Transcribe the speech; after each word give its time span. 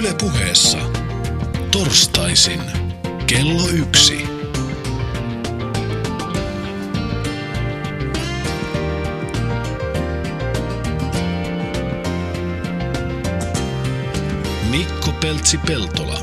Yle 0.00 0.14
puheessa. 0.20 0.78
Torstaisin 1.70 2.60
kello 3.26 3.68
yksi. 3.68 4.28
Mikko 14.70 15.12
Peltsi-Peltola. 15.20 16.18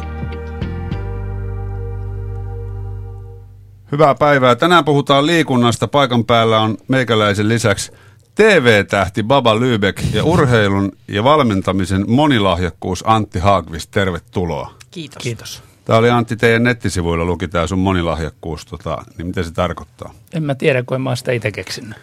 Hyvää 3.92 4.16
päivää. 4.16 4.56
Tänään 4.56 4.86
puhutaan 4.86 5.26
liikunnasta. 5.26 5.88
Paikan 5.88 6.26
päällä 6.26 6.60
on 6.60 6.78
meikäläisen 6.88 7.50
lisäksi 7.50 7.92
TV-tähti 8.38 9.24
Baba 9.24 9.56
Lübeck 9.56 10.04
ja 10.14 10.24
urheilun 10.24 10.92
ja 11.08 11.24
valmentamisen 11.24 12.06
monilahjakkuus 12.08 13.04
Antti 13.08 13.40
Haagvist. 13.40 13.92
Tervetuloa. 13.92 14.74
Kiitos. 14.92 15.24
Kiitos. 15.24 15.64
Tämä 15.86 16.00
oli 16.00 16.10
Antti 16.10 16.36
teidän 16.36 16.64
nettisivuilla 16.64 17.26
luki 17.26 17.48
tämä 17.48 17.68
sun 17.68 17.80
monilahjakkuus, 17.80 18.66
tota, 18.66 18.98
niin 19.18 19.28
mitä 19.28 19.44
se 19.44 19.52
tarkoittaa? 19.52 20.14
En 20.34 20.44
mä 20.44 20.56
tiedä, 20.56 20.84
kun 20.84 20.96
en 20.96 21.02
mä 21.02 21.16
sitä 21.16 21.32
itse 21.32 21.52
keksinyt. 21.52 21.96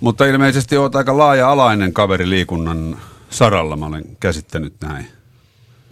Mutta 0.00 0.26
ilmeisesti 0.26 0.76
olet 0.76 0.96
aika 0.96 1.18
laaja-alainen 1.18 1.92
kaveri 1.92 2.30
liikunnan 2.30 2.98
saralla, 3.30 3.76
mä 3.76 3.86
olen 3.86 4.04
käsittänyt 4.20 4.74
näin. 4.80 5.08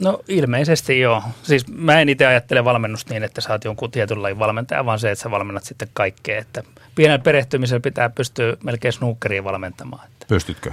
No 0.00 0.20
ilmeisesti 0.28 1.00
joo. 1.00 1.22
Siis 1.42 1.68
mä 1.68 2.00
en 2.00 2.08
itse 2.08 2.26
ajattele 2.26 2.64
valmennusta 2.64 3.14
niin, 3.14 3.22
että 3.22 3.40
sä 3.40 3.52
oot 3.52 3.64
jonkun 3.64 3.90
tietyn 3.90 4.22
lajin 4.22 4.38
valmentaja, 4.38 4.86
vaan 4.86 4.98
se, 4.98 5.10
että 5.10 5.22
sä 5.22 5.30
valmennat 5.30 5.64
sitten 5.64 5.88
kaikkea. 5.92 6.38
Että 6.38 6.62
pienellä 6.94 7.18
perehtymisellä 7.22 7.80
pitää 7.80 8.10
pystyä 8.10 8.56
melkein 8.64 8.92
snookeriin 8.92 9.44
valmentamaan. 9.44 10.06
Että, 10.06 10.26
Pystytkö? 10.28 10.72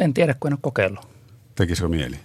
en 0.00 0.14
tiedä, 0.14 0.34
kun 0.40 0.48
en 0.48 0.52
ole 0.52 0.58
kokeillut. 0.62 1.08
Tekisikö 1.54 1.88
mieli? 1.88 2.16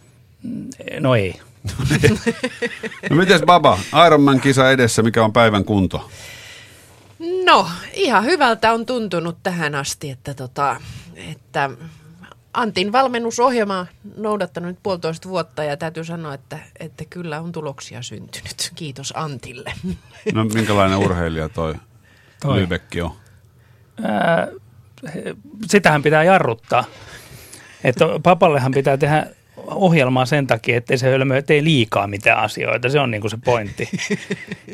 No 1.00 1.16
ei. 1.16 1.40
No 3.10 3.16
mites 3.16 3.42
Baba, 3.42 3.80
Ironman-kisa 4.08 4.72
edessä, 4.72 5.04
mikä 5.04 5.24
on 5.24 5.34
päivän 5.34 5.66
kunto? 5.66 6.10
No, 7.46 7.68
ihan 7.94 8.26
hyvältä 8.26 8.74
on 8.74 8.86
tuntunut 8.86 9.38
tähän 9.44 9.76
asti, 9.76 10.10
että, 10.10 10.34
tota, 10.34 10.82
että 11.16 11.70
Antin 12.56 12.92
valmennusohjelma 12.92 13.86
noudattanut 14.18 14.70
nyt 14.70 14.80
puolitoista 14.84 15.30
vuotta 15.30 15.64
ja 15.64 15.78
täytyy 15.78 16.04
sanoa, 16.04 16.34
että, 16.34 16.60
että 16.80 17.04
kyllä 17.10 17.42
on 17.42 17.52
tuloksia 17.52 18.02
syntynyt. 18.02 18.72
Kiitos 18.76 19.14
Antille. 19.16 19.74
No 20.34 20.46
minkälainen 20.46 20.98
urheilija 20.98 21.50
toi, 21.50 21.76
toi. 22.42 22.66
Lübeck 22.66 23.04
on? 23.04 23.12
Ää, 24.04 24.48
sitähän 25.68 26.04
pitää 26.04 26.24
jarruttaa. 26.24 26.84
Että 27.84 28.06
papallehan 28.24 28.72
pitää 28.72 28.98
tehdä 28.98 29.28
ohjelmaa 29.58 30.26
sen 30.26 30.48
takia, 30.48 30.78
ettei 30.78 30.98
se 30.98 31.10
hölmö 31.10 31.42
tee 31.42 31.64
liikaa 31.64 32.08
mitään 32.08 32.40
asioita. 32.40 32.90
Se 32.90 33.00
on 33.00 33.12
niinku 33.12 33.30
se 33.30 33.38
pointti. 33.46 33.90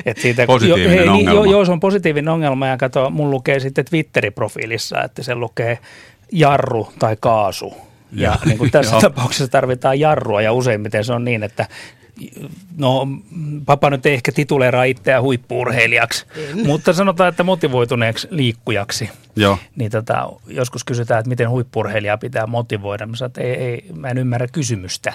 Et 0.06 0.18
siitä, 0.18 0.46
Positiivinen 0.46 1.04
jo, 1.04 1.12
ongelma. 1.12 1.32
Joo, 1.32 1.44
joo, 1.44 1.64
se 1.64 1.72
on 1.72 1.80
positiivinen 1.80 2.28
ongelma 2.28 2.66
ja 2.66 2.76
kato, 2.76 3.10
mun 3.10 3.30
lukee 3.30 3.60
sitten 3.60 3.84
Twitteri-profiilissa, 3.84 5.04
että 5.04 5.22
se 5.22 5.34
lukee 5.34 5.78
jarru 6.32 6.92
tai 6.98 7.16
kaasu. 7.20 7.74
Ja 8.12 8.28
Joo. 8.28 8.36
niin 8.44 8.58
kuin 8.58 8.70
tässä 8.70 8.94
Joo. 8.94 9.00
tapauksessa 9.00 9.48
tarvitaan 9.48 10.00
jarrua 10.00 10.42
ja 10.42 10.52
useimmiten 10.52 11.04
se 11.04 11.12
on 11.12 11.24
niin, 11.24 11.42
että 11.42 11.66
no 12.76 13.08
papa 13.66 13.90
nyt 13.90 14.06
ei 14.06 14.14
ehkä 14.14 14.32
tituleeraa 14.32 14.84
itseään 14.84 15.22
huippuurheilijaksi, 15.22 16.26
mutta 16.66 16.92
sanotaan, 16.92 17.28
että 17.28 17.42
motivoituneeksi 17.42 18.28
liikkujaksi. 18.30 19.10
Joo. 19.36 19.58
Niin 19.76 19.90
tota, 19.90 20.28
joskus 20.46 20.84
kysytään, 20.84 21.20
että 21.20 21.28
miten 21.28 21.50
huippuurheilijaa 21.50 22.18
pitää 22.18 22.46
motivoida. 22.46 23.06
Mä 23.06 23.16
sanon, 23.16 23.28
että 23.28 23.40
ei, 23.40 23.54
ei, 23.54 23.86
mä 23.94 24.08
en 24.08 24.18
ymmärrä 24.18 24.46
kysymystä. 24.52 25.12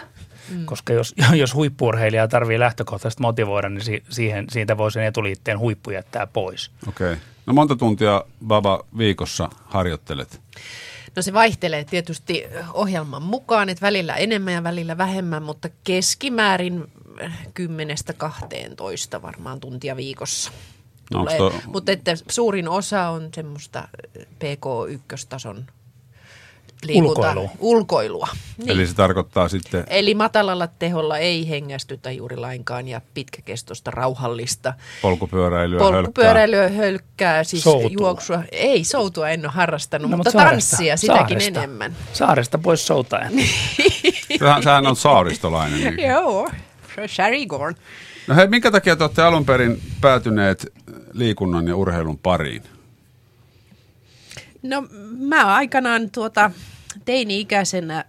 Mm. 0.51 0.65
Koska 0.65 0.93
jos, 0.93 1.15
jos 1.33 1.53
huippuurheilijaa 1.53 2.27
tarvii 2.27 2.59
lähtökohtaisesti 2.59 3.21
motivoida, 3.21 3.69
niin 3.69 3.81
si, 3.81 4.03
siihen, 4.09 4.45
siitä 4.51 4.77
voi 4.77 4.91
sen 4.91 5.03
etuliitteen 5.03 5.59
huippu 5.59 5.91
jättää 5.91 6.27
pois. 6.27 6.71
Okei. 6.87 7.11
Okay. 7.13 7.23
No 7.45 7.53
monta 7.53 7.75
tuntia 7.75 8.23
Baba 8.47 8.83
viikossa 8.97 9.49
harjoittelet? 9.65 10.41
No 11.17 11.21
se 11.23 11.33
vaihtelee 11.33 11.83
tietysti 11.83 12.43
ohjelman 12.73 13.21
mukaan, 13.23 13.69
että 13.69 13.81
välillä 13.85 14.15
enemmän 14.15 14.53
ja 14.53 14.63
välillä 14.63 14.97
vähemmän, 14.97 15.43
mutta 15.43 15.69
keskimäärin 15.83 16.83
10-12 19.17 19.21
varmaan 19.21 19.59
tuntia 19.59 19.95
viikossa. 19.95 20.51
No 21.13 21.19
Tulee. 21.19 21.37
toi- 21.37 21.53
Mutta 21.67 21.91
että 21.91 22.11
suurin 22.29 22.69
osa 22.69 23.09
on 23.09 23.29
semmoista 23.35 23.87
PK1-tason 24.19 25.65
liikunta, 26.85 27.09
Ulkoilua. 27.21 27.49
ulkoilua. 27.59 28.27
Niin. 28.57 28.69
Eli 28.71 28.87
se 28.87 28.93
tarkoittaa 28.95 29.49
sitten, 29.49 29.83
Eli 29.87 30.13
matalalla 30.15 30.67
teholla 30.67 31.17
ei 31.17 31.49
hengästytä 31.49 32.11
juuri 32.11 32.37
lainkaan 32.37 32.87
ja 32.87 33.01
pitkäkestoista 33.13 33.91
rauhallista 33.91 34.73
polkupyöräilyä, 35.01 35.79
hölkkää. 35.79 35.97
polkupyöräilyä, 36.01 36.69
hölkkää, 36.69 37.43
siis 37.43 37.63
Soutua. 37.63 37.89
juoksua. 37.99 38.43
Ei, 38.51 38.83
soutua 38.83 39.29
en 39.29 39.45
ole 39.45 39.51
harrastanut, 39.51 40.11
No, 40.11 40.17
mutta 40.17 40.29
mut 40.29 40.33
saaresta- 40.41 40.51
tanssia 40.51 40.97
sitäkin 40.97 41.27
saaresta. 41.27 41.59
enemmän. 41.63 41.95
Saaresta 42.13 42.57
pois 42.57 42.87
soutaen. 42.87 43.33
Sähän, 44.39 44.63
sähän 44.63 44.87
on 44.87 44.95
saaristolainen. 44.95 45.95
niin. 45.95 46.09
Joo, 46.09 46.49
Sherry 47.07 47.45
Gorn. 47.45 47.75
No 48.27 48.35
hei, 48.35 48.47
minkä 48.47 48.71
takia 48.71 48.95
te 48.95 49.03
olette 49.03 49.21
alun 49.21 49.45
perin 49.45 49.81
päätyneet 50.01 50.73
liikunnan 51.13 51.67
ja 51.67 51.75
urheilun 51.75 52.17
pariin? 52.17 52.63
No 54.67 54.87
mä 55.17 55.55
aikanaan 55.55 56.09
tuota, 56.11 56.51
teini-ikäisenä 57.05 58.05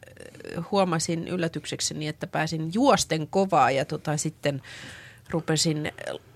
ö, 0.56 0.62
huomasin 0.70 1.28
yllätyksekseni, 1.28 2.08
että 2.08 2.26
pääsin 2.26 2.70
juosten 2.74 3.28
kovaa 3.28 3.70
ja 3.70 3.84
tota, 3.84 4.16
sitten 4.16 4.62
rupesin 5.30 5.92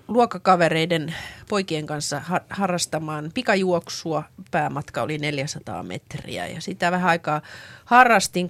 luokkakavereiden 0.07 1.15
poikien 1.49 1.85
kanssa 1.85 2.19
ha- 2.19 2.41
harrastamaan 2.49 3.31
pikajuoksua. 3.33 4.23
Päämatka 4.51 5.01
oli 5.01 5.17
400 5.17 5.83
metriä 5.83 6.47
ja 6.47 6.61
sitä 6.61 6.91
vähän 6.91 7.09
aikaa 7.09 7.41
harrastin, 7.85 8.49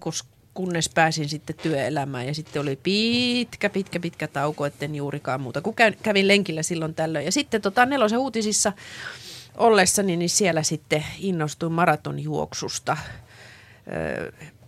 kunnes 0.54 0.90
pääsin 0.90 1.30
sitten 1.30 1.56
työelämään 1.64 2.28
ja 2.28 2.34
sitten 2.34 2.62
oli 2.62 2.76
pitkä, 2.84 3.70
pitkä, 3.70 4.00
pitkä 4.00 4.28
tauko, 4.28 4.66
etten 4.66 4.96
juurikaan 4.96 5.42
muuta, 5.42 5.62
kun 5.62 5.76
kävin 6.04 6.28
lenkillä 6.28 6.64
silloin 6.64 6.96
tällöin. 6.96 7.26
Ja 7.26 7.32
sitten 7.32 7.62
tota, 7.62 7.86
nelosen 7.86 8.20
uutisissa 8.20 8.74
ollessani, 9.58 10.18
niin 10.18 10.30
siellä 10.30 10.64
sitten 10.64 11.06
innostuin 11.20 11.72
maratonjuoksusta 11.72 12.98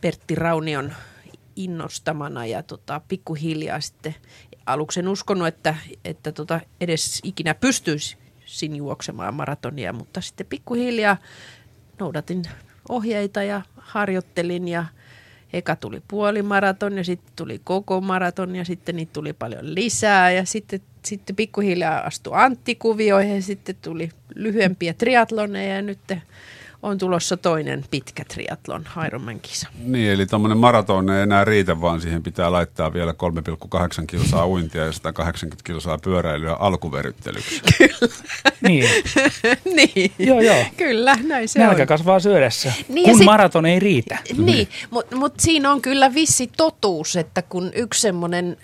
Pertti 0.01 0.35
Raunion 0.35 0.94
innostamana 1.56 2.46
ja 2.46 2.63
tota, 2.63 3.01
pikkuhiljaa 3.07 3.81
sitten 3.81 4.16
aluksi 4.66 5.00
en 5.00 5.07
uskonut, 5.07 5.47
että, 5.47 5.75
että 6.06 6.31
tota, 6.31 6.59
edes 6.81 7.22
ikinä 7.24 7.53
pystyisin 7.53 8.75
juoksemaan 8.75 9.34
maratonia, 9.34 9.94
mutta 9.94 10.22
sitten 10.22 10.47
pikkuhiljaa 10.47 11.18
noudatin 12.00 12.44
ohjeita 12.90 13.44
ja 13.44 13.62
harjoittelin 13.78 14.68
ja 14.68 14.85
eka 15.53 15.75
tuli 15.75 16.01
puolimaraton 16.07 16.97
ja 16.97 17.03
sitten 17.03 17.34
tuli 17.35 17.62
koko 17.63 18.01
maraton 18.01 18.56
ja 18.56 18.66
sitten 18.66 18.95
niitä 18.95 19.13
tuli 19.13 19.34
paljon 19.34 19.75
lisää 19.75 20.31
ja 20.31 20.45
sitten, 20.45 20.81
sitten 21.05 21.35
pikkuhiljaa 21.35 21.99
astui 21.99 22.33
Antti 22.35 22.75
kuvioihin 22.75 23.35
ja 23.35 23.41
sitten 23.41 23.75
tuli 23.81 24.09
lyhyempiä 24.35 24.93
triatloneja 24.93 25.75
ja 25.75 25.81
nyt 25.81 25.99
on 26.83 26.97
tulossa 26.97 27.38
toinen 27.38 27.83
pitkä 27.91 28.23
triatlon 28.33 28.85
Ironman-kisa. 29.07 29.67
Niin, 29.83 30.11
eli 30.11 30.25
tuommoinen 30.25 30.57
maraton 30.57 31.09
ei 31.09 31.21
enää 31.21 31.44
riitä, 31.45 31.81
vaan 31.81 32.01
siihen 32.01 32.23
pitää 32.23 32.51
laittaa 32.51 32.94
vielä 32.94 33.13
3,8 33.99 34.05
kilsaa 34.07 34.47
uintia 34.47 34.85
ja 34.85 34.91
180 34.91 35.63
kilsaa 35.63 35.97
pyöräilyä 35.97 36.53
alkuveryttelyksi. 36.53 37.61
niin. 38.67 38.89
niin, 39.75 40.11
Joo, 40.19 40.41
joo. 40.41 40.65
kyllä, 40.77 41.17
näin 41.23 41.49
se 41.49 41.59
Nälkä 41.59 41.81
on. 41.81 41.88
kasvaa 41.88 42.19
syödessä, 42.19 42.73
Niin 42.89 43.05
kun 43.09 43.17
sit- 43.17 43.25
maraton 43.25 43.65
ei 43.65 43.79
riitä. 43.79 44.17
Niin, 44.38 44.67
mutta 44.91 45.15
mut 45.15 45.33
siinä 45.39 45.71
on 45.71 45.81
kyllä 45.81 46.13
vissi 46.13 46.50
totuus, 46.57 47.15
että 47.15 47.41
kun 47.41 47.71
yksi 47.75 48.01
semmoinen 48.01 48.57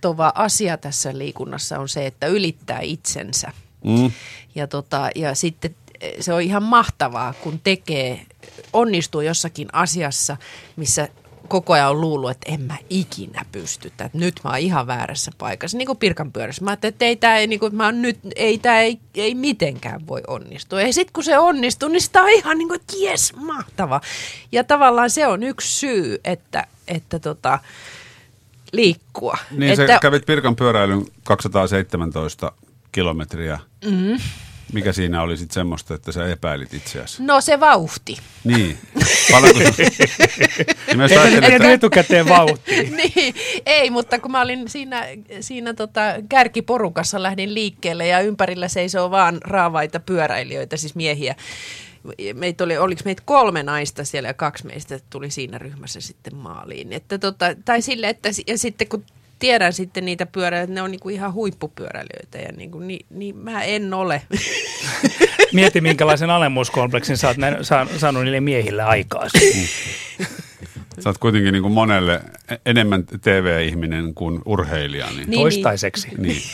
kiehtova 0.00 0.32
asia 0.34 0.76
tässä 0.76 1.18
liikunnassa 1.18 1.78
on 1.78 1.88
se, 1.88 2.06
että 2.06 2.26
ylittää 2.26 2.80
itsensä. 2.80 3.52
Mm. 3.84 4.10
Ja, 4.54 4.66
tota, 4.66 5.10
ja 5.14 5.34
sitten 5.34 5.74
eh, 6.00 6.12
se 6.20 6.32
on 6.32 6.42
ihan 6.42 6.62
mahtavaa, 6.62 7.32
kun 7.32 7.60
tekee, 7.64 8.26
onnistuu 8.72 9.20
jossakin 9.20 9.68
asiassa, 9.72 10.36
missä 10.76 11.08
koko 11.48 11.72
ajan 11.72 11.90
on 11.90 12.00
luullut, 12.00 12.30
että 12.30 12.52
en 12.52 12.60
mä 12.60 12.76
ikinä 12.90 13.44
pysty, 13.52 13.88
että 13.88 14.10
nyt 14.12 14.40
mä 14.44 14.50
oon 14.50 14.58
ihan 14.58 14.86
väärässä 14.86 15.30
paikassa, 15.38 15.78
niin 15.78 15.86
kuin 15.86 15.98
Pirkan 15.98 16.32
pyörässä. 16.32 16.64
Mä 16.64 16.70
ajattelin, 16.70 16.92
että 16.92 17.04
ei 17.04 17.16
tämä 17.16 17.36
ei, 17.36 17.46
niin 17.46 17.60
kuin, 17.60 17.76
mä 17.76 17.84
oon 17.84 18.02
nyt, 18.02 18.18
ei, 18.36 18.58
tää 18.58 18.80
ei, 18.80 18.98
ei 19.14 19.34
mitenkään 19.34 20.06
voi 20.06 20.20
onnistua. 20.26 20.82
Ja 20.82 20.92
sitten 20.92 21.12
kun 21.12 21.24
se 21.24 21.38
onnistuu, 21.38 21.88
niin 21.88 22.02
sitä 22.02 22.22
on 22.22 22.30
ihan 22.30 22.58
niin 22.58 22.68
kuin, 22.68 22.80
että 22.80 22.96
jes, 22.98 23.32
mahtava. 23.36 24.00
Ja 24.52 24.64
tavallaan 24.64 25.10
se 25.10 25.26
on 25.26 25.42
yksi 25.42 25.78
syy, 25.78 26.20
että, 26.24 26.66
että 26.88 27.18
tota, 27.18 27.58
liikkua. 28.72 29.38
Niin, 29.50 29.72
että, 29.72 29.86
sä 29.86 29.98
kävit 29.98 30.26
Pirkan 30.26 30.56
pyöräilyn 30.56 31.06
217 31.24 32.52
kilometriä. 32.92 33.58
Mm. 33.84 34.18
Mikä 34.72 34.92
siinä 34.92 35.22
oli 35.22 35.36
sitten 35.36 35.54
semmoista, 35.54 35.94
että 35.94 36.12
sä 36.12 36.28
epäilit 36.28 36.74
itseäsi? 36.74 37.22
No 37.22 37.40
se 37.40 37.60
vauhti. 37.60 38.16
Niin. 38.44 38.78
Paljonko. 39.32 39.60
Niin 40.86 41.00
ajattelin, 41.00 41.44
että- 41.44 41.72
etukäteen 41.72 42.28
vauhtiin. 42.28 42.96
niin, 43.16 43.34
ei, 43.66 43.90
mutta 43.90 44.18
kun 44.18 44.30
mä 44.30 44.40
olin 44.40 44.68
siinä, 44.68 45.06
siinä 45.40 45.74
tota 45.74 46.00
kärkiporukassa 46.28 47.22
lähdin 47.22 47.54
liikkeelle 47.54 48.06
ja 48.06 48.20
ympärillä 48.20 48.68
seisoo 48.68 49.10
vaan 49.10 49.38
raavaita 49.44 50.00
pyöräilijöitä, 50.00 50.76
siis 50.76 50.94
miehiä. 50.94 51.34
Meitä 52.34 52.64
oli, 52.64 52.78
oliko 52.78 53.02
meitä 53.04 53.22
kolme 53.24 53.62
naista 53.62 54.04
siellä 54.04 54.28
ja 54.28 54.34
kaksi 54.34 54.66
meistä 54.66 55.00
tuli 55.10 55.30
siinä 55.30 55.58
ryhmässä 55.58 56.00
sitten 56.00 56.36
maaliin. 56.36 56.92
Että 56.92 57.18
tota, 57.18 57.46
tai 57.64 57.82
sille, 57.82 58.08
että 58.08 58.28
ja 58.46 58.58
sitten 58.58 58.88
kun 58.88 59.04
tiedän 59.38 59.72
sitten 59.72 60.04
niitä 60.04 60.26
pyöräilijöitä, 60.26 60.74
ne 60.74 60.82
on 60.82 60.90
niinku 60.90 61.08
ihan 61.08 61.32
huippupyöräilijöitä 61.32 62.38
ja 62.38 62.52
niinku, 62.52 62.78
niin, 62.78 63.06
niin 63.10 63.36
mä 63.36 63.62
en 63.62 63.94
ole. 63.94 64.22
Mieti, 65.52 65.80
minkälaisen 65.80 66.30
alemmuuskompleksin 66.30 67.16
sä 67.16 67.28
oot 67.28 67.36
näin, 67.36 67.64
sa, 67.64 67.86
saanut 67.96 68.22
niille 68.22 68.40
miehille 68.40 68.82
aikaa. 68.82 69.28
Sä 70.98 71.08
oot 71.08 71.18
kuitenkin 71.18 71.52
niin 71.52 71.62
kuin 71.62 71.72
monelle 71.72 72.20
enemmän 72.66 73.04
TV-ihminen 73.20 74.14
kuin 74.14 74.42
urheilija. 74.44 75.06
Niin. 75.06 75.30
Niin, 75.30 75.40
Toistaiseksi. 75.40 76.08
niin. 76.18 76.42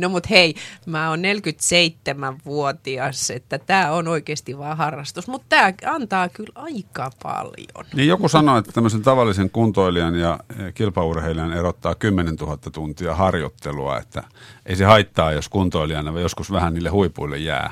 No 0.00 0.08
mut 0.08 0.30
hei, 0.30 0.54
mä 0.86 1.08
oon 1.10 1.18
47-vuotias, 1.18 3.30
että 3.30 3.58
tämä 3.58 3.90
on 3.92 4.08
oikeasti 4.08 4.58
vaan 4.58 4.76
harrastus, 4.76 5.28
mutta 5.28 5.46
tämä 5.48 5.72
antaa 5.86 6.28
kyllä 6.28 6.52
aika 6.54 7.10
paljon. 7.22 7.86
niin 7.94 8.08
joku 8.08 8.28
sanoi, 8.28 8.58
että 8.58 8.72
tämmöisen 8.72 9.02
tavallisen 9.02 9.50
kuntoilijan 9.50 10.14
ja 10.14 10.38
kilpaurheilijan 10.74 11.52
erottaa 11.52 11.94
10 11.94 12.34
000 12.34 12.56
tuntia 12.72 13.14
harjoittelua, 13.14 13.98
että 13.98 14.22
ei 14.66 14.76
se 14.76 14.84
haittaa, 14.84 15.32
jos 15.32 15.48
kuntoilijana 15.48 16.20
joskus 16.20 16.52
vähän 16.52 16.74
niille 16.74 16.88
huipuille 16.88 17.38
jää. 17.38 17.70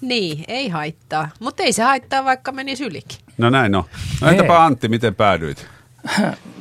Niin, 0.00 0.44
ei 0.48 0.68
haittaa, 0.68 1.28
mutta 1.40 1.62
ei 1.62 1.72
se 1.72 1.82
haittaa, 1.82 2.24
vaikka 2.24 2.52
menisi 2.52 2.84
ylikin. 2.84 3.18
No 3.38 3.50
näin 3.50 3.74
on. 3.74 3.84
No 4.20 4.26
Hei. 4.26 4.30
entäpä 4.36 4.64
Antti, 4.64 4.88
miten 4.88 5.14
päädyit? 5.14 5.66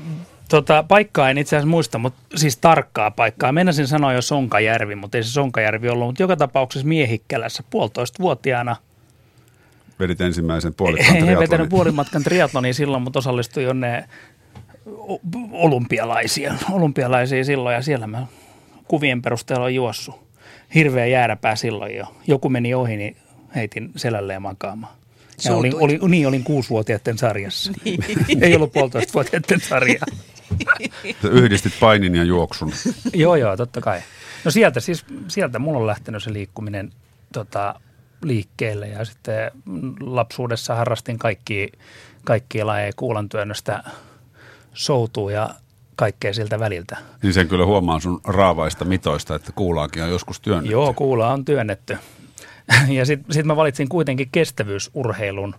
Tota, 0.49 0.83
paikkaa 0.83 1.29
en 1.29 1.37
itse 1.37 1.55
asiassa 1.55 1.69
muista, 1.69 1.97
mutta 1.97 2.19
siis 2.35 2.57
tarkkaa 2.57 3.11
paikkaa. 3.11 3.51
Meinasin 3.51 3.87
sanoa 3.87 4.13
jo 4.13 4.21
Sonkajärvi, 4.21 4.95
mutta 4.95 5.17
ei 5.17 5.23
se 5.23 5.31
Sonkajärvi 5.31 5.89
ollut. 5.89 6.07
Mutta 6.07 6.23
joka 6.23 6.35
tapauksessa 6.35 6.87
Miehikkälässä 6.87 7.63
puolitoista 7.69 8.23
vuotiaana. 8.23 8.75
Vedit 9.99 10.21
ensimmäisen 10.21 10.73
puolikkaan 10.73 11.17
En 11.29 11.39
vetänyt 11.39 11.69
puolimatkan 11.69 12.23
triatlonia 12.23 12.73
silloin, 12.73 13.03
mutta 13.03 13.19
osallistuin 13.19 13.65
jonne 13.65 14.09
olympialaisia, 15.51 16.53
olympialaisia 16.71 17.43
silloin 17.43 17.75
ja 17.75 17.81
siellä 17.81 18.07
mä 18.07 18.27
kuvien 18.87 19.21
perusteella 19.21 19.65
on 19.65 19.75
juossut. 19.75 20.27
Hirveä 20.75 21.05
jääräpää 21.05 21.55
silloin 21.55 21.95
jo. 21.95 22.05
Joku 22.27 22.49
meni 22.49 22.73
ohi, 22.73 22.97
niin 22.97 23.17
heitin 23.55 23.91
selälleen 23.95 24.41
makaamaan. 24.41 24.93
Ja 25.45 25.55
olin, 25.55 25.71
Suutuit. 25.71 26.01
oli, 26.01 26.11
niin, 26.11 26.27
olin 26.27 26.43
kuusivuotiaiden 26.43 27.17
sarjassa. 27.17 27.71
Ei 28.41 28.55
ollut 28.55 28.73
puolitoista 28.73 29.13
vuotiaiden 29.13 29.59
sarjaa. 29.59 30.05
Yhdistit 31.31 31.73
painin 31.79 32.15
ja 32.15 32.23
juoksun. 32.23 32.71
joo, 33.13 33.35
joo, 33.35 33.57
totta 33.57 33.81
kai. 33.81 34.01
No 34.45 34.51
sieltä 34.51 34.79
siis, 34.79 35.05
sieltä 35.27 35.59
mulla 35.59 35.79
on 35.79 35.87
lähtenyt 35.87 36.23
se 36.23 36.33
liikkuminen 36.33 36.93
tota, 37.33 37.79
liikkeelle 38.23 38.87
ja 38.87 39.05
sitten 39.05 39.51
lapsuudessa 39.99 40.75
harrastin 40.75 41.19
kaikki, 41.19 41.71
kaikkia 42.23 42.67
lajeja 42.67 42.91
kuulantyönnöstä 42.95 43.83
soutuu 44.73 45.29
ja 45.29 45.49
kaikkea 45.95 46.33
siltä 46.33 46.59
väliltä. 46.59 46.97
Niin 47.23 47.33
sen 47.33 47.47
kyllä 47.47 47.65
huomaa 47.65 47.99
sun 47.99 48.21
raavaista 48.27 48.85
mitoista, 48.85 49.35
että 49.35 49.51
kuulaakin 49.51 50.03
on 50.03 50.09
joskus 50.09 50.39
työnnetty. 50.39 50.71
Joo, 50.71 50.93
kuula 50.93 51.33
on 51.33 51.45
työnnetty. 51.45 51.97
Ja 52.87 53.05
sitten 53.05 53.33
sit 53.33 53.45
mä 53.45 53.55
valitsin 53.55 53.89
kuitenkin 53.89 54.29
kestävyysurheilun. 54.31 55.55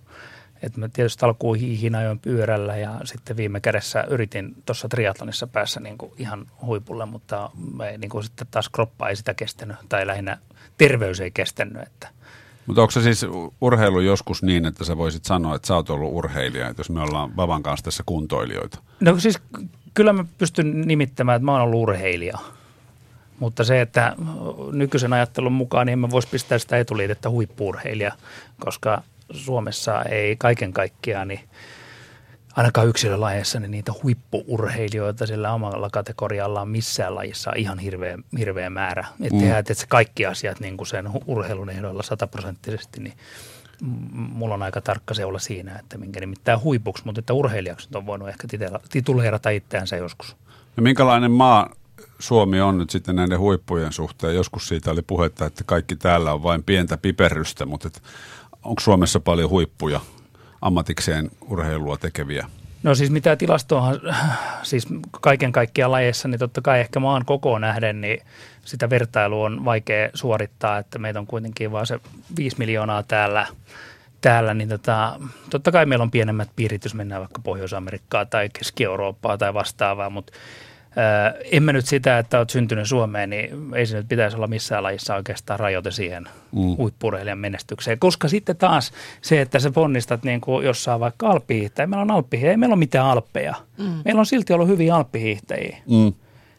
Että 0.62 0.80
mä 0.80 0.88
tietysti 0.88 1.24
alkuun 1.24 1.56
hiihin 1.56 1.94
ajoin 1.94 2.18
pyörällä 2.18 2.76
ja 2.76 3.00
sitten 3.04 3.36
viime 3.36 3.60
kädessä 3.60 4.04
yritin 4.10 4.54
tuossa 4.66 4.88
triathlonissa 4.88 5.46
päässä 5.46 5.80
niin 5.80 5.98
kuin 5.98 6.12
ihan 6.18 6.46
huipulle, 6.62 7.06
mutta 7.06 7.50
ei, 7.90 7.98
niin 7.98 8.10
kuin 8.10 8.24
sitten 8.24 8.46
taas 8.50 8.68
kroppa 8.68 9.08
ei 9.08 9.16
sitä 9.16 9.34
kestänyt 9.34 9.76
tai 9.88 10.06
lähinnä 10.06 10.38
terveys 10.78 11.20
ei 11.20 11.30
kestänyt. 11.30 11.82
Että 11.82 12.08
Mutta 12.66 12.82
onko 12.82 12.90
se 12.90 13.02
siis 13.02 13.26
urheilu 13.60 14.00
joskus 14.00 14.42
niin, 14.42 14.66
että 14.66 14.84
sä 14.84 14.96
voisit 14.96 15.24
sanoa, 15.24 15.54
että 15.56 15.66
sä 15.68 15.74
oot 15.74 15.90
ollut 15.90 16.12
urheilija, 16.12 16.68
että 16.68 16.80
jos 16.80 16.90
me 16.90 17.00
ollaan 17.00 17.32
Baban 17.32 17.62
kanssa 17.62 17.84
tässä 17.84 18.02
kuntoilijoita? 18.06 18.78
No 19.00 19.20
siis 19.20 19.38
kyllä 19.94 20.12
mä 20.12 20.24
pystyn 20.38 20.80
nimittämään, 20.80 21.36
että 21.36 21.44
mä 21.44 21.52
oon 21.52 21.60
ollut 21.60 21.80
urheilija. 21.80 22.38
Mutta 23.38 23.64
se, 23.64 23.80
että 23.80 24.16
nykyisen 24.72 25.12
ajattelun 25.12 25.52
mukaan 25.52 25.86
niin 25.86 25.98
mä 25.98 26.10
voisi 26.10 26.28
pistää 26.28 26.58
sitä 26.58 26.78
etuliitettä 26.78 27.30
huippuurheilija, 27.30 28.12
koska 28.60 29.02
Suomessa 29.30 30.02
ei 30.02 30.36
kaiken 30.36 30.72
kaikkiaan, 30.72 31.28
niin 31.28 31.40
ainakaan 32.56 32.88
yksilölajeissa, 32.88 33.60
niin 33.60 33.70
niitä 33.70 33.92
huippuurheilijoita 34.02 35.26
sillä 35.26 35.52
omalla 35.52 35.90
kategorialla 35.90 36.60
on 36.60 36.68
missään 36.68 37.14
lajissa 37.14 37.52
ihan 37.56 37.78
hirveä, 37.78 38.18
hirveä 38.38 38.70
määrä. 38.70 39.04
Että 39.20 39.34
mm. 39.34 39.40
tehdään 39.40 39.60
että 39.60 39.74
se 39.74 39.86
kaikki 39.88 40.26
asiat 40.26 40.60
niin 40.60 40.76
kuin 40.76 40.86
sen 40.86 41.10
urheilun 41.26 41.70
ehdoilla 41.70 42.02
sataprosenttisesti, 42.02 43.00
niin 43.00 43.14
mulla 44.12 44.54
on 44.54 44.62
aika 44.62 44.80
tarkka 44.80 45.14
seula 45.14 45.38
siinä, 45.38 45.78
että 45.78 45.98
minkä 45.98 46.20
nimittäin 46.20 46.62
huipuksi, 46.62 47.04
mutta 47.04 47.18
että 47.18 47.32
urheilijaksi 47.32 47.88
on 47.94 48.06
voinut 48.06 48.28
ehkä 48.28 48.48
tituleerata 48.90 49.50
itseänsä 49.50 49.96
joskus. 49.96 50.36
No 50.76 50.82
minkälainen 50.82 51.30
maa 51.30 51.70
Suomi 52.18 52.60
on 52.60 52.78
nyt 52.78 52.90
sitten 52.90 53.16
näiden 53.16 53.38
huippujen 53.38 53.92
suhteen? 53.92 54.34
Joskus 54.34 54.68
siitä 54.68 54.90
oli 54.90 55.02
puhetta, 55.02 55.46
että 55.46 55.64
kaikki 55.64 55.96
täällä 55.96 56.32
on 56.32 56.42
vain 56.42 56.62
pientä 56.62 56.96
piperrystä, 56.96 57.66
mutta 57.66 57.88
et 57.88 58.02
onko 58.68 58.80
Suomessa 58.80 59.20
paljon 59.20 59.50
huippuja 59.50 60.00
ammatikseen 60.62 61.30
urheilua 61.48 61.96
tekeviä? 61.96 62.46
No 62.82 62.94
siis 62.94 63.10
mitä 63.10 63.36
tilastoahan, 63.36 64.00
siis 64.62 64.86
kaiken 65.10 65.52
kaikkiaan 65.52 65.92
lajeissa, 65.92 66.28
niin 66.28 66.38
totta 66.38 66.60
kai 66.60 66.80
ehkä 66.80 67.00
maan 67.00 67.24
kokoon 67.24 67.60
nähden, 67.60 68.00
niin 68.00 68.20
sitä 68.64 68.90
vertailua 68.90 69.46
on 69.46 69.64
vaikea 69.64 70.10
suorittaa, 70.14 70.78
että 70.78 70.98
meitä 70.98 71.18
on 71.18 71.26
kuitenkin 71.26 71.72
vaan 71.72 71.86
se 71.86 72.00
5 72.36 72.56
miljoonaa 72.58 73.02
täällä, 73.02 73.46
täällä 74.20 74.54
niin 74.54 74.68
tota, 74.68 75.20
totta 75.50 75.72
kai 75.72 75.86
meillä 75.86 76.02
on 76.02 76.10
pienemmät 76.10 76.50
piirit, 76.56 76.84
jos 76.84 76.94
mennään 76.94 77.20
vaikka 77.20 77.40
Pohjois-Amerikkaa 77.44 78.26
tai 78.26 78.48
Keski-Eurooppaa 78.58 79.38
tai 79.38 79.54
vastaavaa, 79.54 80.10
mutta 80.10 80.32
mä 81.60 81.72
nyt 81.72 81.86
sitä, 81.86 82.18
että 82.18 82.38
olet 82.38 82.50
syntynyt 82.50 82.88
Suomeen, 82.88 83.30
niin 83.30 83.74
ei 83.74 83.86
se 83.86 83.96
nyt 83.96 84.08
pitäisi 84.08 84.36
olla 84.36 84.46
missään 84.46 84.82
lajissa 84.82 85.14
oikeastaan 85.14 85.60
rajoite 85.60 85.90
siihen 85.90 86.24
mm. 86.52 86.76
huippureilijan 86.76 87.38
menestykseen. 87.38 87.98
Koska 87.98 88.28
sitten 88.28 88.56
taas 88.56 88.92
se, 89.22 89.40
että 89.40 89.58
sä 89.58 89.70
ponnistat 89.70 90.24
niin 90.24 90.40
kuin 90.40 90.66
jossain 90.66 91.00
vaikka 91.00 91.28
alppihiihtäjä, 91.28 91.86
meillä 91.86 92.02
on 92.02 92.10
alppihiihtäjä, 92.10 92.50
ei 92.50 92.56
meillä 92.56 92.72
ole 92.72 92.78
mitään 92.78 93.06
alppeja. 93.06 93.54
Mm. 93.78 94.02
Meillä 94.04 94.20
on 94.20 94.26
silti 94.26 94.52
ollut 94.52 94.68
hyviä 94.68 94.96
alppihiihtäjiä. 94.96 95.78
Mm. 95.90 96.12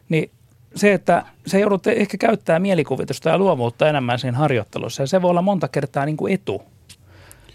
Niin 0.08 0.30
se, 0.74 0.92
että 0.92 1.24
sä 1.46 1.58
joudut 1.58 1.86
ehkä 1.86 2.16
käyttää 2.16 2.58
mielikuvitusta 2.58 3.28
ja 3.28 3.38
luovuutta 3.38 3.88
enemmän 3.88 4.18
siinä 4.18 4.38
harjoittelussa, 4.38 5.02
ja 5.02 5.06
se 5.06 5.22
voi 5.22 5.30
olla 5.30 5.42
monta 5.42 5.68
kertaa 5.68 6.06
niin 6.06 6.16
kuin 6.16 6.34
etu. 6.34 6.62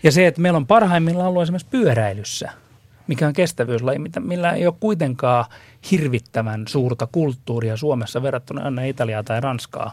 Ja 0.04 0.12
se, 0.12 0.28
että 0.28 0.42
meillä 0.42 0.58
on 0.58 0.68
parhaimmillaan 0.68 1.30
ollut 1.30 1.44
esimerkiksi 1.44 1.68
pyöräilyssä, 1.72 2.52
mikä 3.08 3.28
on 3.28 3.34
kestävyyslaji, 3.34 4.00
mitä- 4.00 4.20
millä 4.20 4.52
ei 4.52 4.68
ole 4.68 4.76
kuitenkaan 4.80 5.46
hirvittävän 5.92 6.64
suurta 6.68 7.08
kulttuuria 7.12 7.78
Suomessa 7.78 8.22
verrattuna 8.24 8.62
aina 8.64 8.84
Italiaa 8.84 9.24
tai 9.24 9.42
Ranskaa, 9.42 9.92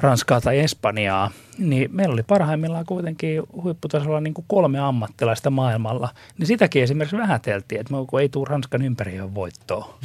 Ranskaa 0.00 0.40
tai 0.40 0.58
Espanjaa, 0.58 1.30
niin 1.58 1.90
meillä 1.92 2.12
oli 2.12 2.22
parhaimmillaan 2.22 2.86
kuitenkin 2.86 3.42
huipputasolla 3.62 4.20
niin 4.20 4.34
kuin 4.34 4.44
kolme 4.48 4.78
ammattilaista 4.78 5.50
maailmalla. 5.50 6.08
Niin 6.38 6.46
sitäkin 6.46 6.82
esimerkiksi 6.82 7.16
vähäteltiin, 7.18 7.80
että 7.80 7.94
me- 7.94 8.06
kun 8.06 8.20
ei 8.20 8.28
tule 8.28 8.46
Ranskan 8.50 8.82
ympäriön 8.82 9.34
voittoa. 9.34 9.98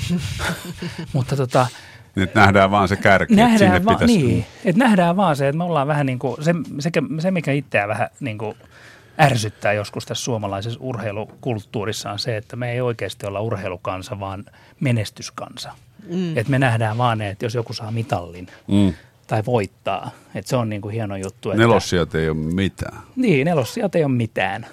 Mutta 1.14 1.36
tota, 1.36 1.68
Nyt 2.16 2.36
nähdään 2.36 2.72
vaan 2.72 2.88
se 2.88 2.96
kärki, 2.96 3.34
että 3.34 3.46
sinne 3.58 3.66
nähdään, 3.66 3.86
va- 3.86 3.92
pitäisi... 3.94 4.18
niin, 4.18 4.46
että 4.66 4.84
nähdään 4.84 5.18
vaan 5.18 5.36
se, 5.36 5.48
että 5.48 5.58
me 5.58 5.64
ollaan 5.64 5.88
vähän 5.88 6.06
niin 6.06 6.20
kuin, 6.20 6.44
se, 6.44 6.54
se, 6.80 6.92
se 7.20 7.32
mikä 7.32 7.52
itseä 7.52 7.88
vähän 7.88 8.10
niin 8.20 8.38
kuin 8.38 8.56
ärsyttää 9.20 9.74
joskus 9.74 10.06
tässä 10.06 10.24
suomalaisessa 10.24 10.80
urheilukulttuurissa 10.82 12.12
on 12.12 12.20
se, 12.20 12.38
että 12.38 12.56
me 12.56 12.72
ei 12.72 12.82
oikeasti 12.82 13.26
olla 13.26 13.42
urheilukansa, 13.42 14.20
vaan 14.20 14.46
menestyskansa. 14.80 15.72
Mm. 16.10 16.38
Että 16.38 16.52
me 16.52 16.60
nähdään 16.60 16.98
vaan 16.98 17.18
ne, 17.18 17.30
että 17.30 17.46
jos 17.46 17.56
joku 17.56 17.74
saa 17.74 17.92
mitallin 17.92 18.48
Mm. 18.68 18.94
tai 19.28 19.44
voittaa, 19.46 20.12
että 20.36 20.50
se 20.50 20.56
on 20.56 20.70
niin 20.70 20.82
kuin 20.82 20.94
hieno 20.94 21.16
juttu. 21.16 21.52
Että, 21.52 21.62
Nelossijat 21.62 22.16
ei 22.16 22.30
ole 22.30 22.38
mitään. 22.38 22.98
Niin, 23.16 23.46
nelossijat 23.46 23.96
ei 23.96 24.04
ole 24.04 24.12
mitään. 24.12 24.66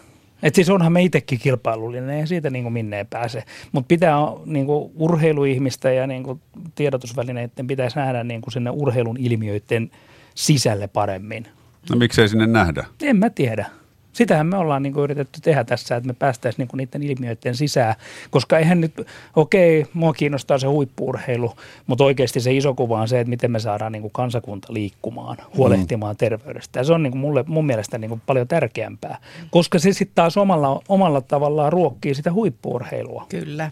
Et 0.42 0.54
siis 0.54 0.70
onhan 0.70 0.92
me 0.92 1.02
itsekin 1.02 1.38
kilpailullinen 1.38 2.20
ja 2.20 2.26
siitä 2.26 2.50
niin 2.50 2.62
kuin 2.62 2.72
minne 2.72 2.98
ei 2.98 3.04
pääse. 3.04 3.44
Mutta 3.72 3.88
pitää 3.88 4.16
niin 4.44 4.66
kuin 4.66 4.92
urheiluihmistä 4.94 5.92
ja 5.92 6.06
niin 6.06 6.22
kuin 6.22 6.40
tiedotusvälineiden 6.74 7.66
pitäisi 7.66 7.96
nähdä 7.96 8.24
niin 8.24 8.40
kuin 8.40 8.52
sinne 8.52 8.70
urheilun 8.70 9.16
ilmiöiden 9.16 9.90
sisälle 10.34 10.88
paremmin. 10.88 11.46
No 11.90 11.96
miksei 11.96 12.28
sinne 12.28 12.46
nähdä? 12.46 12.84
En 13.02 13.16
mä 13.16 13.30
tiedä. 13.30 13.66
Sitähän 14.12 14.46
me 14.46 14.56
ollaan 14.56 14.82
niin 14.82 14.92
kuin 14.92 15.04
yritetty 15.04 15.40
tehdä 15.40 15.64
tässä, 15.64 15.96
että 15.96 16.06
me 16.06 16.12
päästäisiin 16.12 16.58
niin 16.58 16.68
kuin 16.68 16.78
niiden 16.78 17.02
ilmiöiden 17.02 17.54
sisään, 17.54 17.94
koska 18.30 18.58
eihän 18.58 18.80
nyt, 18.80 19.06
okei, 19.36 19.80
okay, 19.80 19.92
mua 19.94 20.12
kiinnostaa 20.12 20.58
se 20.58 20.66
huippuurheilu, 20.66 21.52
mutta 21.86 22.04
oikeasti 22.04 22.40
se 22.40 22.54
iso 22.54 22.74
kuva 22.74 23.00
on 23.00 23.08
se, 23.08 23.20
että 23.20 23.30
miten 23.30 23.50
me 23.50 23.60
saadaan 23.60 23.92
niin 23.92 24.02
kuin 24.02 24.12
kansakunta 24.12 24.72
liikkumaan, 24.72 25.36
huolehtimaan 25.56 26.14
mm. 26.14 26.18
terveydestä. 26.18 26.80
Ja 26.80 26.84
se 26.84 26.92
on 26.92 27.02
niin 27.02 27.10
kuin 27.10 27.20
mulle, 27.20 27.44
mun 27.46 27.66
mielestä 27.66 27.98
niin 27.98 28.08
kuin 28.08 28.22
paljon 28.26 28.48
tärkeämpää, 28.48 29.18
koska 29.50 29.78
se 29.78 29.92
sitten 29.92 30.14
taas 30.14 30.36
omalla, 30.36 30.82
omalla 30.88 31.20
tavallaan 31.20 31.72
ruokkii 31.72 32.14
sitä 32.14 32.32
huippuurheilua. 32.32 33.26
Kyllä. 33.28 33.70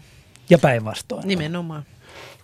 Ja 0.49 0.57
päinvastoin. 0.57 1.27
Nimenomaan. 1.27 1.83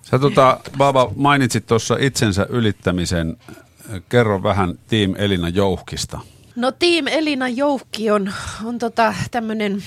Sä 0.01 0.19
tota, 0.19 0.59
Baba, 0.77 1.11
mainitsit 1.15 1.65
tuossa 1.65 1.97
itsensä 1.99 2.45
ylittämisen. 2.49 3.37
Kerro 4.09 4.43
vähän 4.43 4.79
Team 4.87 5.13
Elina 5.17 5.49
Jouhkista. 5.49 6.19
No 6.57 6.71
Team 6.71 7.07
Elina 7.07 7.49
Joukki 7.49 8.11
on, 8.11 8.33
on 8.65 8.79
tota 8.79 9.13
tämmöinen, 9.31 9.83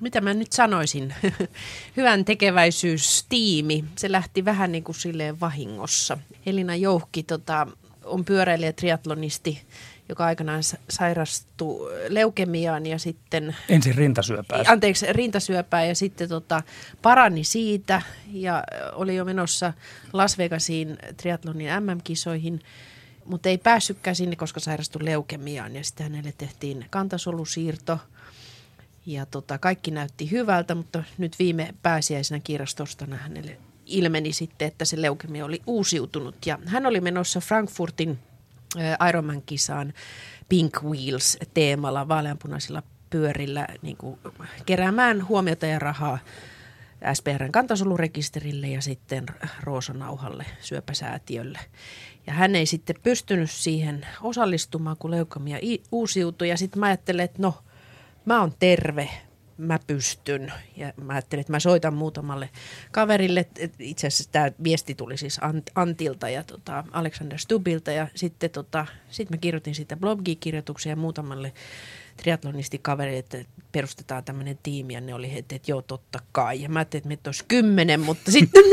mitä 0.00 0.20
mä 0.20 0.34
nyt 0.34 0.52
sanoisin, 0.52 1.14
hyvän 1.96 2.24
tekeväisyystiimi. 2.24 3.84
Se 3.96 4.12
lähti 4.12 4.44
vähän 4.44 4.72
niin 4.72 4.84
kuin 4.84 4.96
silleen 4.96 5.40
vahingossa. 5.40 6.18
Elina 6.46 6.76
Joukki 6.76 7.22
tota, 7.22 7.66
on 8.04 8.24
pyöräilijä 8.24 8.72
triatlonisti, 8.72 9.62
joka 10.08 10.24
aikanaan 10.24 10.62
sairastui 10.88 11.90
leukemiaan 12.08 12.86
ja 12.86 12.98
sitten... 12.98 13.56
Ensin 13.68 13.94
rintasyöpää. 13.94 14.64
Anteeksi, 14.66 15.06
rintasyöpää 15.12 15.84
ja 15.84 15.94
sitten 15.94 16.28
tota, 16.28 16.62
parani 17.02 17.44
siitä 17.44 18.02
ja 18.32 18.64
oli 18.92 19.16
jo 19.16 19.24
menossa 19.24 19.72
Las 20.12 20.38
Vegasiin 20.38 20.98
triatlonin 21.16 21.68
MM-kisoihin– 21.80 22.60
mutta 23.24 23.48
ei 23.48 23.58
päässytkään 23.58 24.16
sinne, 24.16 24.36
koska 24.36 24.60
sairastui 24.60 25.04
leukemiaan 25.04 25.76
ja 25.76 25.84
sitten 25.84 26.10
hänelle 26.10 26.34
tehtiin 26.38 26.86
kantasolusiirto. 26.90 27.98
Ja 29.06 29.26
tota, 29.26 29.58
kaikki 29.58 29.90
näytti 29.90 30.30
hyvältä, 30.30 30.74
mutta 30.74 31.04
nyt 31.18 31.38
viime 31.38 31.74
pääsiäisenä 31.82 32.40
kirjastostona 32.44 33.16
hänelle 33.16 33.58
ilmeni 33.86 34.32
sitten, 34.32 34.68
että 34.68 34.84
se 34.84 35.02
leukemia 35.02 35.44
oli 35.44 35.62
uusiutunut. 35.66 36.46
Ja 36.46 36.58
hän 36.66 36.86
oli 36.86 37.00
menossa 37.00 37.40
Frankfurtin 37.40 38.18
Ironman-kisaan 39.08 39.92
Pink 40.48 40.82
Wheels-teemalla 40.82 42.08
vaaleanpunaisilla 42.08 42.82
pyörillä 43.10 43.66
niin 43.82 43.96
kuin 43.96 44.18
keräämään 44.66 45.28
huomiota 45.28 45.66
ja 45.66 45.78
rahaa 45.78 46.18
SPRn 47.12 47.52
kantasolurekisterille 47.52 48.68
ja 48.68 48.80
sitten 48.80 49.26
Roosanauhalle 49.60 50.46
syöpäsäätiölle. 50.60 51.58
Ja 52.26 52.32
hän 52.32 52.56
ei 52.56 52.66
sitten 52.66 52.96
pystynyt 53.02 53.50
siihen 53.50 54.06
osallistumaan, 54.22 54.96
kun 54.96 55.10
leukemia 55.10 55.58
uusiutui. 55.92 56.48
Ja 56.48 56.56
sitten 56.56 56.80
mä 56.80 56.86
ajattelin, 56.86 57.24
että 57.24 57.42
no, 57.42 57.54
mä 58.24 58.40
oon 58.40 58.52
terve, 58.58 59.10
mä 59.58 59.78
pystyn. 59.86 60.52
Ja 60.76 60.92
mä 60.96 61.12
ajattelin, 61.12 61.40
että 61.40 61.52
mä 61.52 61.60
soitan 61.60 61.94
muutamalle 61.94 62.50
kaverille. 62.92 63.46
Itse 63.78 64.06
asiassa 64.06 64.32
tämä 64.32 64.50
viesti 64.64 64.94
tuli 64.94 65.16
siis 65.16 65.40
Antilta 65.74 66.28
ja 66.28 66.44
tota 66.44 66.84
Alexander 66.92 67.38
Stubilta. 67.38 67.92
Ja 67.92 68.08
sitten 68.14 68.50
tota, 68.50 68.86
sit 69.10 69.30
mä 69.30 69.36
kirjoitin 69.36 69.74
siitä 69.74 69.96
blogikirjoituksia 69.96 70.96
muutamalle 70.96 71.52
triatlonisti-kaveri, 72.22 73.18
että 73.18 73.38
perustetaan 73.72 74.24
tämmöinen 74.24 74.58
tiimi, 74.62 74.94
ja 74.94 75.00
ne 75.00 75.14
oli 75.14 75.32
heti, 75.32 75.54
että 75.54 75.70
joo, 75.70 75.82
totta 75.82 76.18
kai. 76.32 76.62
Ja 76.62 76.68
mä 76.68 76.78
ajattelin, 76.78 77.00
että 77.00 77.08
meitä 77.08 77.28
olisi 77.28 77.44
kymmenen, 77.48 78.00
mutta 78.00 78.30
sitten 78.38 78.64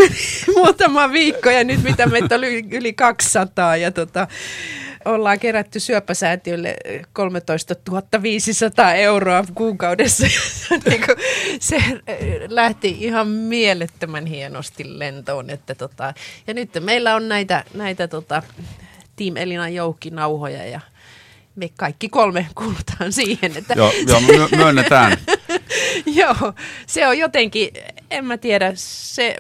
muutama 0.56 1.12
viikko, 1.12 1.50
ja 1.50 1.64
nyt 1.64 1.84
mitä 1.84 2.06
meitä 2.06 2.36
oli 2.36 2.66
yli 2.72 2.94
200, 2.94 3.76
ja 3.76 3.92
tota, 3.92 4.28
ollaan 5.06 5.40
kerätty 5.40 5.80
syöpäsäätiölle 5.80 6.76
13 7.14 7.76
500 8.22 8.94
euroa 8.94 9.44
kuukaudessa. 9.56 10.28
niin 10.86 11.02
se 11.60 11.84
lähti 12.48 12.98
ihan 13.00 13.28
mielettömän 13.28 14.26
hienosti 14.26 15.00
lentoon. 15.00 15.50
Että 15.50 15.76
tota, 15.76 16.14
ja 16.48 16.54
nyt 16.54 16.70
meillä 16.80 17.16
on 17.16 17.30
näitä, 17.30 17.64
näitä 17.74 18.08
tota, 18.08 18.44
Team 19.16 19.38
Elina 19.38 19.70
joukkinauhoja 19.70 20.66
ja 20.66 20.80
me 21.56 21.70
kaikki 21.78 22.10
kolme 22.10 22.48
kuulutaan 22.56 23.12
siihen. 23.12 23.58
Että 23.58 23.74
joo, 23.78 23.92
joo 24.08 24.50
myönnetään. 24.58 25.18
joo, 26.22 26.54
se 26.88 27.08
on 27.08 27.18
jotenkin, 27.18 27.70
en 28.12 28.26
mä 28.26 28.38
tiedä, 28.38 28.72
se, 28.76 29.36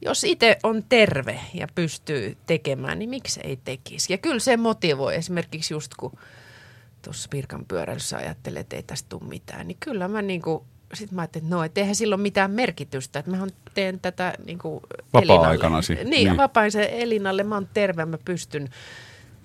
jos 0.00 0.24
itse 0.24 0.58
on 0.62 0.84
terve 0.88 1.40
ja 1.54 1.66
pystyy 1.74 2.36
tekemään, 2.46 2.98
niin 2.98 3.10
miksi 3.10 3.40
ei 3.44 3.58
tekisi? 3.64 4.12
Ja 4.12 4.18
kyllä 4.18 4.38
se 4.38 4.56
motivoi 4.56 5.14
esimerkiksi 5.14 5.74
just 5.74 5.92
kun 5.96 6.12
tuossa 7.02 7.28
Pirkan 7.28 7.64
pyöräilyssä 7.64 8.16
ajattelee, 8.16 8.60
että 8.60 8.76
ei 8.76 8.82
tästä 8.82 9.08
tule 9.08 9.28
mitään, 9.28 9.68
niin 9.68 9.76
kyllä 9.80 10.08
mä 10.08 10.22
niin 10.22 10.42
kuin, 10.42 10.64
sitten 10.94 11.16
mä 11.16 11.22
ajattelin, 11.22 11.44
että 11.44 11.56
no, 11.56 11.64
et 11.64 11.78
eihän 11.78 11.94
sillä 11.94 12.14
ole 12.14 12.22
mitään 12.22 12.50
merkitystä, 12.50 13.18
että 13.18 13.30
mä 13.30 13.46
teen 13.74 14.00
tätä 14.00 14.34
niin 14.44 14.58
kuin 14.58 14.80
Vapaa-aikanasi. 15.12 15.94
Niin, 15.94 16.08
niin. 16.08 16.36
vapaa 16.36 16.64
Elinalle, 16.90 17.42
mä 17.42 17.54
oon 17.54 17.68
terve, 17.74 18.04
mä 18.04 18.18
pystyn 18.24 18.68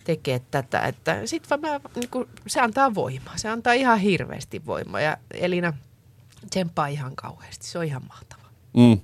tekee 0.08 0.42
tätä. 0.52 0.80
Että 0.80 1.22
sit 1.26 1.48
mä, 1.62 1.80
niin 1.96 2.10
kuin, 2.10 2.30
se 2.48 2.62
antaa 2.62 2.96
voimaa, 2.96 3.38
se 3.38 3.50
antaa 3.50 3.74
ihan 3.74 4.00
hirveästi 4.00 4.66
voimaa 4.66 5.02
ja 5.02 5.18
Elina 5.32 5.74
tsemppaa 6.50 6.88
ihan 6.88 7.16
kauheasti, 7.16 7.68
se 7.68 7.80
on 7.80 7.86
ihan 7.86 8.04
mahtavaa. 8.08 8.50
Mm. 8.74 9.00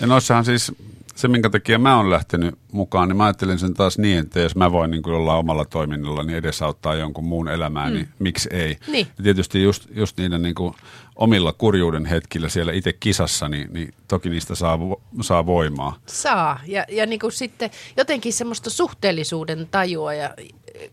Ja 0.00 0.06
noissahan 0.06 0.44
siis 0.44 0.72
se, 1.14 1.28
minkä 1.28 1.50
takia 1.50 1.78
mä 1.78 1.96
oon 1.96 2.10
lähtenyt 2.10 2.58
mukaan, 2.72 3.08
niin 3.08 3.16
mä 3.16 3.24
ajattelin 3.24 3.58
sen 3.58 3.74
taas 3.74 3.98
niin, 3.98 4.18
että 4.18 4.40
jos 4.40 4.56
mä 4.56 4.72
voin 4.72 4.90
niin 4.90 5.02
kuin 5.02 5.16
olla 5.16 5.36
omalla 5.36 5.64
toiminnalla, 5.64 6.22
niin 6.22 6.38
edesauttaa 6.38 6.94
jonkun 6.94 7.24
muun 7.24 7.48
elämää, 7.48 7.90
mm. 7.90 7.94
niin 7.94 8.08
miksi 8.18 8.48
ei. 8.52 8.78
Niin. 8.86 9.06
Ja 9.18 9.24
tietysti 9.24 9.62
just, 9.62 9.86
just 9.90 10.16
niiden 10.16 10.42
niin 10.42 10.54
kuin 10.54 10.74
omilla 11.16 11.52
kurjuuden 11.52 12.06
hetkillä 12.06 12.48
siellä 12.48 12.72
itse 12.72 12.92
kisassa, 12.92 13.48
niin, 13.48 13.72
niin 13.72 13.94
toki 14.08 14.28
niistä 14.28 14.54
saa, 14.54 14.78
saa 15.20 15.46
voimaa. 15.46 15.98
Saa, 16.06 16.60
ja, 16.66 16.84
ja 16.88 17.06
niin 17.06 17.20
kuin 17.20 17.32
sitten 17.32 17.70
jotenkin 17.96 18.32
semmoista 18.32 18.70
suhteellisuuden 18.70 19.68
tajua 19.70 20.14
ja 20.14 20.34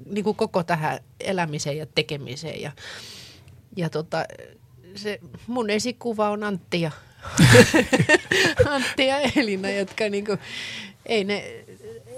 niin 0.06 0.24
kuin 0.24 0.36
koko 0.36 0.64
tähän 0.64 1.00
elämiseen 1.20 1.78
ja 1.78 1.86
tekemiseen. 1.96 2.62
Ja, 2.62 2.72
ja 3.76 3.90
tota, 3.90 4.26
se 4.96 5.20
mun 5.48 5.70
esikuva 5.70 6.30
on 6.30 6.44
Antti 6.44 6.82
ja 6.82 6.92
Antti 8.70 9.08
ja 9.08 9.20
Elina, 9.36 9.70
jotka 9.70 10.10
niinku, 10.10 10.38
ei, 11.06 11.24
ne, 11.24 11.44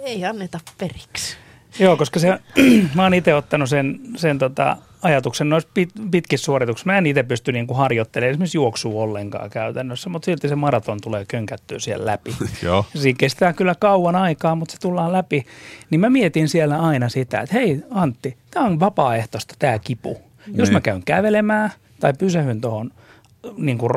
ei 0.03 0.25
anneta 0.25 0.59
periksi. 0.77 1.37
Joo, 1.79 1.97
koska 1.97 2.19
se, 2.19 2.39
mä 2.95 3.03
oon 3.03 3.13
itse 3.13 3.35
ottanut 3.35 3.69
sen, 3.69 3.99
sen 4.15 4.39
tota, 4.39 4.77
ajatuksen 5.01 5.49
noissa 5.49 5.69
pit, 5.73 5.89
pitkissä 6.11 6.45
suorituksissa. 6.45 6.91
Mä 6.91 6.97
en 6.97 7.05
itse 7.05 7.23
pysty 7.23 7.51
niinku 7.51 7.73
harjoittelemaan 7.73 8.31
esimerkiksi 8.31 8.57
juoksua 8.57 9.03
ollenkaan 9.03 9.49
käytännössä, 9.49 10.09
mutta 10.09 10.25
silti 10.25 10.49
se 10.49 10.55
maraton 10.55 11.01
tulee 11.01 11.25
könkättyä 11.27 11.79
siellä 11.79 12.05
läpi. 12.05 12.35
Joo. 12.63 12.85
Siinä 12.95 13.17
kestää 13.19 13.53
kyllä 13.53 13.75
kauan 13.79 14.15
aikaa, 14.15 14.55
mutta 14.55 14.71
se 14.71 14.79
tullaan 14.79 15.13
läpi. 15.13 15.45
Niin 15.89 16.01
mä 16.01 16.09
mietin 16.09 16.49
siellä 16.49 16.79
aina 16.79 17.09
sitä, 17.09 17.41
että 17.41 17.55
hei 17.55 17.83
Antti, 17.91 18.37
tämä 18.51 18.65
on 18.65 18.79
vapaaehtoista 18.79 19.55
tämä 19.59 19.79
kipu. 19.79 20.21
Niin. 20.47 20.57
Jos 20.57 20.69
mä 20.71 20.77
niin. 20.77 20.83
käyn 20.83 21.03
kävelemään 21.03 21.71
tai 21.99 22.13
pysähyn 22.13 22.61
tuohon– 22.61 22.91
niin 23.57 23.77
kuin 23.77 23.91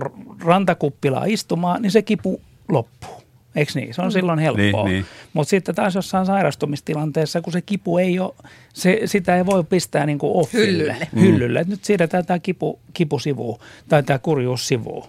rantakuppilaa 0.45 1.25
istumaan, 1.25 1.83
niin 1.83 1.91
se 1.91 2.03
kipu 2.03 2.41
loppuu. 2.69 3.27
Eikö 3.57 3.73
niin? 3.75 3.95
Se 3.95 4.03
on 4.03 4.09
mm. 4.09 4.13
silloin 4.13 4.39
helppoa. 4.39 4.85
Niin, 4.85 4.95
niin. 4.95 5.05
Mutta 5.33 5.51
sitten 5.51 5.75
taas 5.75 5.95
jossain 5.95 6.27
sairastumistilanteessa, 6.27 7.41
kun 7.41 7.53
se 7.53 7.61
kipu 7.61 7.99
ei 7.99 8.19
ole, 8.19 8.35
se, 8.73 9.01
sitä 9.05 9.37
ei 9.37 9.47
voi 9.47 9.65
pistää 9.65 10.07
niin 10.07 10.19
kuin 10.19 10.33
offille, 10.37 10.67
hyllylle. 10.67 11.09
Mm. 11.13 11.21
hyllylle. 11.21 11.65
nyt 11.69 11.85
siirretään 11.85 12.27
tämä 12.27 12.39
kipu, 12.39 12.79
kipu 12.93 13.19
sivuun 13.19 13.59
tai 13.89 14.03
tämä 14.03 14.19
kurjuus 14.19 14.69
sivuun. 14.69 15.05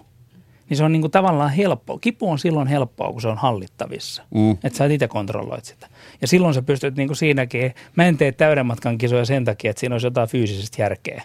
Niin 0.68 0.76
se 0.76 0.84
on 0.84 0.92
niin 0.92 1.00
kuin 1.00 1.10
tavallaan 1.10 1.50
helppo. 1.50 1.98
Kipu 1.98 2.30
on 2.30 2.38
silloin 2.38 2.68
helppoa, 2.68 3.12
kun 3.12 3.22
se 3.22 3.28
on 3.28 3.38
hallittavissa. 3.38 4.22
Mm. 4.34 4.50
Että 4.50 4.76
sä 4.76 4.86
itse 4.86 5.08
kontrolloit 5.08 5.64
sitä. 5.64 5.86
Ja 6.20 6.28
silloin 6.28 6.54
sä 6.54 6.62
pystyt 6.62 6.96
niin 6.96 7.08
kuin 7.08 7.16
siinäkin, 7.16 7.74
mä 7.96 8.06
en 8.06 8.16
tee 8.16 8.32
täyden 8.32 8.66
matkan 8.66 8.98
kisoja 8.98 9.24
sen 9.24 9.44
takia, 9.44 9.70
että 9.70 9.80
siinä 9.80 9.94
olisi 9.94 10.06
jotain 10.06 10.28
fyysisesti 10.28 10.82
järkeä. 10.82 11.22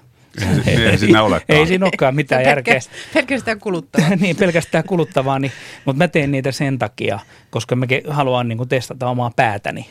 Ei, 0.68 0.86
ei 0.86 0.98
siinä 0.98 1.24
olekaan. 1.24 1.60
Ei 1.60 1.68
siinä 1.68 1.86
olekaan 1.86 2.16
mitään 2.16 2.44
järkeä. 2.44 2.80
Pelkästään 3.14 3.60
kuluttavaa. 3.60 4.16
niin, 4.22 4.36
pelkästään 4.36 4.84
kuluttavaa. 4.84 5.40
Niin, 5.40 5.52
mutta 5.86 5.98
mä 5.98 6.08
teen 6.08 6.32
niitä 6.32 6.52
sen 6.52 6.80
takia, 6.80 7.20
koska 7.50 7.76
mä 7.76 7.86
haluan 8.08 8.48
niin 8.48 8.58
kuin, 8.58 8.70
testata 8.70 9.08
omaa 9.08 9.32
päätäni. 9.36 9.90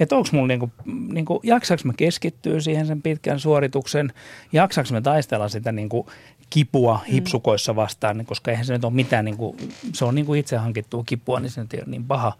Että 0.00 0.16
onko 0.16 0.28
mulla, 0.32 0.46
niin 0.46 0.60
kuin, 0.60 0.72
niin 1.12 1.24
kuin, 1.24 1.40
jaksaks 1.42 1.84
mä 1.84 1.92
keskittyä 1.96 2.60
siihen 2.60 2.86
sen 2.86 3.02
pitkän 3.02 3.40
suorituksen, 3.40 4.12
jaksaks 4.52 4.92
mä 4.92 5.00
taistella 5.00 5.48
sitä 5.48 5.72
niin 5.72 5.88
kuin, 5.88 6.06
kipua 6.50 7.00
mm. 7.06 7.12
hipsukoissa 7.12 7.76
vastaan, 7.76 8.18
niin, 8.18 8.26
koska 8.26 8.50
eihän 8.50 8.66
se 8.66 8.72
nyt 8.72 8.84
ole 8.84 8.92
mitään, 8.92 9.24
niin 9.24 9.36
kuin, 9.36 9.56
se 9.92 10.04
on 10.04 10.14
niin 10.14 10.26
kuin 10.26 10.40
itse 10.40 10.56
hankittua 10.56 11.04
kipua, 11.06 11.40
niin 11.40 11.50
se 11.50 11.60
ei 11.60 11.78
ole 11.78 11.84
niin 11.86 12.04
paha. 12.04 12.32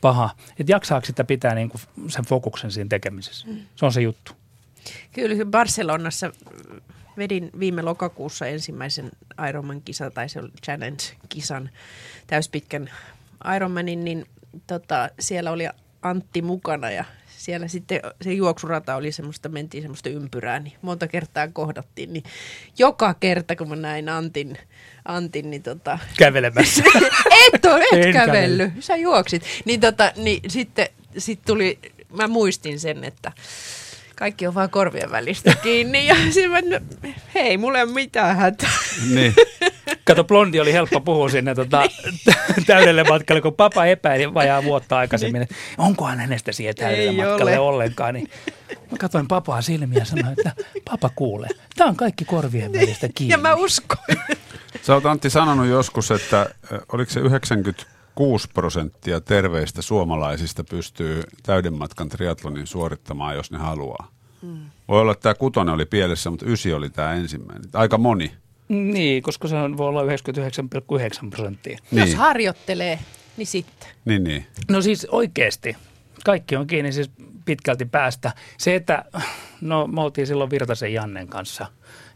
paha. 0.00 0.30
Että 0.58 0.72
jaksaako 0.72 1.06
sitä 1.06 1.24
pitää 1.24 1.54
niin 1.54 1.68
kuin, 1.68 1.80
sen 2.08 2.24
fokuksen 2.24 2.70
siinä 2.70 2.88
tekemisessä. 2.88 3.46
Mm. 3.48 3.56
Se 3.76 3.84
on 3.86 3.92
se 3.92 4.00
juttu. 4.00 4.32
Kyllä 5.12 5.44
Barcelonassa 5.44 6.32
vedin 7.16 7.50
viime 7.58 7.82
lokakuussa 7.82 8.46
ensimmäisen 8.46 9.10
Ironman-kisan, 9.48 10.12
tai 10.12 10.28
se 10.28 10.40
oli 10.40 10.50
Challenge-kisan, 10.64 11.70
täyspitkän 12.26 12.90
Ironmanin, 13.56 14.04
niin 14.04 14.26
tota, 14.66 15.08
siellä 15.20 15.50
oli 15.50 15.68
Antti 16.02 16.42
mukana 16.42 16.90
ja 16.90 17.04
siellä 17.42 17.68
sitten 17.68 18.00
se 18.22 18.32
juoksurata 18.32 18.96
oli 18.96 19.12
semmoista, 19.12 19.48
mentiin 19.48 19.82
semmoista 19.82 20.08
ympyrää, 20.08 20.58
niin 20.58 20.74
monta 20.82 21.08
kertaa 21.08 21.48
kohdattiin. 21.48 22.12
Niin 22.12 22.24
joka 22.78 23.14
kerta, 23.14 23.56
kun 23.56 23.68
mä 23.68 23.76
näin 23.76 24.08
Antin, 24.08 24.58
Antin 25.04 25.50
niin 25.50 25.62
tota... 25.62 25.98
Kävelemässä. 26.18 26.82
et 27.54 27.64
ole, 27.64 27.84
et 27.92 28.06
En 28.06 28.12
kävellyt, 28.12 28.72
sä 28.80 28.96
juoksit. 28.96 29.42
Niin, 29.64 29.80
tota, 29.80 30.12
niin 30.16 30.50
sitten 30.50 30.88
sit 31.18 31.40
tuli, 31.46 31.78
mä 32.16 32.28
muistin 32.28 32.80
sen, 32.80 33.04
että 33.04 33.32
kaikki 34.22 34.46
on 34.46 34.54
vaan 34.54 34.70
korvien 34.70 35.10
välistä 35.10 35.54
kiinni. 35.62 36.06
Ja 36.06 36.14
sitten 36.30 36.50
mä, 36.50 36.60
no, 36.60 36.80
hei, 37.34 37.58
mulla 37.58 37.78
ei 37.78 37.84
ole 37.84 37.92
mitään 37.92 38.36
hätää. 38.36 38.70
Niin. 39.14 39.34
Kato, 40.04 40.24
blondi 40.24 40.60
oli 40.60 40.72
helppo 40.72 41.00
puhua 41.00 41.28
sinne 41.28 41.54
tota, 41.54 41.82
täydelle 42.66 43.04
matkalle, 43.04 43.40
kun 43.40 43.54
papa 43.54 43.86
epäili 43.86 44.34
vajaa 44.34 44.64
vuotta 44.64 44.98
aikaisemmin, 44.98 45.42
että 45.42 45.54
onkohan 45.78 46.18
hänestä 46.18 46.52
siihen 46.52 46.74
täydelle 46.74 47.10
Ei 47.10 47.16
matkalle 47.16 47.58
ole. 47.58 47.68
ollenkaan. 47.68 48.14
Niin 48.14 48.30
mä 48.90 48.98
katsoin 48.98 49.28
papaa 49.28 49.62
silmiä 49.62 49.98
ja 49.98 50.04
sanoin, 50.04 50.34
että 50.38 50.52
papa 50.90 51.10
kuule, 51.14 51.48
tämä 51.76 51.90
on 51.90 51.96
kaikki 51.96 52.24
korvien 52.24 52.72
välistä 52.72 53.08
kiinni. 53.14 53.32
Ja 53.32 53.38
mä 53.38 53.54
uskoin. 53.54 54.18
Sä 54.82 54.94
oot 54.94 55.06
Antti 55.06 55.30
sanonut 55.30 55.66
joskus, 55.66 56.10
että 56.10 56.50
oliko 56.92 57.10
se 57.12 57.20
96 58.16 58.48
prosenttia 58.54 59.20
terveistä 59.20 59.82
suomalaisista 59.82 60.64
pystyy 60.64 61.22
täyden 61.42 61.74
matkan 61.74 62.08
triatlonin 62.08 62.66
suorittamaan, 62.66 63.36
jos 63.36 63.50
ne 63.50 63.58
haluaa. 63.58 64.08
Mm. 64.42 64.58
Voi 64.88 65.00
olla, 65.00 65.12
että 65.12 65.22
tämä 65.22 65.34
kutonen 65.34 65.74
oli 65.74 65.86
pielessä, 65.86 66.30
mutta 66.30 66.46
ysi 66.48 66.72
oli 66.72 66.90
tämä 66.90 67.12
ensimmäinen. 67.14 67.70
Aika 67.72 67.98
moni. 67.98 68.32
Niin, 68.68 69.22
koska 69.22 69.48
se 69.48 69.56
on, 69.56 69.76
voi 69.76 69.88
olla 69.88 70.02
99,9 70.02 71.30
prosenttia. 71.30 71.78
Jos 71.92 72.06
Niin, 72.06 72.16
harjoittelee, 72.16 72.98
niin 73.36 73.46
sitten. 73.46 73.88
niin, 74.04 74.24
niin. 74.24 74.46
No 74.70 74.82
siis 74.82 75.06
oikeasti. 75.10 75.76
Kaikki 76.24 76.56
on 76.56 76.66
kiinni 76.66 76.92
siis 76.92 77.10
pitkälti 77.44 77.84
päästä. 77.84 78.32
Se, 78.58 78.74
että 78.74 79.04
no 79.60 79.86
me 79.86 80.00
oltiin 80.00 80.26
silloin 80.26 80.50
Virtasen 80.50 80.92
Jannen 80.92 81.28
kanssa, 81.28 81.66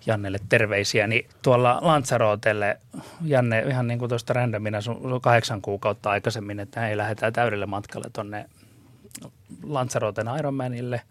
Jannelle 0.06 0.38
terveisiä, 0.48 1.06
niin 1.06 1.28
tuolla 1.42 1.78
Lanzarotelle, 1.82 2.80
Janne 3.24 3.60
ihan 3.60 3.86
niin 3.86 3.98
kuin 3.98 4.08
tuosta 4.08 4.32
randomina 4.32 4.80
sun, 4.80 5.00
sun 5.02 5.20
kahdeksan 5.20 5.62
kuukautta 5.62 6.10
aikaisemmin, 6.10 6.60
että 6.60 6.88
ei 6.88 6.96
lähdetään 6.96 7.32
täydelle 7.32 7.66
matkalle 7.66 8.10
tuonne 8.12 8.46
Lanzaroten 9.62 10.26
Ironmanille. 10.38 11.02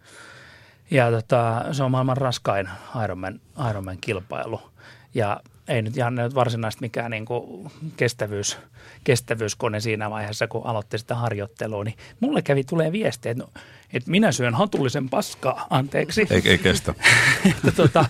Ja 0.92 1.12
tota, 1.12 1.66
se 1.72 1.84
on 1.84 1.92
maailman 1.92 2.18
raskain 2.18 2.70
Ironman, 3.04 3.40
Ironman 3.70 3.98
kilpailu. 4.02 4.62
Ja 5.14 5.40
ei 5.68 5.82
nyt 5.82 5.96
Janne 5.96 6.24
nyt 6.24 6.36
varsinaisesti 6.36 6.82
mikään 6.82 7.12
niin 7.12 7.26
kuin 7.26 7.72
kestävyys, 7.98 8.58
kestävyyskone 9.04 9.80
siinä 9.80 10.10
vaiheessa, 10.10 10.48
kun 10.48 10.66
aloitti 10.66 10.98
sitä 10.98 11.16
harjoittelua, 11.16 11.84
niin 11.84 11.98
mulle 12.20 12.42
kävi 12.42 12.64
tulee 12.64 12.92
viestiä, 12.92 13.32
että, 13.32 13.44
no, 13.44 13.50
että 13.94 14.12
minä 14.12 14.32
syön 14.32 14.54
hatullisen 14.54 15.10
paskaa, 15.10 15.68
anteeksi. 15.70 16.28
Ei, 16.30 16.42
ei 16.46 16.58
kestä. 16.58 16.94
että, 17.52 17.72
tota, 17.72 18.06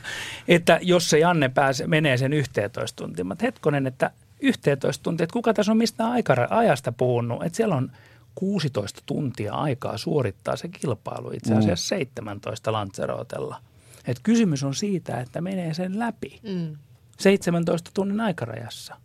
että 0.47 0.79
jos 0.81 1.09
se 1.09 1.19
Janne 1.19 1.49
pääse, 1.49 1.87
menee 1.87 2.17
sen 2.17 2.33
11 2.33 3.03
tuntia, 3.03 3.25
mutta 3.25 3.45
hetkonen, 3.45 3.87
että 3.87 4.11
11 4.41 5.03
tuntia, 5.03 5.23
että 5.23 5.33
kuka 5.33 5.53
tässä 5.53 5.71
on 5.71 5.77
mistään 5.77 6.11
aikara, 6.11 6.47
ajasta 6.49 6.91
puhunut, 6.91 7.43
että 7.43 7.55
siellä 7.55 7.75
on 7.75 7.91
16 8.35 9.01
tuntia 9.05 9.53
aikaa 9.53 9.97
suorittaa 9.97 10.55
se 10.55 10.67
kilpailu, 10.67 11.31
itse 11.31 11.53
asiassa 11.53 11.87
17 11.87 12.71
Lanzerotella. 12.71 13.61
Et 14.07 14.19
kysymys 14.23 14.63
on 14.63 14.75
siitä, 14.75 15.19
että 15.19 15.41
menee 15.41 15.73
sen 15.73 15.99
läpi. 15.99 16.39
Mm. 16.43 16.75
17 17.19 17.91
tunnin 17.93 18.21
aikarajassa. 18.21 18.95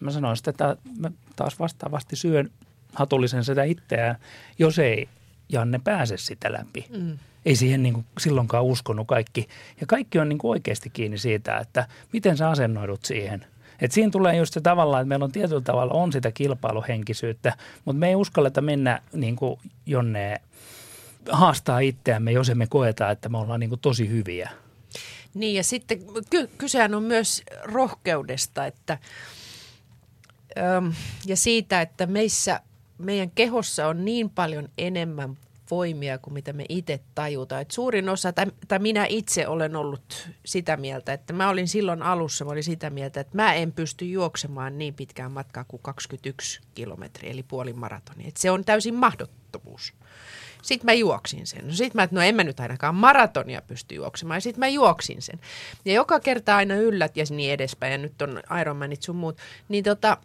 Mä 0.00 0.10
sanoin 0.10 0.36
sitten, 0.36 0.50
että 0.50 0.76
mä 0.98 1.10
taas 1.36 1.58
vastaavasti 1.58 2.16
syön 2.16 2.50
hatullisen 2.94 3.44
sitä 3.44 3.62
itseään, 3.62 4.16
jos 4.58 4.78
ei 4.78 5.08
Janne 5.48 5.80
pääse 5.84 6.16
sitä 6.16 6.52
läpi. 6.52 6.86
Mm. 6.98 7.18
Ei 7.44 7.56
siihen 7.56 7.82
niin 7.82 7.94
kuin 7.94 8.06
silloinkaan 8.18 8.64
uskonut 8.64 9.06
kaikki. 9.06 9.48
Ja 9.80 9.86
kaikki 9.86 10.18
on 10.18 10.28
niin 10.28 10.38
kuin 10.38 10.50
oikeasti 10.50 10.90
kiinni 10.90 11.18
siitä, 11.18 11.58
että 11.58 11.88
miten 12.12 12.36
sä 12.36 12.50
asennoidut 12.50 13.04
siihen. 13.04 13.44
Et 13.80 13.92
siinä 13.92 14.10
tulee 14.10 14.36
just 14.36 14.54
se 14.54 14.60
tavallaan, 14.60 15.00
että 15.02 15.08
meillä 15.08 15.24
on 15.24 15.32
tietyllä 15.32 15.60
tavalla 15.60 15.94
on 15.94 16.12
sitä 16.12 16.32
kilpailuhenkisyyttä, 16.32 17.56
mutta 17.84 18.00
me 18.00 18.08
ei 18.08 18.14
uskalleta 18.14 18.60
mennä 18.60 19.02
niin 19.12 19.36
kuin 19.36 19.60
jonne 19.86 20.40
haastaa 21.30 21.78
itseämme, 21.78 22.32
jos 22.32 22.48
emme 22.48 22.66
koeta, 22.66 23.10
että 23.10 23.28
me 23.28 23.38
ollaan 23.38 23.60
niin 23.60 23.70
kuin 23.70 23.80
tosi 23.80 24.08
hyviä. 24.08 24.50
Niin 25.34 25.54
ja 25.54 25.64
sitten 25.64 25.98
ky- 26.30 26.50
kysehän 26.58 26.94
on 26.94 27.02
myös 27.02 27.42
rohkeudesta 27.62 28.66
että, 28.66 28.98
öm, 30.58 30.92
ja 31.26 31.36
siitä, 31.36 31.80
että 31.80 32.06
meissä, 32.06 32.60
meidän 32.98 33.30
kehossa 33.30 33.88
on 33.88 34.04
niin 34.04 34.30
paljon 34.30 34.68
enemmän 34.78 35.36
voimia 35.72 36.18
kuin 36.18 36.34
mitä 36.34 36.52
me 36.52 36.64
itse 36.68 37.00
tajutaan. 37.14 37.62
Et 37.62 37.70
suurin 37.70 38.08
osa, 38.08 38.32
tai, 38.32 38.46
tai 38.68 38.78
minä 38.78 39.06
itse 39.08 39.48
olen 39.48 39.76
ollut 39.76 40.28
sitä 40.44 40.76
mieltä, 40.76 41.12
että 41.12 41.32
mä 41.32 41.48
olin 41.48 41.68
silloin 41.68 42.02
alussa, 42.02 42.44
mä 42.44 42.50
olin 42.50 42.64
sitä 42.64 42.90
mieltä, 42.90 43.20
että 43.20 43.36
mä 43.36 43.54
en 43.54 43.72
pysty 43.72 44.04
juoksemaan 44.04 44.78
niin 44.78 44.94
pitkään 44.94 45.32
matkaa 45.32 45.64
kuin 45.64 45.82
21 45.82 46.60
kilometriä, 46.74 47.30
eli 47.30 47.42
puoli 47.42 47.72
maratoni. 47.72 48.28
Et 48.28 48.36
se 48.36 48.50
on 48.50 48.64
täysin 48.64 48.94
mahdottomuus. 48.94 49.92
Sitten 50.62 50.86
mä 50.86 50.92
juoksin 50.92 51.46
sen. 51.46 51.66
No 51.66 51.72
sitten 51.72 51.98
mä, 51.98 52.02
että 52.02 52.16
no 52.16 52.22
en 52.22 52.34
mä 52.34 52.44
nyt 52.44 52.60
ainakaan 52.60 52.94
maratonia 52.94 53.62
pysty 53.62 53.94
juoksemaan. 53.94 54.36
Ja 54.36 54.40
sitten 54.40 54.60
mä 54.60 54.68
juoksin 54.68 55.22
sen. 55.22 55.40
Ja 55.84 55.92
joka 55.92 56.20
kerta 56.20 56.56
aina 56.56 56.74
yllät 56.74 57.16
ja 57.16 57.24
niin 57.30 57.52
edespäin. 57.52 57.92
Ja 57.92 57.98
nyt 57.98 58.22
on 58.22 58.42
Ironmanit 58.60 59.02
sun 59.02 59.16
muut. 59.16 59.38
Niin, 59.68 59.84
tota, 59.84 60.16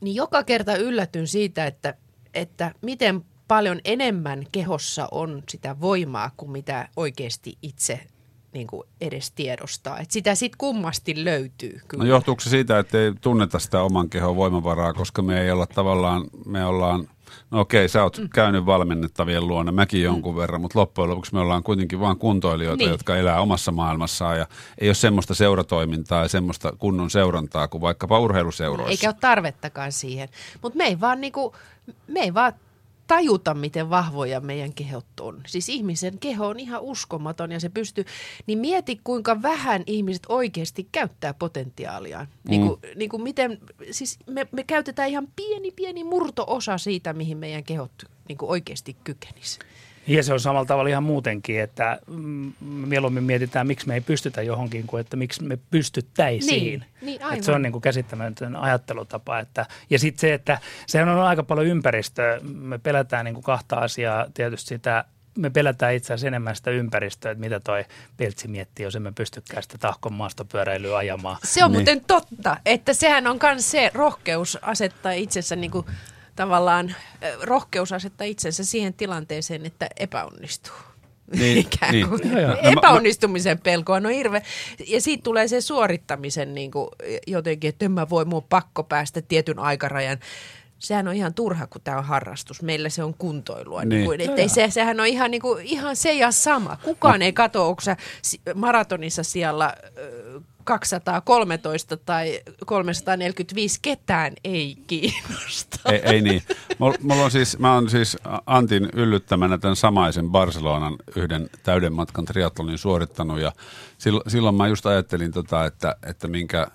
niin 0.00 0.14
joka 0.14 0.44
kerta 0.44 0.76
yllätyn 0.76 1.26
siitä, 1.26 1.66
että, 1.66 1.94
että 2.34 2.72
miten 2.82 3.24
paljon 3.48 3.80
enemmän 3.84 4.46
kehossa 4.52 5.08
on 5.10 5.42
sitä 5.48 5.80
voimaa 5.80 6.30
kuin 6.36 6.50
mitä 6.50 6.88
oikeasti 6.96 7.58
itse 7.62 8.00
niin 8.52 8.66
kuin 8.66 8.82
edes 9.00 9.30
tiedostaa. 9.30 9.98
Et 9.98 10.10
sitä 10.10 10.34
sitten 10.34 10.58
kummasti 10.58 11.24
löytyy 11.24 11.80
kyllä. 11.88 12.04
No 12.04 12.10
johtuuko 12.10 12.40
se 12.40 12.50
siitä, 12.50 12.78
että 12.78 12.98
ei 12.98 13.12
tunneta 13.20 13.58
sitä 13.58 13.82
oman 13.82 14.10
kehon 14.10 14.36
voimavaraa, 14.36 14.92
koska 14.92 15.22
me 15.22 15.40
ei 15.40 15.50
olla 15.50 15.66
tavallaan, 15.66 16.24
me 16.46 16.64
ollaan, 16.64 17.08
no 17.50 17.60
okei, 17.60 17.88
sä 17.88 18.02
oot 18.02 18.18
mm. 18.18 18.28
käynyt 18.34 18.66
valmennettavien 18.66 19.46
luona, 19.46 19.72
mäkin 19.72 20.02
jonkun 20.02 20.34
mm. 20.34 20.38
verran, 20.38 20.60
mutta 20.60 20.78
loppujen 20.78 21.10
lopuksi 21.10 21.34
me 21.34 21.40
ollaan 21.40 21.62
kuitenkin 21.62 22.00
vain 22.00 22.16
kuntoilijoita, 22.18 22.78
Niin. 22.78 22.90
jotka 22.90 23.16
elää 23.16 23.40
omassa 23.40 23.72
maailmassaan 23.72 24.38
ja 24.38 24.46
ei 24.78 24.88
ole 24.88 24.94
semmoista 24.94 25.34
seuratoimintaa 25.34 26.22
ja 26.22 26.28
semmoista 26.28 26.72
kunnon 26.78 27.10
seurantaa 27.10 27.68
kuin 27.68 27.80
vaikkapa 27.80 28.18
urheiluseuroissa. 28.18 28.90
Eikä 28.90 29.08
ole 29.08 29.16
tarvettakaan 29.20 29.92
siihen. 29.92 30.28
Mutta 30.62 30.76
me 30.76 30.84
ei 30.84 31.00
vaan 31.00 31.20
niinku, 31.20 31.54
me 32.08 32.20
ei 32.20 32.34
vaan 32.34 32.52
tajuta, 33.08 33.54
miten 33.54 33.90
vahvoja 33.90 34.40
meidän 34.40 34.72
kehot 34.72 35.20
on. 35.20 35.40
Siis 35.46 35.68
ihmisen 35.68 36.18
keho 36.18 36.46
on 36.46 36.60
ihan 36.60 36.82
uskomaton 36.82 37.52
ja 37.52 37.60
se 37.60 37.68
pystyy, 37.68 38.04
niin 38.46 38.58
mieti 38.58 39.00
kuinka 39.04 39.42
vähän 39.42 39.82
ihmiset 39.86 40.22
oikeasti 40.28 40.88
käyttää 40.92 41.34
potentiaaliaan. 41.34 42.26
Mm. 42.26 42.50
Niin 42.50 42.66
kuin, 42.66 42.80
niin 42.96 43.10
kuin 43.10 43.22
miten, 43.22 43.58
siis 43.90 44.18
me, 44.26 44.46
me 44.52 44.64
käytetään 44.64 45.08
ihan 45.08 45.28
pieni 45.36 45.70
pieni 45.70 46.04
murto-osa 46.04 46.78
siitä, 46.78 47.12
mihin 47.12 47.38
meidän 47.38 47.64
kehot 47.64 47.92
niin 48.28 48.38
kuin 48.38 48.50
oikeasti 48.50 48.96
kykenis. 49.04 49.58
Ja 50.08 50.22
se 50.22 50.32
on 50.32 50.40
samalla 50.40 50.66
tavalla 50.66 50.90
ihan 50.90 51.02
muutenkin, 51.02 51.60
että 51.60 51.98
mm, 52.06 52.52
mieluummin 52.60 53.24
mietitään, 53.24 53.66
miksi 53.66 53.88
me 53.88 53.94
ei 53.94 54.00
pystytä 54.00 54.42
johonkin, 54.42 54.86
kuin 54.86 55.00
että 55.00 55.16
miksi 55.16 55.42
me 55.44 55.58
pystyttäisiin. 55.70 56.62
Niin, 56.62 56.84
niin 57.02 57.22
aivan. 57.22 57.34
että 57.34 57.46
se 57.46 57.52
on 57.52 57.62
niin 57.62 57.72
kuin 57.72 57.82
käsittämätön 57.82 58.56
ajattelutapa. 58.56 59.38
Että, 59.38 59.66
ja 59.90 59.98
sitten 59.98 60.20
se, 60.20 60.34
että 60.34 60.58
sehän 60.86 61.08
on 61.08 61.20
aika 61.20 61.42
paljon 61.42 61.66
ympäristöä. 61.66 62.40
Me 62.42 62.78
pelätään 62.78 63.24
niin 63.24 63.34
kuin 63.34 63.44
kahta 63.44 63.76
asiaa. 63.76 64.26
Tietysti 64.34 64.68
sitä, 64.68 65.04
me 65.38 65.50
pelätään 65.50 65.94
itse 65.94 66.06
asiassa 66.14 66.26
enemmän 66.26 66.56
sitä 66.56 66.70
ympäristöä, 66.70 67.32
että 67.32 67.40
mitä 67.40 67.60
toi 67.60 67.84
Peltsi 68.16 68.48
miettii, 68.48 68.84
jos 68.84 68.96
emme 68.96 69.12
pystykään 69.12 69.62
sitä 69.62 69.78
tahkon 69.78 70.12
maastopyöräilyä 70.12 70.96
ajamaan. 70.96 71.36
Se 71.44 71.64
on 71.64 71.70
Niin. 71.72 71.78
muuten 71.78 72.00
totta, 72.06 72.56
että 72.66 72.92
sehän 72.94 73.26
on 73.26 73.38
myös 73.42 73.70
se 73.70 73.90
rohkeus 73.94 74.58
asettaa 74.62 75.12
itsensä 75.12 75.56
niin 75.56 75.70
kuin, 75.70 75.86
tavallaan, 76.38 76.94
rohkeus 77.42 77.92
asettaa 77.92 78.24
itsensä 78.24 78.64
siihen 78.64 78.94
tilanteeseen, 78.94 79.66
että 79.66 79.88
epäonnistuu. 80.00 80.74
Niin, 81.36 81.58
Ikään 81.66 81.92
niin. 81.92 82.08
kuin. 82.08 82.20
No 82.24 82.40
mä- 82.48 82.54
Epäonnistumisen 82.70 83.58
pelko 83.58 83.92
on 83.92 84.10
hirveä. 84.10 84.42
Ja 84.86 85.00
siitä 85.00 85.22
tulee 85.22 85.48
se 85.48 85.60
suorittamisen 85.60 86.54
niin 86.54 86.70
kuin, 86.70 86.88
jotenkin, 87.26 87.68
että 87.68 87.84
en 87.84 87.92
mä 87.92 88.10
voi, 88.10 88.24
mun 88.24 88.36
on 88.36 88.46
pakko 88.48 88.82
päästä 88.84 89.22
tietyn 89.22 89.58
aikarajan. 89.58 90.18
Sehän 90.78 91.08
on 91.08 91.14
ihan 91.14 91.34
turha, 91.34 91.66
kun 91.66 91.80
tämä 91.84 91.98
on 91.98 92.04
harrastus. 92.04 92.62
Meillä 92.62 92.88
se 92.88 93.02
on 93.04 93.14
kuntoilua. 93.14 93.80
Niin. 93.80 93.88
Niin. 93.88 93.98
Niin 93.98 94.06
kuin, 94.06 94.20
ettei 94.20 94.48
se, 94.48 94.70
sehän 94.70 95.00
on 95.00 95.06
ihan, 95.06 95.30
niin 95.30 95.40
kuin, 95.42 95.66
ihan 95.66 95.96
se 95.96 96.12
ja 96.12 96.30
sama. 96.30 96.76
Kukaan 96.84 97.22
ei 97.22 97.32
katso, 97.32 97.68
onko 97.68 97.80
sä 97.80 97.96
maratonissa 98.54 99.22
siellä 99.22 99.74
ö, 99.98 100.40
213 100.68 101.96
tai 101.96 102.40
345. 102.66 103.78
Ketään 103.82 104.32
ei 104.44 104.76
kiinnosta. 104.86 105.92
Ei, 105.92 106.00
ei 106.04 106.20
niin. 106.20 106.42
Mulla 106.78 107.24
on 107.24 107.30
siis, 107.30 107.58
mä 107.58 107.74
oon 107.74 107.90
siis 107.90 108.16
Antin 108.46 108.88
yllyttämänä 108.92 109.58
tämän 109.58 109.76
samaisen 109.76 110.30
Barcelonan 110.30 110.96
yhden 111.16 111.50
täyden 111.62 111.92
matkan 111.92 112.24
triatlonin 112.24 112.78
suorittanut 112.78 113.40
ja 113.40 113.52
silloin, 114.28 114.54
mä 114.54 114.68
just 114.68 114.86
ajattelin, 114.86 115.32
tota, 115.32 115.64
että, 115.64 115.96
että 116.06 116.28
minkä, 116.28 116.66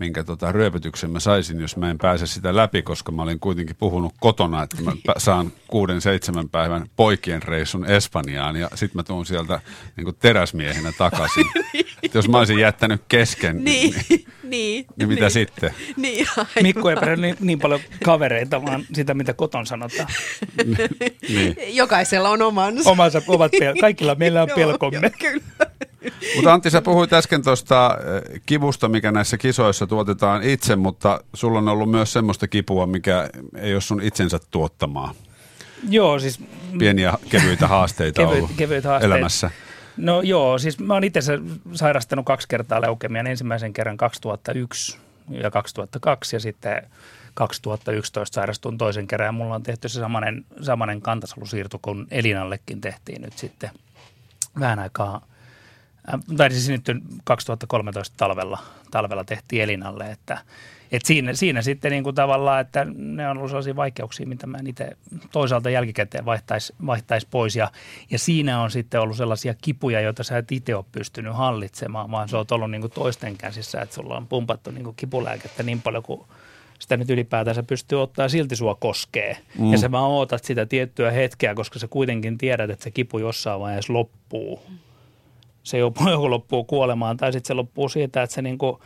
minkä 0.00 0.24
tota 0.24 0.52
ryöpytyksen 0.52 1.10
mä 1.10 1.20
saisin, 1.20 1.60
jos 1.60 1.76
mä 1.76 1.90
en 1.90 1.98
pääse 1.98 2.26
sitä 2.26 2.56
läpi, 2.56 2.82
koska 2.82 3.12
mä 3.12 3.22
olin 3.22 3.40
kuitenkin 3.40 3.76
puhunut 3.76 4.14
kotona, 4.20 4.62
että 4.62 4.82
mä 4.82 4.92
saan 5.16 5.52
kuuden, 5.68 6.00
seitsemän 6.00 6.48
päivän 6.48 6.90
poikien 6.96 7.42
reissun 7.42 7.86
Espanjaan 7.86 8.56
ja 8.56 8.68
sitten 8.74 8.98
mä 8.98 9.02
tuun 9.02 9.26
sieltä 9.26 9.60
niin 9.96 10.16
teräsmiehenä 10.20 10.92
takaisin. 10.98 11.46
jos 12.14 12.28
mä 12.28 12.38
olisin 12.38 12.58
jättänyt 12.58 13.02
kesken, 13.08 13.64
Niin, 13.64 13.94
niin, 13.94 14.04
niin, 14.08 14.26
niin, 14.50 14.86
niin 14.96 15.08
mitä 15.08 15.28
sitten? 15.30 15.70
Niin, 15.96 16.26
aivan. 16.36 16.46
Mikko 16.62 16.90
ei 16.90 16.96
perä 16.96 17.16
niin, 17.16 17.36
niin 17.40 17.58
paljon 17.58 17.80
kavereita, 18.04 18.64
vaan 18.66 18.84
sitä, 18.92 19.14
mitä 19.14 19.32
koton 19.32 19.66
sanotaan. 19.66 20.08
Niin. 21.28 21.56
Jokaisella 21.76 22.30
on 22.30 22.42
omansa. 22.42 22.90
Omansa, 22.90 23.22
ovat 23.26 23.52
pel- 23.52 23.80
kaikilla 23.80 24.14
meillä 24.14 24.42
on 24.42 24.48
pelkomme. 24.56 25.00
joo, 25.02 25.10
Kyllä. 25.18 25.70
Mutta 26.36 26.52
Antti, 26.52 26.70
sä 26.70 26.82
puhuit 26.82 27.12
äsken 27.12 27.42
tuosta 27.44 27.98
kivusta, 28.46 28.88
mikä 28.88 29.12
näissä 29.12 29.38
kisoissa 29.38 29.86
tuotetaan 29.86 30.42
itse, 30.42 30.76
mutta 30.76 31.20
sulla 31.34 31.58
on 31.58 31.68
ollut 31.68 31.90
myös 31.90 32.12
semmoista 32.12 32.48
kipua, 32.48 32.86
mikä 32.86 33.28
ei 33.56 33.72
ole 33.72 33.80
sun 33.80 34.02
itsensä 34.02 34.38
tuottamaa. 34.50 35.14
Joo, 35.88 36.18
siis 36.18 36.40
Pieniä 36.78 37.14
kevyitä 37.28 37.66
haasteita 37.68 38.22
Kevyit- 38.22 38.26
ollut 38.36 38.50
kevyitä 38.56 38.88
haasteita. 38.88 39.14
elämässä. 39.16 39.50
No 39.96 40.22
joo, 40.22 40.58
siis 40.58 40.78
mä 40.78 40.94
oon 40.94 41.04
itse 41.04 41.20
sairastanut 41.74 42.26
kaksi 42.26 42.48
kertaa 42.48 42.80
leukemian. 42.80 43.26
Ensimmäisen 43.26 43.72
kerran 43.72 43.96
2001 43.96 44.98
ja 45.30 45.50
2002 45.50 46.36
ja 46.36 46.40
sitten 46.40 46.82
2011 47.34 48.34
sairastuin 48.34 48.78
toisen 48.78 49.06
kerran. 49.06 49.34
Mulla 49.34 49.54
on 49.54 49.62
tehty 49.62 49.88
se 49.88 50.00
samanen, 50.00 50.44
samanen 50.62 51.00
kantasolusiirto 51.00 51.78
kuin 51.82 52.06
Elinallekin 52.10 52.80
tehtiin 52.80 53.22
nyt 53.22 53.38
sitten 53.38 53.70
vähän 54.60 54.78
aikaa. 54.78 55.26
äh, 56.14 56.20
Tai 56.36 56.50
siis 56.50 56.68
nyt 56.68 56.84
2013 57.24 58.14
talvella, 58.16 58.58
talvella 58.90 59.24
tehtiin 59.24 59.62
Elinalle, 59.62 60.10
että 60.10 60.38
et 60.92 61.04
siinä, 61.04 61.34
siinä 61.34 61.62
sitten 61.62 61.90
niin 61.90 62.04
kuin 62.04 62.14
tavallaan, 62.14 62.60
että 62.60 62.86
ne 62.94 63.28
on 63.28 63.36
ollut 63.36 63.50
sellaisia 63.50 63.76
vaikeuksia, 63.76 64.26
mitä 64.26 64.46
mä 64.46 64.58
itse 64.66 64.96
toisaalta 65.32 65.70
jälkikäteen 65.70 66.24
vaihtaisi 66.24 66.74
vaihtais 66.86 67.26
pois. 67.26 67.56
Ja, 67.56 67.70
ja 68.10 68.18
siinä 68.18 68.60
on 68.60 68.70
sitten 68.70 69.00
ollut 69.00 69.16
sellaisia 69.16 69.54
kipuja, 69.54 70.00
joita 70.00 70.22
sä 70.22 70.38
et 70.38 70.52
itse 70.52 70.74
ole 70.74 70.84
pystynyt 70.92 71.34
hallitsemaan, 71.34 72.10
vaan 72.10 72.28
se 72.28 72.36
on 72.36 72.46
ollut 72.50 72.70
niin 72.70 72.80
kuin 72.80 72.92
toisten 72.92 73.36
käsissä, 73.36 73.80
että 73.80 73.94
sulla 73.94 74.16
on 74.16 74.26
pumpattu 74.26 74.70
niin 74.70 74.84
kuin 74.84 74.96
kipulääkettä 74.96 75.62
niin 75.62 75.82
paljon 75.82 76.02
kuin 76.02 76.26
sitä 76.78 76.96
nyt 76.96 77.10
ylipäätänsä 77.10 77.62
pystyy 77.62 78.02
ottaa 78.02 78.28
silti 78.28 78.56
sua 78.56 78.74
koskee. 78.74 79.36
Mm. 79.58 79.72
Ja 79.72 79.78
sä 79.78 79.90
vaan 79.90 80.10
ootat 80.10 80.44
sitä 80.44 80.66
tiettyä 80.66 81.10
hetkeä, 81.10 81.54
koska 81.54 81.78
sä 81.78 81.88
kuitenkin 81.88 82.38
tiedät, 82.38 82.70
että 82.70 82.84
se 82.84 82.90
kipu 82.90 83.18
jossain 83.18 83.60
vaiheessa 83.60 83.92
loppuu. 83.92 84.62
Se 85.62 85.78
joko 85.78 86.30
loppuu 86.30 86.64
kuolemaan 86.64 87.16
tai 87.16 87.32
sitten 87.32 87.46
se 87.48 87.54
loppuu 87.54 87.88
siitä, 87.88 88.22
että 88.22 88.34
se 88.34 88.42
niinku 88.42 88.80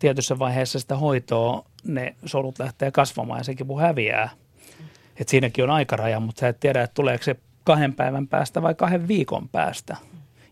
tietyssä 0.00 0.38
vaiheessa 0.38 0.80
sitä 0.80 0.96
hoitoa 0.96 1.64
ne 1.84 2.16
solut 2.26 2.58
lähtee 2.58 2.90
kasvamaan 2.90 3.40
ja 3.40 3.44
se 3.44 3.54
kipu 3.54 3.78
häviää. 3.78 4.30
Et 5.16 5.28
siinäkin 5.28 5.64
on 5.64 5.70
aikaraja, 5.70 6.20
mutta 6.20 6.40
sä 6.40 6.48
et 6.48 6.60
tiedä, 6.60 6.82
että 6.82 6.94
tuleeko 6.94 7.24
se 7.24 7.36
kahden 7.64 7.94
päivän 7.94 8.28
päästä 8.28 8.62
vai 8.62 8.74
kahden 8.74 9.08
viikon 9.08 9.48
päästä. 9.48 9.96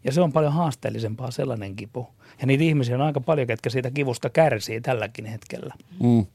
Ja 0.05 0.13
se 0.13 0.21
on 0.21 0.33
paljon 0.33 0.53
haasteellisempaa 0.53 1.31
sellainen 1.31 1.77
kipu. 1.77 2.09
Ja 2.41 2.47
niitä 2.47 2.65
ihmisiä 2.65 2.95
on 2.95 3.03
aika 3.03 3.21
paljon, 3.21 3.47
ketkä 3.47 3.71
siitä 3.71 3.91
kivusta 3.91 4.31
kärsii 4.31 4.81
tälläkin 4.81 5.25
hetkellä. 5.25 5.75
Mm. 6.03 6.27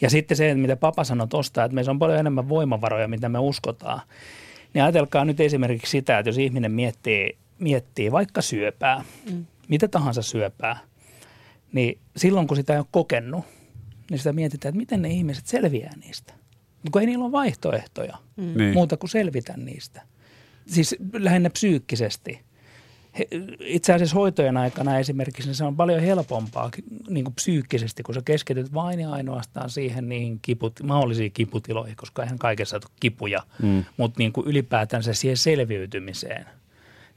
Ja 0.00 0.10
sitten 0.10 0.36
se, 0.36 0.54
mitä 0.54 0.76
papa 0.76 1.04
sanoi 1.04 1.28
tuosta, 1.28 1.64
että 1.64 1.74
meissä 1.74 1.90
on 1.90 1.98
paljon 1.98 2.18
enemmän 2.18 2.48
voimavaroja, 2.48 3.08
mitä 3.08 3.28
me 3.28 3.38
uskotaan. 3.38 4.00
Niin 4.74 4.82
ajatelkaa 4.82 5.24
nyt 5.24 5.40
esimerkiksi 5.40 5.90
sitä, 5.90 6.18
että 6.18 6.28
jos 6.28 6.38
ihminen 6.38 6.72
miettii, 6.72 7.36
miettii 7.58 8.12
vaikka 8.12 8.42
syöpää, 8.42 9.04
mm. 9.30 9.46
mitä 9.68 9.88
tahansa 9.88 10.22
syöpää, 10.22 10.78
niin 11.74 11.98
silloin 12.16 12.46
kun 12.46 12.56
sitä 12.56 12.72
ei 12.72 12.78
ole 12.78 12.86
kokenut, 12.90 13.44
niin 14.10 14.18
sitä 14.18 14.32
mietitään, 14.32 14.70
että 14.70 14.78
miten 14.78 15.02
ne 15.02 15.08
ihmiset 15.08 15.46
selviää 15.46 15.92
niistä. 15.96 16.34
Mutta 16.72 16.90
kun 16.92 17.00
ei 17.00 17.06
niillä 17.06 17.24
ole 17.24 17.32
vaihtoehtoja 17.32 18.18
mm. 18.36 18.52
Niin. 18.56 18.74
muuta 18.74 18.96
kuin 18.96 19.10
selvitä 19.10 19.54
niistä. 19.56 20.02
Siis 20.66 20.96
lähinnä 21.12 21.50
psyykkisesti. 21.50 22.40
He, 23.18 23.28
itse 23.60 23.92
asiassa 23.92 24.16
hoitojen 24.16 24.56
aikana 24.56 24.98
esimerkiksi 24.98 25.48
niin 25.48 25.54
se 25.54 25.64
on 25.64 25.76
paljon 25.76 26.00
helpompaa 26.00 26.70
niin 27.08 27.24
kuin 27.24 27.34
psyykkisesti, 27.34 28.02
kun 28.02 28.14
sä 28.14 28.20
keskityt 28.24 28.74
vain 28.74 29.00
ja 29.00 29.10
ainoastaan 29.10 29.70
siihen 29.70 30.08
niihin 30.08 30.38
kiput, 30.42 30.82
mahdollisiin 30.82 31.32
kiputiloihin, 31.32 31.96
koska 31.96 32.22
eihän 32.22 32.38
kaikessa 32.38 32.76
ole 32.76 32.82
kipuja, 33.00 33.42
mm. 33.62 33.84
mutta 33.96 34.18
niin 34.18 34.32
kuin 34.32 34.46
ylipäätänsä 34.46 35.14
siihen 35.14 35.36
selviytymiseen. 35.36 36.46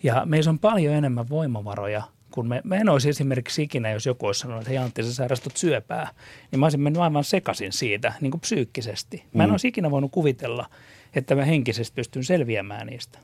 Ja 0.04 0.26
meissä 0.26 0.52
on 0.52 0.60
paljon 0.60 0.94
enemmän 0.94 1.30
voimavaroja 1.30 2.04
kun 2.38 2.48
me, 2.48 2.62
me 2.64 2.78
en 2.78 2.90
olisi 2.90 3.10
esimerkiksi 3.10 3.64
ikinä, 3.64 3.92
jos 3.92 4.06
joku 4.06 4.26
olisi 4.26 4.40
sanonut, 4.40 4.62
että 4.62 4.70
hei 4.70 4.78
Antti, 4.78 5.04
sä 5.04 5.14
sairastut 5.14 5.58
syöpää, 5.58 6.10
niin 6.52 6.60
mä 6.60 6.66
olisin 6.66 6.82
mennyt 6.82 7.02
aivan 7.02 7.24
sekaisin 7.24 7.72
siitä 7.72 8.14
niin 8.22 8.32
kuin 8.32 8.42
psyykkisesti. 8.42 9.24
Mä 9.34 9.44
en 9.44 9.50
mm. 9.50 9.54
olisi 9.54 9.68
ikinä 9.68 9.92
voinut 9.92 10.12
kuvitella, 10.12 10.70
että 11.16 11.36
mä 11.36 11.46
henkisesti 11.46 11.96
pystyn 11.96 12.24
selviämään 12.24 12.88
niistä. 12.88 13.20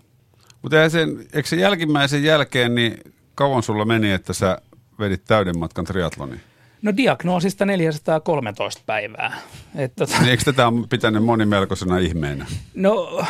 Mutta 0.62 0.90
sen, 0.90 1.10
eikö 1.34 1.50
se 1.50 1.56
jälkimmäisen 1.56 2.24
jälkeen, 2.24 2.76
niin 2.76 2.98
kauan 3.36 3.64
sulla 3.64 3.86
meni, 3.86 4.12
että 4.12 4.34
sä 4.34 4.58
vedit 5.00 5.26
täyden 5.26 5.60
matkan 5.60 5.86
triatlonin? 5.86 6.42
No 6.84 6.94
diagnoosista 6.98 7.66
413 7.66 8.84
päivää. 8.86 9.38
Et, 9.76 9.96
tota, 9.96 10.20
niin 10.20 10.30
eikö 10.30 10.44
tätä 10.44 10.68
on 10.68 10.90
pitänyt 10.90 11.24
moni 11.24 11.46
melkoisena 11.46 11.98
ihmeenä? 11.98 12.46
No 12.76 13.24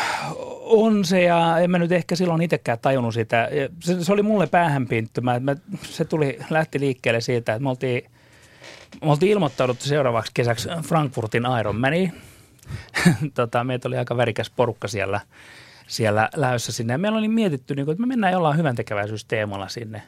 on 0.61 1.05
se 1.05 1.21
ja 1.21 1.59
en 1.59 1.71
mä 1.71 1.79
nyt 1.79 1.91
ehkä 1.91 2.15
silloin 2.15 2.41
itsekään 2.41 2.79
tajunnut 2.79 3.13
sitä. 3.13 3.49
Se, 3.79 4.03
se 4.03 4.13
oli 4.13 4.21
mulle 4.23 4.47
päähänpinttymä. 4.47 5.39
Mä, 5.39 5.55
se 5.83 6.05
tuli, 6.05 6.39
lähti 6.49 6.79
liikkeelle 6.79 7.21
siitä, 7.21 7.53
että 7.53 7.63
me 7.63 7.69
oltiin, 7.69 8.03
me 9.01 9.11
oltiin 9.11 9.31
ilmoittauduttu 9.31 9.85
seuraavaksi 9.85 10.31
kesäksi 10.33 10.69
Frankfurtin 10.81 11.43
Ironmaniin. 11.59 12.13
tota, 13.33 13.63
meitä 13.63 13.87
oli 13.87 13.97
aika 13.97 14.17
värikäs 14.17 14.49
porukka 14.49 14.87
siellä, 14.87 15.19
siellä 15.87 16.29
lähdössä 16.35 16.71
sinne. 16.71 16.93
Ja 16.93 16.97
meillä 16.97 17.17
oli 17.17 17.27
mietitty, 17.27 17.75
niin 17.75 17.85
kuin, 17.85 17.93
että 17.93 18.01
me 18.01 18.07
mennään 18.07 18.33
jollain 18.33 18.57
hyvän 18.57 18.75
tekeväisyysteemalla 18.75 19.67
sinne. 19.67 20.01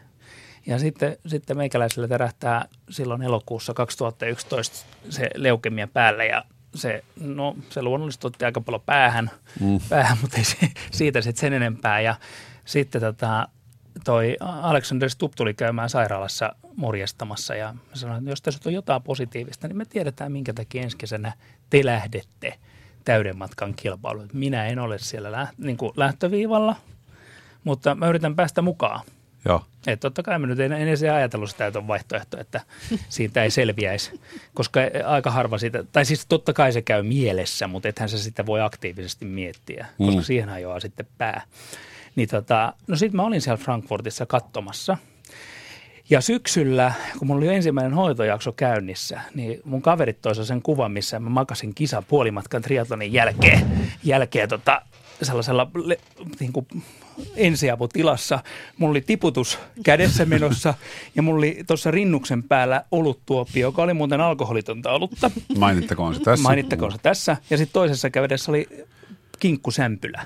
Ja 0.66 0.80
sitten, 0.80 1.18
sitten 1.28 1.58
meikäläisellä 1.58 2.08
tärähtää 2.08 2.66
silloin 2.90 3.22
elokuussa 3.22 3.74
2011 3.74 4.86
se 5.10 5.30
leukemia 5.36 5.88
päälle 5.88 6.26
ja 6.26 6.46
se, 6.76 7.04
no, 7.20 7.56
se 7.70 7.82
luonnollisesti 7.82 8.28
otti 8.28 8.46
aika 8.46 8.62
paljon 8.62 8.82
päähän, 8.86 9.32
mm. 9.60 9.80
päähän 9.90 10.18
mutta 10.22 10.38
ei 10.38 10.44
se, 10.44 10.58
siitä 10.92 11.22
sitten 11.22 11.42
sen 11.42 11.54
enempää. 11.54 12.02
Ja 12.02 12.16
sitten 12.66 13.02
tota, 13.02 13.48
toi 14.04 14.38
Alexander 14.40 15.10
Stubb 15.10 15.34
tuli 15.36 15.54
käymään 15.54 15.90
sairaalassa 15.90 16.56
morjestamassa 16.76 17.56
ja 17.56 17.76
sanoi, 17.94 18.18
että 18.18 18.30
jos 18.30 18.42
tässä 18.42 18.70
on 18.70 18.74
jotain 18.74 19.04
positiivista, 19.04 19.68
niin 19.68 19.78
me 19.78 19.86
tiedetään, 19.86 20.32
minkä 20.32 20.54
takia 20.54 20.82
ensi 20.82 20.98
kesänä 20.98 21.34
te 21.70 21.86
lähdette 21.86 22.60
täyden 23.06 23.38
matkan 23.38 23.74
kilpailuun. 23.74 24.30
Minä 24.34 24.66
en 24.66 24.80
ole 24.80 25.00
siellä 25.00 25.32
läht, 25.32 25.58
niin 25.58 25.78
kuin 25.78 25.92
lähtöviivalla, 25.96 26.76
mutta 27.64 27.96
mä 27.96 28.08
yritän 28.08 28.36
päästä 28.36 28.62
mukaan. 28.62 29.02
Joo. 29.46 29.66
Että 29.88 30.02
totta 30.02 30.24
kai 30.24 30.40
mä 30.40 30.48
nyt 30.48 30.60
en, 30.60 30.72
en 30.72 30.88
edes 30.88 31.04
ajatellut 31.04 31.50
sitä, 31.50 31.68
että 31.68 31.80
on 31.80 31.88
vaihtoehto, 31.88 32.40
että 32.40 32.62
siitä 33.10 33.44
ei 33.44 33.52
selviäisi, 33.52 34.22
koska 34.54 34.80
aika 35.06 35.32
harva 35.32 35.58
siitä, 35.58 35.84
tai 35.84 36.06
siis 36.06 36.26
totta 36.26 36.54
kai 36.54 36.74
se 36.74 36.82
käy 36.82 37.04
mielessä, 37.04 37.68
mutta 37.68 37.90
ethän 37.90 38.10
se 38.10 38.18
sitä 38.18 38.46
voi 38.46 38.62
aktiivisesti 38.62 39.26
miettiä, 39.26 39.86
koska 39.98 40.22
mm. 40.22 40.24
siihen 40.24 40.50
ajoaa 40.50 40.80
sitten 40.80 41.08
pää. 41.18 41.42
Niin 42.16 42.30
tota, 42.30 42.74
no 42.88 42.96
sitten 42.96 43.16
mä 43.16 43.24
olin 43.24 43.42
siellä 43.42 43.64
Frankfurtissa 43.64 44.26
katsomassa 44.26 44.98
ja 46.10 46.22
syksyllä, 46.22 46.94
kun 47.20 47.28
mulla 47.28 47.38
oli 47.38 47.56
ensimmäinen 47.56 47.94
hoitojakso 47.94 48.52
käynnissä, 48.52 49.22
niin 49.36 49.62
mun 49.64 49.82
kaverit 49.82 50.22
toisa 50.22 50.46
sen 50.46 50.62
kuvan, 50.62 50.92
missä 50.92 51.20
mä 51.20 51.30
makasin 51.30 51.76
kisa 51.76 52.02
puolimatkan 52.02 52.62
triatlonin 52.62 53.14
jälkeen, 53.14 53.90
jälkeen 54.04 54.50
tota, 54.50 54.82
sellaisella 55.22 55.72
niin 56.40 56.54
kuin 56.54 56.68
ensiaputilassa. 57.36 58.40
Mulla 58.78 58.92
oli 58.92 59.02
tiputus 59.02 59.60
kädessä 59.84 60.26
menossa 60.26 60.74
ja 61.16 61.22
mulla 61.22 61.38
oli 61.38 61.64
tuossa 61.68 61.92
rinnuksen 61.92 62.44
päällä 62.44 62.84
oluttuopio, 62.92 63.68
joka 63.68 63.84
oli 63.84 63.94
muuten 63.94 64.22
alkoholitonta 64.22 64.92
olutta. 64.92 65.32
Mainittakoon 65.58 66.16
se 66.16 66.22
tässä. 66.22 66.44
Mainittakoon 66.44 66.92
se 66.92 66.98
tässä. 66.98 67.38
Ja 67.50 67.58
sitten 67.58 67.74
toisessa 67.74 68.10
kädessä 68.10 68.52
oli 68.52 68.68
kinkkusämpylä. 69.40 70.26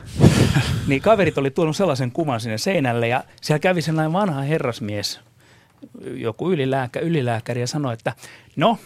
niin 0.88 1.02
kaverit 1.02 1.38
oli 1.38 1.52
tuonut 1.52 1.76
sellaisen 1.76 2.12
kuvan 2.12 2.40
sinne 2.40 2.58
seinälle 2.58 3.08
ja 3.08 3.24
siellä 3.42 3.60
kävi 3.60 3.82
sellainen 3.82 4.14
vanha 4.14 4.42
herrasmies, 4.42 5.20
joku 6.14 6.52
ylilääkä, 6.52 7.00
ylilääkäri 7.00 7.62
ja 7.62 7.68
sanoi, 7.68 7.94
että 7.94 8.14
no, 8.56 8.78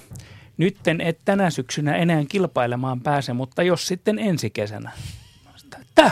nytten 0.57 1.01
et 1.01 1.19
tänä 1.25 1.49
syksynä 1.49 1.95
enää 1.95 2.23
kilpailemaan 2.29 3.01
pääse, 3.01 3.33
mutta 3.33 3.63
jos 3.63 3.87
sitten 3.87 4.19
ensi 4.19 4.49
kesänä. 4.49 4.91
Että 5.81 6.11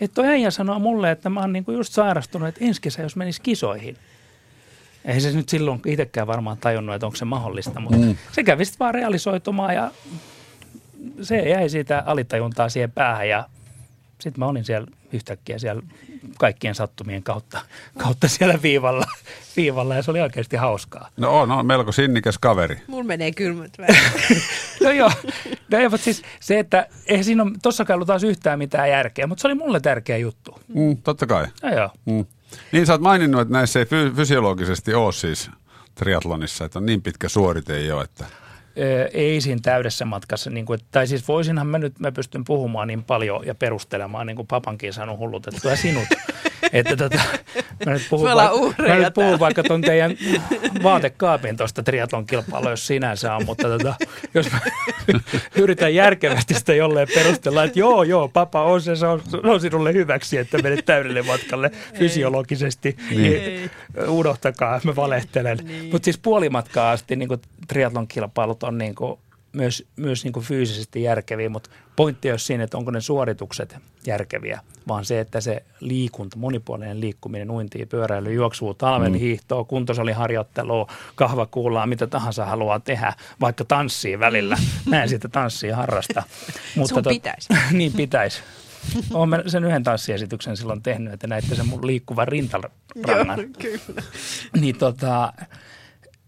että 0.00 0.14
toi 0.14 0.26
äijä 0.26 0.50
sanoo 0.50 0.78
mulle, 0.78 1.10
että 1.10 1.30
mä 1.30 1.40
oon 1.40 1.52
niinku 1.52 1.72
just 1.72 1.92
sairastunut, 1.92 2.48
että 2.48 2.64
ensi 2.64 2.80
kesä, 2.80 3.02
jos 3.02 3.16
menisi 3.16 3.42
kisoihin. 3.42 3.96
Ei 5.04 5.20
se 5.20 5.32
nyt 5.32 5.48
silloin 5.48 5.80
itsekään 5.86 6.26
varmaan 6.26 6.58
tajunnut, 6.58 6.94
että 6.94 7.06
onko 7.06 7.16
se 7.16 7.24
mahdollista, 7.24 7.80
mutta 7.80 7.98
mm. 7.98 8.16
se 8.32 8.44
kävi 8.44 8.64
sitten 8.64 8.78
vaan 8.78 8.94
realisoitumaan 8.94 9.74
ja 9.74 9.90
se 11.22 11.38
jäi 11.38 11.68
siitä 11.68 12.02
alitajuntaa 12.06 12.68
siihen 12.68 12.92
päähän 12.92 13.28
ja 13.28 13.48
sitten 14.20 14.40
mä 14.40 14.46
olin 14.46 14.64
siellä 14.64 14.86
yhtäkkiä 15.12 15.58
siellä 15.58 15.82
kaikkien 16.38 16.74
sattumien 16.74 17.22
kautta, 17.22 17.60
kautta 17.98 18.28
siellä 18.28 18.58
viivalla, 18.62 19.06
viivalla 19.56 19.94
ja 19.94 20.02
se 20.02 20.10
oli 20.10 20.20
oikeasti 20.20 20.56
hauskaa. 20.56 21.08
No 21.16 21.40
on, 21.40 21.50
on 21.50 21.66
melko 21.66 21.92
sinnikäs 21.92 22.38
kaveri. 22.38 22.80
Mulla 22.86 23.04
menee 23.04 23.32
kylmät 23.32 23.72
värit. 23.78 24.42
No 24.82 24.90
joo, 24.90 25.10
no 25.70 25.78
ei, 25.78 25.88
mutta 25.88 26.04
siis 26.04 26.22
se, 26.40 26.58
että 26.58 26.86
eihän 27.06 27.24
siinä 27.24 27.42
ole 27.42 27.52
tossakaan 27.62 27.94
ollut 27.94 28.06
taas 28.06 28.22
yhtään 28.22 28.58
mitään 28.58 28.90
järkeä, 28.90 29.26
mutta 29.26 29.42
se 29.42 29.48
oli 29.48 29.54
mulle 29.54 29.80
tärkeä 29.80 30.16
juttu. 30.16 30.60
Mm, 30.74 30.96
totta 30.96 31.26
kai. 31.26 31.46
No 31.62 31.74
joo. 31.74 31.90
Mm. 32.04 32.26
Niin 32.72 32.86
sä 32.86 32.92
oot 32.92 33.00
maininnut, 33.00 33.40
että 33.40 33.52
näissä 33.52 33.78
ei 33.78 33.86
fy- 33.86 34.12
fysiologisesti 34.16 34.94
ole 34.94 35.12
siis 35.12 35.50
triatlonissa, 35.94 36.64
että 36.64 36.78
on 36.78 36.86
niin 36.86 37.02
pitkä 37.02 37.28
suorite 37.28 37.76
ei 37.76 37.92
ole, 37.92 38.04
että 38.04 38.24
Ei 39.12 39.40
siinä 39.40 39.60
täydessä 39.62 40.04
matkassa. 40.04 40.50
Niin 40.50 40.66
kuin, 40.66 40.80
tai 40.90 41.06
siis 41.06 41.28
voisinhan 41.28 41.66
mä 41.66 41.78
nyt, 41.78 41.98
mä 41.98 42.12
pystyn 42.12 42.44
puhumaan 42.44 42.88
niin 42.88 43.04
paljon 43.04 43.46
ja 43.46 43.54
perustelemaan, 43.54 44.26
niin 44.26 44.36
kuin 44.36 44.48
papankin 44.48 44.92
saanut 44.92 45.18
hullutettua 45.18 45.76
sinut. 45.76 46.04
että 46.72 46.96
tota, 46.96 47.20
mä 47.86 47.92
nyt 47.92 48.06
puhun, 48.10 48.30
vaikka, 48.34 48.82
mä 48.82 48.94
nyt 48.94 49.14
puhun 49.14 49.38
vaikka 49.38 49.62
ton 49.62 49.80
teidän 49.80 50.16
vaatekaapin 50.82 51.56
tuosta 51.56 51.82
triatlon 51.82 52.26
kilpailua, 52.26 52.70
jos 52.70 52.86
sinänsä 52.86 53.34
on, 53.34 53.44
mutta 53.44 53.68
tota, 53.68 53.94
jos 54.34 54.52
mä 54.52 54.58
yritän 55.62 55.94
järkevästi 55.94 56.54
sitä 56.54 56.74
jolleen 56.74 57.08
perustella, 57.14 57.64
että 57.64 57.78
joo, 57.78 58.02
joo, 58.02 58.28
papa 58.28 58.62
on 58.62 58.80
se, 58.80 58.96
se 58.96 59.06
on, 59.06 59.22
se 59.30 59.36
on 59.36 59.60
sinulle 59.60 59.92
hyväksi, 59.92 60.38
että 60.38 60.62
menet 60.62 60.84
täydelle 60.84 61.22
matkalle 61.22 61.70
fysiologisesti, 61.94 62.96
niin 63.10 63.70
unohtakaa, 64.08 64.80
mä 64.84 64.96
valehtelen. 64.96 65.58
Niin. 65.64 65.92
Mutta 65.92 66.04
siis 66.04 66.18
puolimatkaa 66.18 66.90
asti 66.90 67.16
niin 67.16 67.28
triatlon 67.68 68.08
kilpailut 68.08 68.62
on 68.62 68.78
niin 68.78 68.94
kuin 68.94 69.18
myös, 69.52 69.86
myös 69.96 70.24
niin 70.24 70.32
kuin 70.32 70.46
fyysisesti 70.46 71.02
järkeviä, 71.02 71.48
mutta 71.48 71.70
pointti 71.96 72.30
ole 72.30 72.38
siinä, 72.38 72.64
että 72.64 72.76
onko 72.76 72.90
ne 72.90 73.00
suoritukset 73.00 73.76
järkeviä, 74.06 74.60
vaan 74.88 75.04
se, 75.04 75.20
että 75.20 75.40
se 75.40 75.62
liikunta, 75.80 76.36
monipuolinen 76.36 77.00
liikkuminen, 77.00 77.50
uintia, 77.50 77.86
pyöräily, 77.86 78.32
juoksua, 78.32 78.74
talven 78.74 79.12
mm. 79.12 79.18
hiihtoa, 79.18 79.64
kuntosaliharjoittelua, 79.64 80.86
kahvakuulaa, 81.14 81.86
mitä 81.86 82.06
tahansa 82.06 82.44
haluaa 82.44 82.80
tehdä, 82.80 83.12
vaikka 83.40 83.64
tanssii 83.64 84.18
välillä. 84.18 84.56
Mä 84.86 85.02
en 85.02 85.08
sitä 85.08 85.28
tanssia 85.28 85.76
harrasta. 85.76 86.22
Sun 86.84 87.02
pitäisi. 87.08 87.48
niin 87.78 87.92
pitäisi. 87.92 88.42
Olen 89.12 89.50
sen 89.50 89.64
yhden 89.64 89.82
tanssiesityksen 89.82 90.56
silloin 90.56 90.82
tehnyt, 90.82 91.12
että 91.12 91.26
näitte 91.26 91.54
sen 91.54 91.66
mun 91.66 91.86
liikkuvan 91.86 92.28
rintarannan. 92.28 93.52
kyllä. 93.58 94.02
Niin 94.60 94.78
tota, 94.78 95.32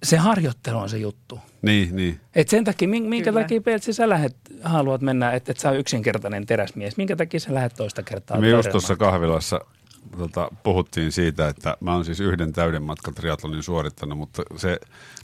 se 0.02 0.16
harjoittelu 0.16 0.78
on 0.78 0.88
se 0.88 0.98
juttu. 0.98 1.40
niin, 1.62 1.96
niin. 1.96 2.20
Et 2.34 2.48
sen 2.48 2.64
takia, 2.64 2.88
min- 2.88 3.02
minkä 3.08 3.30
Kyllä. 3.30 3.42
takia 3.42 3.60
Peltsi 3.60 3.92
sä 3.92 4.08
lähdet, 4.08 4.36
haluat 4.62 5.00
mennä, 5.00 5.32
että 5.32 5.52
et 5.52 5.58
sä 5.58 5.68
oot 5.70 5.78
yksinkertainen 5.78 6.46
teräsmies. 6.46 6.96
Minkä 6.96 7.16
takia 7.16 7.40
sä 7.40 7.54
lähdet 7.54 7.74
toista 7.76 8.02
kertaa? 8.02 8.40
Me 8.40 8.48
just 8.48 8.70
tuossa 8.70 8.96
kahvilassa 8.96 9.60
tota, 10.18 10.48
puhuttiin 10.62 11.12
siitä, 11.12 11.48
että 11.48 11.76
mä 11.80 11.94
oon 11.94 12.04
siis 12.04 12.20
yhden 12.20 12.52
täyden 12.52 12.82
matkan 12.82 13.14
triatlonin 13.14 13.62
suorittanut, 13.62 14.18
mutta 14.18 14.42
se 14.56 14.80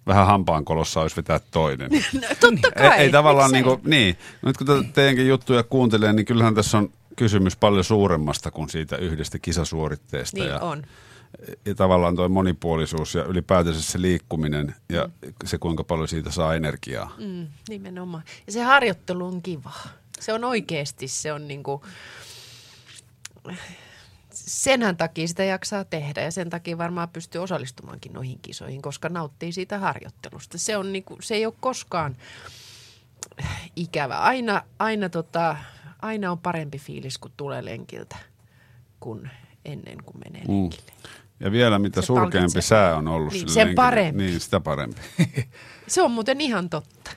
vähän 0.07 0.27
hampaankolossa 0.27 1.01
olisi 1.01 1.17
vetää 1.17 1.41
toinen. 1.51 1.91
No, 2.13 2.21
totta 2.41 2.69
ei, 2.83 2.89
kai. 2.89 2.99
ei 2.99 3.11
tavallaan 3.11 3.51
Miksei? 3.51 3.63
niin 3.71 3.81
kuin, 3.81 3.91
niin. 3.91 4.17
Nyt 4.43 4.57
kun 4.57 4.67
te- 4.67 4.89
teidänkin 4.93 5.29
juttuja 5.29 5.63
kuuntelee, 5.63 6.13
niin 6.13 6.27
kyllähän 6.27 6.55
tässä 6.55 6.79
on 6.79 6.91
kysymys 7.17 7.57
paljon 7.57 7.85
suuremmasta 7.85 8.51
kuin 8.51 8.69
siitä 8.69 8.97
yhdestä 8.97 9.39
kisasuoritteesta. 9.39 10.37
Niin 10.39 10.49
ja, 10.51 10.61
on. 10.61 10.83
Ja 11.65 11.75
tavallaan 11.75 12.17
tuo 12.17 12.29
monipuolisuus 12.29 13.15
ja 13.15 13.25
ylipäätänsä 13.25 13.83
se 13.83 14.03
liikkuminen 14.03 14.75
ja 14.89 15.09
se 15.45 15.59
kuinka 15.59 15.85
paljon 15.85 16.09
siitä 16.09 16.31
saa 16.31 16.55
energiaa. 16.55 17.15
Mm, 17.19 17.47
nimenomaan. 17.69 18.25
Ja 18.47 18.53
se 18.53 18.63
harjoittelu 18.63 19.27
on 19.27 19.43
kiva. 19.43 19.73
Se 20.21 20.33
on 20.33 20.45
oikeasti, 20.45 21.09
se 21.09 21.33
on 21.33 21.49
niinku, 21.49 21.83
senhän 24.33 24.97
takia 24.97 25.29
sitä 25.29 25.45
jaksaa 25.45 25.85
tehdä 25.85 26.23
ja 26.23 26.31
sen 26.31 26.51
takia 26.51 26.79
varmaan 26.79 27.09
pystyy 27.09 27.43
osallistumaankin 27.43 28.13
noihin 28.13 28.39
kisoihin, 28.43 28.83
koska 28.83 29.09
nauttii 29.09 29.53
siitä 29.53 29.79
harjoittelusta. 29.79 30.59
Se, 30.59 30.77
on 30.77 30.93
niinku, 30.93 31.17
se 31.21 31.35
ei 31.35 31.47
ole 31.47 31.55
koskaan 31.61 32.17
ikävä. 33.77 34.19
Aina, 34.19 34.63
aina, 34.79 35.09
tota, 35.09 35.57
aina 36.03 36.31
on 36.31 36.39
parempi 36.39 36.79
fiilis, 36.79 37.19
kun 37.19 37.33
tulee 37.37 37.65
lenkiltä, 37.65 38.17
kuin 39.01 39.31
ennen 39.67 39.97
kuin 40.05 40.17
menee 40.25 40.43
Mm. 40.49 40.55
lenkille. 40.63 40.93
Ja 41.41 41.53
vielä 41.53 41.79
mitä 41.79 42.01
Se 42.03 42.07
surkeampi 42.07 42.39
palkitsee. 42.39 42.63
sää 42.63 42.97
on 42.97 43.09
ollut 43.09 43.33
Niin, 43.33 43.49
sen 43.49 43.57
lenkille, 43.57 43.75
parempi. 43.75 44.23
Niin, 44.23 44.41
sitä 44.41 44.61
parempi. 44.61 45.01
Se 45.87 46.03
on 46.03 46.11
muuten 46.11 46.41
ihan 46.41 46.71
totta. 46.71 47.11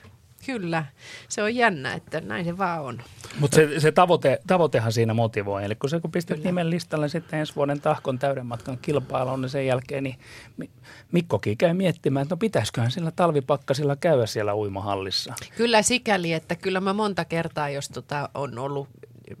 Kyllä. 0.46 0.84
Se 1.28 1.42
on 1.42 1.54
jännä, 1.54 1.92
että 1.94 2.20
näin 2.20 2.44
se 2.44 2.58
vaan 2.58 2.80
on. 2.82 3.02
Mutta 3.40 3.54
se, 3.54 3.80
se 3.80 3.92
tavoite, 3.92 4.40
tavoitehan 4.46 4.92
siinä 4.92 5.14
motivoi. 5.14 5.64
Eli 5.64 5.74
kun 5.74 5.90
se 5.90 6.00
kun 6.00 6.10
pistät 6.12 6.36
Kyllä. 6.36 6.48
nimen 6.48 6.70
listalle 6.70 7.08
sitten 7.08 7.40
ensi 7.40 7.56
vuoden 7.56 7.80
tahkon 7.80 8.18
täyden 8.18 8.46
matkan 8.46 8.78
kilpailuun, 8.82 9.40
niin 9.40 9.50
sen 9.50 9.66
jälkeen 9.66 10.04
niin 10.04 10.18
Mi- 10.56 10.70
Mikkokin 11.12 11.58
käy 11.58 11.72
miettimään, 11.74 12.22
että 12.22 12.32
no 12.34 12.38
pitäisiköhän 12.38 12.90
sillä 12.90 13.10
talvipakkasilla 13.10 13.96
käydä 13.96 14.26
siellä 14.26 14.54
uimahallissa. 14.54 15.34
Kyllä 15.56 15.82
sikäli, 15.82 16.32
että 16.32 16.54
kyllä 16.56 16.80
mä 16.80 16.92
monta 16.92 17.24
kertaa, 17.24 17.70
jos 17.70 17.88
tota 17.88 18.28
on 18.34 18.58
ollut 18.58 18.88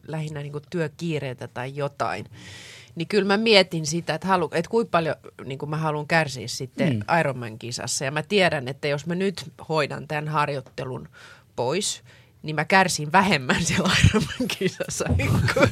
lähinnä 0.06 0.40
niin 0.42 0.52
työkiireitä 0.70 1.48
tai 1.48 1.72
jotain, 1.76 2.26
niin 3.00 3.08
kyllä 3.08 3.24
mä 3.24 3.36
mietin 3.36 3.86
sitä, 3.86 4.14
että, 4.14 4.28
halu, 4.28 4.50
että 4.52 4.70
kuinka 4.70 4.90
paljon 4.90 5.14
niin 5.44 5.58
mä 5.66 5.76
haluan 5.76 6.06
kärsiä 6.06 6.48
sitten 6.48 6.92
mm. 6.92 7.18
Ironman-kisassa. 7.20 8.04
Ja 8.04 8.10
mä 8.10 8.22
tiedän, 8.22 8.68
että 8.68 8.88
jos 8.88 9.06
mä 9.06 9.14
nyt 9.14 9.52
hoidan 9.68 10.08
tämän 10.08 10.28
harjoittelun 10.28 11.08
pois, 11.56 12.02
niin 12.42 12.56
mä 12.56 12.64
kärsin 12.64 13.12
vähemmän 13.12 13.62
siellä 13.62 13.90
Ironman-kisassa 14.04 15.04
kuin, 15.54 15.70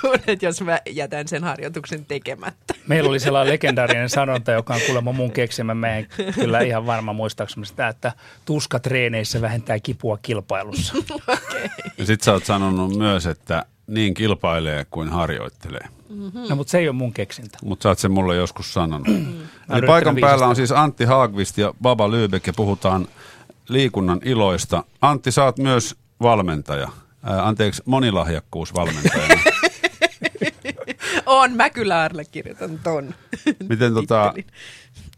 kuin 0.00 0.20
että 0.26 0.46
jos 0.46 0.60
mä 0.60 0.80
jätän 0.90 1.28
sen 1.28 1.44
harjoituksen 1.44 2.04
tekemättä. 2.04 2.74
Meillä 2.86 3.10
oli 3.10 3.20
sellainen 3.20 3.52
legendaarinen 3.52 4.08
sanonta, 4.08 4.52
joka 4.52 4.74
on 4.74 4.80
kuulemma 4.86 5.12
mun 5.12 5.32
keksimä. 5.32 5.74
Mä 5.74 5.96
en 5.96 6.06
kyllä 6.34 6.60
ihan 6.60 6.86
varma 6.86 7.12
muistaakseni 7.12 7.66
sitä, 7.66 7.88
että 7.88 8.12
tuska 8.44 8.78
treeneissä 8.78 9.40
vähentää 9.40 9.80
kipua 9.80 10.18
kilpailussa. 10.22 10.94
Ja 11.98 12.06
sit 12.06 12.20
sä 12.20 12.32
oot 12.32 12.44
sanonut 12.44 12.96
myös, 12.96 13.26
että 13.26 13.64
niin 13.86 14.14
kilpailee 14.14 14.86
kuin 14.90 15.08
harjoittelee. 15.08 15.97
No 16.48 16.56
mutta 16.56 16.70
se 16.70 16.78
ei 16.78 16.88
ole 16.88 16.96
mun 16.96 17.12
keksintä. 17.12 17.58
Mutta 17.64 17.82
sä 17.82 17.88
oot 17.88 17.98
sen 17.98 18.10
mulle 18.10 18.36
joskus 18.36 18.74
sanonut. 18.74 19.08
Eli 19.08 19.16
yrittänyt 19.16 19.86
paikan 19.86 20.14
päällä 20.14 20.14
viisastella. 20.14 20.48
on 20.48 20.56
siis 20.56 20.72
Antti 20.72 21.04
Haagvist 21.04 21.58
ja 21.58 21.74
Baba 21.82 22.08
Lübeck 22.08 22.42
ja 22.46 22.52
puhutaan 22.56 23.08
liikunnan 23.68 24.20
iloista. 24.24 24.84
Antti, 25.02 25.32
sä 25.32 25.44
oot 25.44 25.58
myös 25.58 25.96
valmentaja. 26.22 26.88
Ää, 27.22 27.46
anteeksi, 27.46 27.82
monilahjakkuusvalmentajana. 27.86 29.34
On, 31.26 31.52
mä 31.52 31.70
kyllä 31.70 32.02
allekirjoitan 32.02 32.78
ton. 32.78 33.14
Miten 33.68 33.94
tota, 33.94 34.34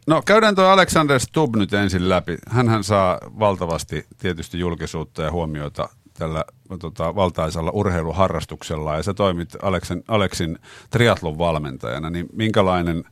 no 0.07 0.23
käydään 0.23 0.55
tuo 0.55 0.65
Alexander 0.65 1.21
Stubb 1.21 1.57
nyt 1.57 1.75
ensin 1.75 2.09
läpi. 2.09 2.39
Hänhän 2.49 2.85
saa 2.85 3.19
valtavasti 3.39 4.07
tietysti 4.19 4.59
julkisuutta 4.59 5.23
ja 5.23 5.31
huomiota 5.31 5.89
tällä 6.21 6.45
tota, 6.81 7.15
valtaisella 7.15 7.71
urheiluharrastuksella 7.71 8.97
ja 8.97 9.03
sä 9.03 9.15
toimit 9.15 9.57
Aleksin, 9.63 10.05
Aleksin 10.09 10.59
triatlon 10.91 11.39
valmentajana, 11.39 12.11
niin 12.11 12.27
minkälainen, 12.33 13.05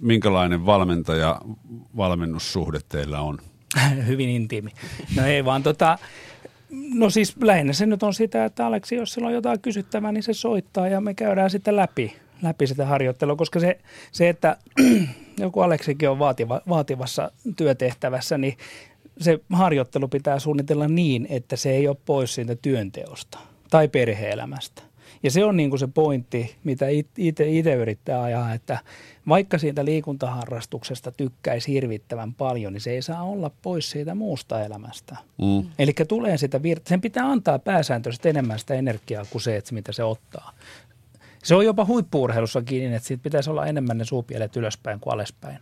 minkälainen 0.00 0.66
valmentaja 0.66 1.40
valmennussuhde 1.96 2.78
teillä 2.88 3.20
on? 3.20 3.38
Hyvin 4.06 4.28
intiimi. 4.28 4.70
No 5.16 5.26
ei 5.26 5.44
vaan 5.44 5.62
tota, 5.62 5.98
no 6.94 7.10
siis 7.10 7.36
lähinnä 7.40 7.72
se 7.72 7.86
nyt 7.86 8.02
on 8.02 8.14
sitä, 8.14 8.44
että 8.44 8.66
Aleksi, 8.66 8.94
jos 8.94 9.12
sillä 9.12 9.28
on 9.28 9.34
jotain 9.34 9.60
kysyttävää, 9.60 10.12
niin 10.12 10.22
se 10.22 10.32
soittaa 10.32 10.88
ja 10.88 11.00
me 11.00 11.14
käydään 11.14 11.50
sitten 11.50 11.76
läpi, 11.76 12.16
läpi 12.42 12.66
sitä 12.66 12.86
harjoittelua, 12.86 13.36
koska 13.36 13.60
se, 13.60 13.80
se 14.12 14.28
että 14.28 14.56
joku 15.38 15.60
Aleksikin 15.60 16.10
on 16.10 16.18
vaativa, 16.18 16.60
vaativassa 16.68 17.30
työtehtävässä, 17.56 18.38
niin 18.38 18.56
se 19.20 19.40
harjoittelu 19.52 20.08
pitää 20.08 20.38
suunnitella 20.38 20.88
niin, 20.88 21.26
että 21.30 21.56
se 21.56 21.70
ei 21.70 21.88
ole 21.88 21.96
pois 22.06 22.34
siitä 22.34 22.56
työnteosta 22.56 23.38
tai 23.70 23.88
perheelämästä. 23.88 24.82
Ja 25.22 25.30
se 25.30 25.44
on 25.44 25.56
niin 25.56 25.70
kuin 25.70 25.80
se 25.80 25.86
pointti, 25.86 26.56
mitä 26.64 26.86
itse 27.48 27.74
yrittää 27.74 28.22
ajaa, 28.22 28.54
että 28.54 28.78
vaikka 29.28 29.58
siitä 29.58 29.84
liikuntaharrastuksesta 29.84 31.12
tykkäisi 31.12 31.72
hirvittävän 31.72 32.34
paljon, 32.34 32.72
niin 32.72 32.80
se 32.80 32.90
ei 32.90 33.02
saa 33.02 33.22
olla 33.22 33.50
pois 33.62 33.90
siitä 33.90 34.14
muusta 34.14 34.64
elämästä. 34.64 35.16
Mm. 35.38 35.70
Eli 35.78 35.92
tulee 36.08 36.38
sitä 36.38 36.58
vir- 36.58 36.82
sen 36.86 37.00
pitää 37.00 37.30
antaa 37.30 37.58
pääsääntöisesti 37.58 38.28
enemmän 38.28 38.58
sitä 38.58 38.74
energiaa 38.74 39.24
kuin 39.30 39.42
se, 39.42 39.56
että 39.56 39.74
mitä 39.74 39.92
se 39.92 40.04
ottaa. 40.04 40.52
Se 41.42 41.54
on 41.54 41.64
jopa 41.64 41.84
huippuurheilussakin 41.84 42.92
että 42.92 43.08
siitä 43.08 43.22
pitäisi 43.22 43.50
olla 43.50 43.66
enemmän 43.66 43.98
ne 43.98 44.04
suupielet 44.04 44.56
ylöspäin 44.56 45.00
kuin 45.00 45.14
alaspäin. 45.14 45.58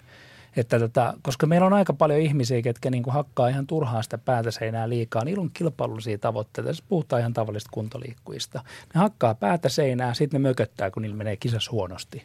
Että 0.60 0.78
tota, 0.78 1.14
koska 1.22 1.46
meillä 1.46 1.66
on 1.66 1.72
aika 1.72 1.92
paljon 1.92 2.20
ihmisiä, 2.20 2.62
ketkä 2.62 2.90
niin 2.90 3.04
hakkaa 3.08 3.48
ihan 3.48 3.66
turhaa 3.66 4.02
sitä 4.02 4.18
päätä 4.18 4.50
seinää 4.50 4.88
liikaa. 4.88 5.24
Niillä 5.24 5.40
on 5.40 5.50
kilpailullisia 5.54 6.18
tavoitteita. 6.18 6.68
Tässä 6.68 6.84
puhutaan 6.88 7.20
ihan 7.20 7.32
tavallisista 7.32 7.70
kuntoliikkujista. 7.72 8.64
Ne 8.94 9.00
hakkaa 9.00 9.34
päätä 9.34 9.68
seinää, 9.68 10.14
sitten 10.14 10.42
ne 10.42 10.48
mököttää, 10.48 10.90
kun 10.90 11.02
niillä 11.02 11.16
menee 11.16 11.36
kisas 11.36 11.70
huonosti. 11.70 12.24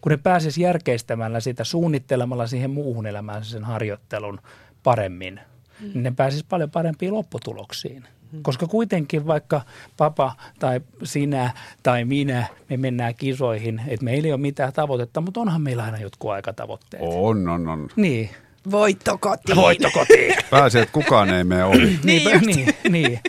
Kun 0.00 0.10
ne 0.10 0.16
pääsisi 0.16 0.62
järkeistämällä 0.62 1.40
sitä, 1.40 1.64
suunnittelemalla 1.64 2.46
siihen 2.46 2.70
muuhun 2.70 3.06
elämään 3.06 3.44
sen 3.44 3.64
harjoittelun 3.64 4.40
paremmin, 4.82 5.40
mm. 5.80 5.86
niin 5.86 6.02
ne 6.02 6.12
pääsisi 6.16 6.44
paljon 6.48 6.70
parempiin 6.70 7.14
lopputuloksiin. 7.14 8.04
Koska 8.42 8.66
kuitenkin 8.66 9.26
vaikka 9.26 9.60
papa 9.96 10.32
tai 10.58 10.80
sinä 11.02 11.50
tai 11.82 12.04
minä, 12.04 12.46
me 12.70 12.76
mennään 12.76 13.14
kisoihin, 13.14 13.80
että 13.86 14.04
meillä 14.04 14.26
ei 14.26 14.32
ole 14.32 14.40
mitään 14.40 14.72
tavoitetta, 14.72 15.20
mutta 15.20 15.40
onhan 15.40 15.62
meillä 15.62 15.84
aina 15.84 15.98
jotkut 15.98 16.30
aikatavoitteet. 16.30 17.02
On, 17.06 17.48
on, 17.48 17.68
on. 17.68 17.88
Niin, 17.96 18.30
Voitto 18.70 19.18
kotiin. 19.18 19.56
voitto 19.56 19.88
kotiin. 19.94 20.36
Pääsee, 20.50 20.82
että 20.82 20.92
kukaan 20.92 21.30
ei 21.30 21.44
mene 21.44 21.64
ohi. 21.64 21.98
niin, 22.04 22.40
niin, 22.46 22.74
niin, 22.90 23.20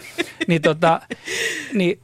niin, 0.48 0.62
tota, 0.62 1.02
niin 1.74 2.00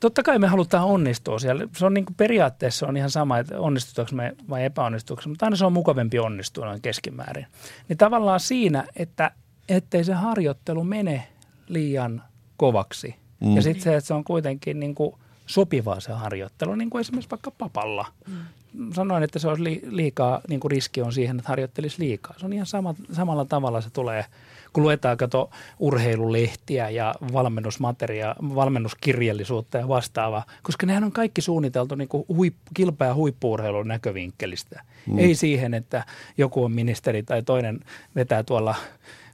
totta 0.00 0.22
kai 0.22 0.38
me 0.38 0.46
halutaan 0.46 0.84
onnistua 0.84 1.38
siellä. 1.38 1.68
Se 1.76 1.86
on 1.86 1.94
niin 1.94 2.04
kuin 2.04 2.14
periaatteessa 2.14 2.86
on 2.86 2.96
ihan 2.96 3.10
sama, 3.10 3.38
että 3.38 3.60
onnistutaanko 3.60 4.16
me 4.16 4.32
vai 4.50 4.64
epäonnistuuko, 4.64 5.22
mutta 5.26 5.46
aina 5.46 5.56
se 5.56 5.66
on 5.66 5.72
mukavampi 5.72 6.18
onnistua 6.18 6.66
noin 6.66 6.82
keskimäärin. 6.82 7.46
Niin 7.88 7.96
tavallaan 7.98 8.40
siinä, 8.40 8.84
että 8.96 9.30
ettei 9.68 10.04
se 10.04 10.12
harjoittelu 10.12 10.84
mene 10.84 11.26
liian 11.68 12.22
kovaksi. 12.60 13.14
Mm. 13.40 13.56
Ja 13.56 13.62
sitten 13.62 13.82
se, 13.82 13.96
että 13.96 14.08
se 14.08 14.14
on 14.14 14.24
kuitenkin 14.24 14.80
niin 14.80 14.94
kuin 14.94 15.14
sopivaa 15.46 16.00
se 16.00 16.12
harjoittelu, 16.12 16.74
niin 16.74 16.90
kuin 16.90 17.00
esimerkiksi 17.00 17.30
vaikka 17.30 17.50
papalla. 17.50 18.06
Mm. 18.28 18.92
Sanoin, 18.92 19.22
että 19.22 19.38
se 19.38 19.48
olisi 19.48 19.82
liikaa, 19.84 20.40
niin 20.48 20.60
kuin 20.60 20.70
riski 20.70 21.02
on 21.02 21.12
siihen, 21.12 21.38
että 21.38 21.48
harjoittelisi 21.48 21.98
liikaa. 21.98 22.34
Se 22.38 22.46
on 22.46 22.52
ihan 22.52 22.66
sama, 22.66 22.94
samalla 23.12 23.44
tavalla 23.44 23.80
se 23.80 23.90
tulee– 23.90 24.24
kun 24.72 24.82
luetaan 24.82 25.16
kato 25.16 25.50
urheilulehtiä 25.78 26.90
ja 26.90 27.14
valmennusmateria, 27.32 28.36
valmennuskirjallisuutta 28.54 29.78
ja 29.78 29.88
vastaavaa, 29.88 30.44
koska 30.62 30.86
nehän 30.86 31.04
on 31.04 31.12
kaikki 31.12 31.40
suunniteltu 31.40 31.94
niin 31.94 32.08
kuin 32.08 32.24
huip, 32.28 32.54
kilpa- 32.74 33.04
ja 33.04 33.14
huippuurheilun 33.14 33.88
näkövinkkelistä. 33.88 34.82
Mm. 35.06 35.18
Ei 35.18 35.34
siihen, 35.34 35.74
että 35.74 36.04
joku 36.38 36.64
on 36.64 36.72
ministeri 36.72 37.22
tai 37.22 37.42
toinen 37.42 37.80
vetää 38.16 38.42
tuolla 38.42 38.74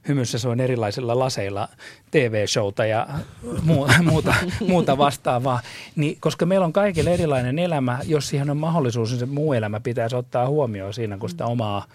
hymyssä 0.07 0.39
soin 0.39 0.59
erilaisilla 0.59 1.19
laseilla 1.19 1.67
TV-showta 2.11 2.85
ja 2.85 3.07
muuta, 4.03 4.35
muuta 4.67 4.97
vastaavaa. 4.97 5.61
Niin, 5.95 6.17
koska 6.19 6.45
meillä 6.45 6.65
on 6.65 6.73
kaikille 6.73 7.13
erilainen 7.13 7.59
elämä, 7.59 7.99
jos 8.03 8.27
siihen 8.29 8.49
on 8.49 8.57
mahdollisuus, 8.57 9.09
niin 9.09 9.19
se 9.19 9.25
muu 9.25 9.53
elämä 9.53 9.79
pitäisi 9.79 10.15
ottaa 10.15 10.47
huomioon 10.47 10.93
siinä, 10.93 11.17
kun 11.17 11.29
sitä 11.29 11.45
omaa 11.45 11.85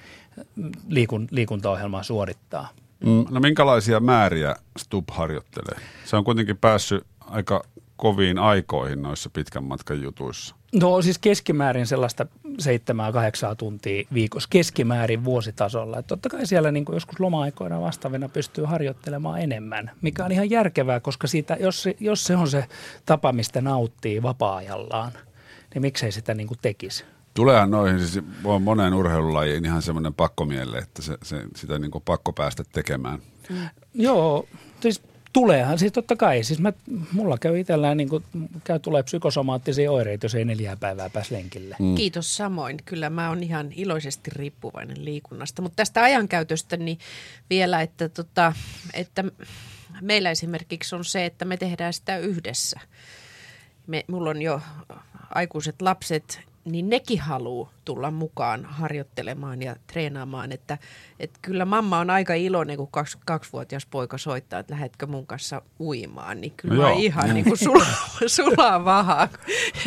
liikun, 0.88 1.28
liikuntaohjelmaa 1.30 2.02
suorittaa. 2.02 2.68
Mm, 3.04 3.24
no 3.30 3.40
minkälaisia 3.40 4.00
määriä 4.00 4.56
Stub 4.78 5.04
harjoittelee? 5.10 5.80
Se 6.04 6.16
on 6.16 6.24
kuitenkin 6.24 6.58
päässyt 6.58 7.06
aika 7.20 7.64
koviin 7.96 8.38
aikoihin 8.38 9.02
noissa 9.02 9.30
pitkän 9.30 9.64
matkan 9.64 10.02
jutuissa. 10.02 10.54
No 10.72 11.02
siis 11.02 11.18
keskimäärin 11.18 11.86
sellaista 11.86 12.26
7-8 12.46 12.56
tuntia 13.56 14.04
viikossa 14.14 14.48
keskimäärin 14.52 15.24
vuositasolla. 15.24 15.98
Että 15.98 16.08
totta 16.08 16.28
kai 16.28 16.46
siellä 16.46 16.72
niin 16.72 16.84
kuin 16.84 16.96
joskus 16.96 17.20
loma-aikoina 17.20 17.80
vastaavina 17.80 18.28
pystyy 18.28 18.64
harjoittelemaan 18.64 19.40
enemmän, 19.40 19.90
mikä 20.02 20.24
on 20.24 20.32
ihan 20.32 20.50
järkevää, 20.50 21.00
koska 21.00 21.26
siitä, 21.26 21.56
jos, 21.60 21.82
se, 21.82 21.96
jos 22.00 22.24
se 22.24 22.36
on 22.36 22.48
se 22.48 22.64
tapa, 23.06 23.32
mistä 23.32 23.60
nauttii 23.60 24.22
vapaa-ajallaan, 24.22 25.12
niin 25.74 25.82
miksei 25.82 26.12
sitä 26.12 26.34
niin 26.34 26.48
kuin 26.48 26.58
tekisi. 26.62 27.04
Tuleehan 27.34 27.70
noihin 27.70 27.98
siis 27.98 28.24
on 28.44 28.62
moneen 28.62 28.94
urheilulajiin 28.94 29.64
ihan 29.64 29.82
semmoinen 29.82 30.14
pakkomielle, 30.14 30.78
että 30.78 31.02
se, 31.02 31.18
se, 31.22 31.44
sitä 31.56 31.78
niin 31.78 31.90
kuin 31.90 32.04
pakko 32.04 32.32
päästä 32.32 32.64
tekemään. 32.72 33.18
Mm. 33.50 33.68
Joo, 33.94 34.46
siis 34.80 35.02
tuleehan 35.32 35.78
siis 35.78 35.92
totta 35.92 36.16
kai. 36.16 36.42
Siis 36.42 36.60
mä, 36.60 36.72
mulla 37.12 37.38
käy 37.38 37.58
itsellään, 37.58 37.96
niin 37.96 38.08
kuin, 38.08 38.24
käy 38.64 38.78
tulee 38.78 39.02
psykosomaattisia 39.02 39.92
oireita, 39.92 40.24
jos 40.24 40.34
ei 40.34 40.44
neljää 40.44 40.76
päivää 40.76 41.10
pääs 41.10 41.30
lenkille. 41.30 41.76
Mm. 41.78 41.94
Kiitos 41.94 42.36
samoin. 42.36 42.78
Kyllä 42.84 43.10
mä 43.10 43.28
oon 43.28 43.42
ihan 43.42 43.72
iloisesti 43.76 44.30
riippuvainen 44.34 45.04
liikunnasta. 45.04 45.62
Mutta 45.62 45.76
tästä 45.76 46.02
ajankäytöstä 46.02 46.76
niin 46.76 46.98
vielä, 47.50 47.80
että, 47.80 48.08
tota, 48.08 48.52
että 48.94 49.24
meillä 50.00 50.30
esimerkiksi 50.30 50.94
on 50.94 51.04
se, 51.04 51.26
että 51.26 51.44
me 51.44 51.56
tehdään 51.56 51.92
sitä 51.92 52.18
yhdessä. 52.18 52.80
Me, 53.86 54.04
mulla 54.06 54.30
on 54.30 54.42
jo 54.42 54.60
aikuiset 55.34 55.82
lapset 55.82 56.40
niin 56.64 56.90
nekin 56.90 57.20
haluaa 57.20 57.72
tulla 57.84 58.10
mukaan 58.10 58.64
harjoittelemaan 58.64 59.62
ja 59.62 59.76
treenaamaan. 59.86 60.52
Että, 60.52 60.78
että 61.20 61.38
kyllä 61.42 61.64
mamma 61.64 61.98
on 61.98 62.10
aika 62.10 62.34
iloinen, 62.34 62.76
kun 62.76 62.88
kaksi, 62.90 63.18
kaksivuotias 63.24 63.86
poika 63.86 64.18
soittaa, 64.18 64.60
että 64.60 64.74
lähetkö 64.74 65.06
mun 65.06 65.26
kanssa 65.26 65.62
uimaan. 65.80 66.40
Niin 66.40 66.52
kyllä 66.56 66.82
no 66.82 66.96
ihan 66.98 67.34
niin 67.34 67.44
kuin 67.44 67.58
sula, 67.58 67.86
sulaa 68.26 68.84
vahaa. 68.84 69.28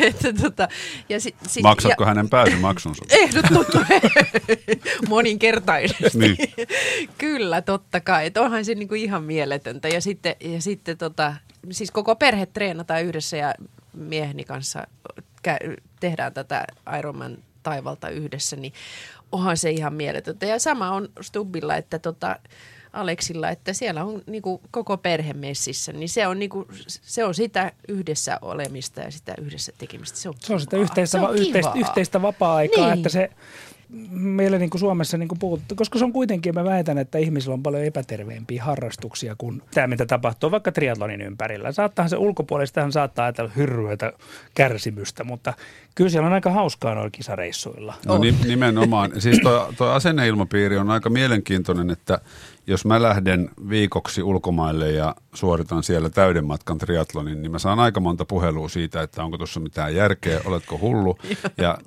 Että 0.00 0.32
tota, 0.32 0.68
ja 1.08 1.20
sit, 1.20 1.36
sit, 1.46 1.62
Maksatko 1.62 2.02
ja, 2.02 2.08
hänen 2.08 2.28
pääsymaksunsa? 2.28 3.04
Ehdottomasti. 3.10 3.74
Moninkertaisesti. 5.08 6.18
niin. 6.18 6.36
kyllä, 7.18 7.62
totta 7.62 8.00
kai. 8.00 8.26
Että 8.26 8.42
onhan 8.42 8.64
se 8.64 8.74
niin 8.74 8.88
kuin 8.88 9.02
ihan 9.02 9.22
mieletöntä. 9.22 9.88
Ja 9.88 10.00
sitten, 10.00 10.36
ja 10.40 10.62
sitten 10.62 10.98
tota, 10.98 11.34
siis 11.70 11.90
koko 11.90 12.16
perhe 12.16 12.46
treenataan 12.46 13.04
yhdessä 13.04 13.36
ja 13.36 13.54
mieheni 13.92 14.44
kanssa 14.44 14.86
tehdään 16.00 16.34
tätä 16.34 16.64
Ironman 16.98 17.38
taivalta 17.62 18.08
yhdessä, 18.08 18.56
niin 18.56 18.72
onhan 19.32 19.56
se 19.56 19.70
ihan 19.70 19.94
mieletöntä. 19.94 20.46
Ja 20.46 20.58
sama 20.58 20.90
on 20.90 21.08
Stubbilla, 21.20 21.76
että 21.76 21.98
tota, 21.98 22.38
Aleksilla, 22.96 23.50
että 23.50 23.72
siellä 23.72 24.04
on 24.04 24.22
niin 24.26 24.42
kuin 24.42 24.60
koko 24.70 24.96
perhe 24.96 25.32
messissä, 25.32 25.92
niin 25.92 26.08
se 26.08 26.26
on, 26.26 26.38
niin 26.38 26.50
kuin, 26.50 26.66
se 26.86 27.24
on 27.24 27.34
sitä 27.34 27.72
yhdessä 27.88 28.38
olemista 28.42 29.00
ja 29.00 29.10
sitä 29.10 29.34
yhdessä 29.40 29.72
tekemistä. 29.78 30.18
Se 30.18 30.28
on, 30.28 30.34
se 30.38 30.54
on 30.54 30.60
sitä 30.60 30.76
yhteistä, 30.76 31.18
se 31.18 31.26
on 31.26 31.36
yhteistä, 31.36 31.72
yhteistä 31.76 32.22
vapaa-aikaa, 32.22 32.86
niin. 32.86 32.96
että 32.98 33.08
se 33.08 33.30
meillä 34.10 34.58
niin 34.58 34.70
kuin 34.70 34.80
Suomessa 34.80 35.18
niin 35.18 35.28
kuin 35.28 35.38
puhuttu, 35.38 35.74
koska 35.74 35.98
se 35.98 36.04
on 36.04 36.12
kuitenkin, 36.12 36.54
mä 36.54 36.64
väitän, 36.64 36.98
että 36.98 37.18
ihmisillä 37.18 37.54
on 37.54 37.62
paljon 37.62 37.84
epäterveempiä 37.84 38.64
harrastuksia 38.64 39.34
kuin 39.38 39.62
tämä, 39.74 39.86
mitä 39.86 40.06
tapahtuu 40.06 40.50
vaikka 40.50 40.72
triatlonin 40.72 41.20
ympärillä. 41.20 41.72
Saattahan 41.72 42.10
se 42.10 42.16
ulkopuolista 42.16 42.90
saattaa 42.90 43.24
ajatella 43.24 43.50
hyrryötä 43.56 44.12
kärsimystä, 44.54 45.24
mutta 45.24 45.54
kyllä 45.94 46.10
siellä 46.10 46.26
on 46.26 46.32
aika 46.32 46.50
hauskaa 46.50 46.94
noilla 46.94 47.10
kisareissuilla. 47.10 47.94
No 48.06 48.18
nimenomaan. 48.46 49.20
Siis 49.20 49.40
tuo, 49.42 49.72
tuo 49.78 49.86
asenneilmapiiri 49.86 50.76
on 50.76 50.90
aika 50.90 51.10
mielenkiintoinen, 51.10 51.90
että 51.90 52.18
jos 52.66 52.84
mä 52.84 53.02
lähden 53.02 53.50
viikoksi 53.70 54.22
ulkomaille 54.22 54.90
ja 54.90 55.14
suoritan 55.34 55.82
siellä 55.82 56.10
täyden 56.10 56.44
matkan 56.44 56.78
triatlonin, 56.78 57.42
niin 57.42 57.52
mä 57.52 57.58
saan 57.58 57.78
aika 57.78 58.00
monta 58.00 58.24
puhelua 58.24 58.68
siitä, 58.68 59.02
että 59.02 59.24
onko 59.24 59.38
tuossa 59.38 59.60
mitään 59.60 59.94
järkeä, 59.94 60.40
oletko 60.44 60.78
hullu 60.78 61.18
ja 61.58 61.78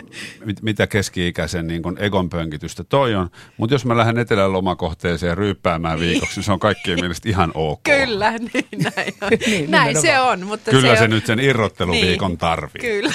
mit, 0.46 0.62
mitä 0.62 0.88
keski-ikäisen 0.88 1.68
niin 1.68 1.82
kun 1.82 1.98
egon 2.00 2.30
pönkitystä 2.30 2.84
toi 2.84 3.16
on. 3.16 3.30
Mutta 3.58 3.74
jos 3.74 3.86
mä 3.86 3.98
lähden 3.98 4.18
etelän 4.18 4.54
lomakohteeseen 4.54 5.38
ryyppäämään 5.38 6.00
niin. 6.00 6.10
viikoksi, 6.10 6.36
niin 6.36 6.44
se 6.44 6.52
on 6.52 6.60
kaikkien 6.60 7.00
mielestä 7.02 7.30
ihan 7.30 7.52
ok. 7.54 7.84
Kyllä, 7.84 8.32
niin 8.38 8.66
näin, 8.96 9.14
on. 9.22 9.30
niin, 9.48 9.72
näin 9.72 10.02
se 10.02 10.20
on. 10.20 10.46
Mutta 10.46 10.72
Kyllä 10.72 10.96
se, 10.96 10.98
se 10.98 11.04
on... 11.04 11.10
nyt 11.10 11.26
sen 11.26 11.40
irrotteluviikon 11.40 12.32
niin, 12.32 12.38
tarvii. 12.38 12.82
Kyllä. 12.82 13.14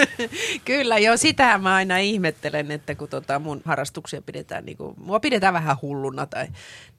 Kyllä, 0.64 0.98
joo, 0.98 1.16
sitähän 1.16 1.62
mä 1.62 1.74
aina 1.74 1.98
ihmettelen, 1.98 2.70
että 2.70 2.94
kun 2.94 3.08
tota 3.08 3.38
mun 3.38 3.62
harrastuksia 3.64 4.22
pidetään, 4.22 4.64
niin 4.64 4.76
kuin, 4.76 4.94
mua 4.96 5.20
pidetään 5.20 5.54
vähän 5.54 5.76
hulluna 5.82 6.26
tai 6.26 6.46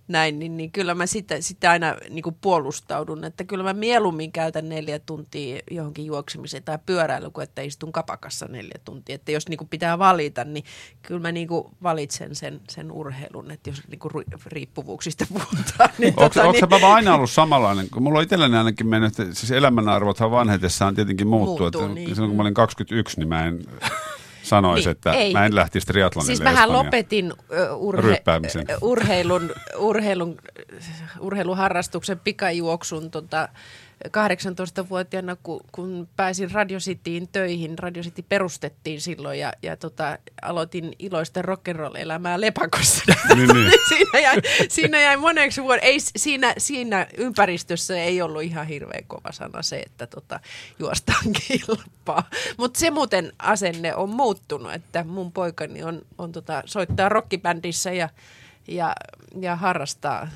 näin, 0.07 0.39
niin, 0.39 0.57
niin 0.57 0.71
kyllä 0.71 0.95
mä 0.95 1.05
sitä, 1.05 1.41
sitä 1.41 1.71
aina 1.71 1.95
niin 2.09 2.23
kuin 2.23 2.35
puolustaudun, 2.41 3.23
että 3.23 3.43
kyllä 3.43 3.63
mä 3.63 3.73
mieluummin 3.73 4.31
käytän 4.31 4.69
neljä 4.69 4.99
tuntia 4.99 5.61
johonkin 5.71 6.05
juoksemiseen 6.05 6.63
tai 6.63 6.77
pyöräilyyn, 6.85 7.31
kuin 7.31 7.43
että 7.43 7.61
istun 7.61 7.91
kapakassa 7.91 8.45
neljä 8.45 8.79
tuntia. 8.85 9.15
Että 9.15 9.31
jos 9.31 9.49
niin 9.49 9.57
kuin 9.57 9.67
pitää 9.67 9.99
valita, 9.99 10.43
niin 10.43 10.65
kyllä 11.01 11.21
mä 11.21 11.31
niin 11.31 11.47
kuin 11.47 11.67
valitsen 11.83 12.35
sen, 12.35 12.61
sen 12.69 12.91
urheilun, 12.91 13.51
että 13.51 13.69
jos 13.69 13.87
niin 13.87 13.99
kuin 13.99 14.11
riippuvuuksista 14.45 15.25
puhutaan. 15.33 15.89
Niin 15.97 16.13
onko, 16.17 16.29
tota, 16.29 16.51
niin... 16.51 16.85
aina 16.85 17.15
ollut 17.15 17.31
samanlainen? 17.31 17.89
Kun 17.89 18.03
mulla 18.03 18.19
on 18.19 18.23
itselläni 18.23 18.57
ainakin 18.57 18.87
mennyt, 18.87 19.19
että 19.19 19.35
siis 19.35 19.51
elämänarvothan 19.51 20.31
vanhetessaan 20.31 20.95
tietenkin 20.95 21.27
muuttuu. 21.27 21.59
muuttuu 21.59 21.81
että 21.81 21.93
niin. 21.93 22.09
Silloin 22.09 22.29
kun 22.29 22.37
mä 22.37 22.43
olin 22.43 22.53
21, 22.53 23.19
niin 23.19 23.29
mä 23.29 23.45
en 23.45 23.65
sanoisi, 24.55 24.85
niin, 24.85 24.91
että 24.91 25.11
ei. 25.11 25.33
mä 25.33 25.45
en 25.45 25.55
lähtisi 25.55 25.87
triathlonille 25.87 26.35
Siis 26.35 26.43
mähän 26.43 26.73
lopetin 26.73 27.33
urhe- 27.71 28.77
urheilun, 28.81 29.51
urheilun, 29.77 30.37
urheiluharrastuksen 31.19 32.19
pikajuoksun 32.19 33.11
tota, 33.11 33.49
18-vuotiaana, 34.07 35.35
kun, 35.43 35.61
kun 35.71 36.07
pääsin 36.15 36.51
Radio 36.51 36.79
Cityin 36.79 37.27
töihin, 37.27 37.79
Radio 37.79 38.03
City 38.03 38.25
perustettiin 38.29 39.01
silloin 39.01 39.39
ja, 39.39 39.53
ja 39.61 39.77
tota, 39.77 40.17
aloitin 40.41 40.93
iloista 40.99 41.41
rock'n'roll-elämää 41.41 42.41
Lepakossa. 42.41 43.03
Niin, 43.35 43.49
niin. 43.53 43.71
siinä, 43.89 44.19
jäi, 44.19 44.41
siinä 44.69 45.01
jäi 45.01 45.17
moneksi 45.17 45.63
vuoden. 45.63 45.83
Ei, 45.83 45.97
siinä, 45.99 46.53
siinä 46.57 47.07
ympäristössä 47.17 47.97
ei 47.97 48.21
ollut 48.21 48.43
ihan 48.43 48.67
hirveän 48.67 49.03
kova 49.07 49.31
sana 49.31 49.61
se, 49.61 49.79
että 49.79 50.07
tota, 50.07 50.39
juostaan 50.79 51.25
kilpaa. 51.47 52.29
Mutta 52.57 52.79
se 52.79 52.91
muuten 52.91 53.31
asenne 53.39 53.95
on 53.95 54.09
muuttunut, 54.09 54.73
että 54.73 55.03
mun 55.03 55.31
poikani 55.31 55.83
on, 55.83 56.01
on 56.17 56.31
tota, 56.31 56.63
soittaa 56.65 57.09
rockibändissä 57.09 57.91
ja, 57.91 58.09
ja, 58.67 58.95
ja 59.41 59.55
harrastaa 59.55 60.27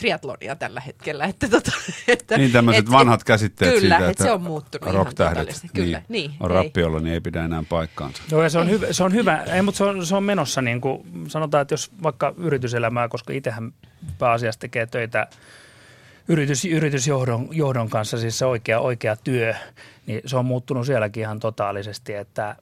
triatlonia 0.00 0.56
tällä 0.56 0.80
hetkellä. 0.80 1.24
Että 1.24 1.48
tota, 1.48 1.72
että, 2.08 2.36
niin 2.36 2.52
tämmöiset 2.52 2.84
et, 2.84 2.90
vanhat 2.90 3.24
käsitteet 3.24 3.74
kyllä, 3.74 3.96
siitä, 3.96 4.10
että 4.10 4.24
se 4.24 4.30
on 4.30 4.42
muuttunut 4.42 4.94
rock-tähdet 4.94 5.60
kyllä, 5.74 6.02
niin, 6.08 6.30
niin, 6.30 6.30
on 6.40 6.50
rappiolla, 6.50 7.00
niin 7.00 7.14
ei 7.14 7.20
pidä 7.20 7.44
enää 7.44 7.62
paikkaansa. 7.68 8.22
Joo, 8.30 8.42
ja 8.42 8.50
se 8.50 8.58
on, 8.58 8.70
hyvä, 8.70 8.86
se 8.90 9.04
on 9.04 9.12
hyvä, 9.12 9.42
ei, 9.42 9.62
mutta 9.62 9.78
se 9.78 9.84
on, 9.84 10.06
se 10.06 10.16
on 10.16 10.24
menossa 10.24 10.62
niin 10.62 10.80
kuin 10.80 11.02
sanotaan, 11.28 11.62
että 11.62 11.72
jos 11.72 11.90
vaikka 12.02 12.34
yrityselämää, 12.36 13.08
koska 13.08 13.32
itsehän 13.32 13.72
pääasiassa 14.18 14.60
tekee 14.60 14.86
töitä 14.86 15.26
yritys, 16.28 16.64
yritysjohdon 16.64 17.48
johdon 17.52 17.88
kanssa 17.88 18.18
siis 18.18 18.38
se 18.38 18.46
oikea, 18.46 18.80
oikea 18.80 19.16
työ, 19.16 19.54
niin 20.06 20.20
se 20.26 20.36
on 20.36 20.44
muuttunut 20.44 20.86
sielläkin 20.86 21.20
ihan 21.20 21.40
totaalisesti. 21.40 22.14
Että, 22.14 22.56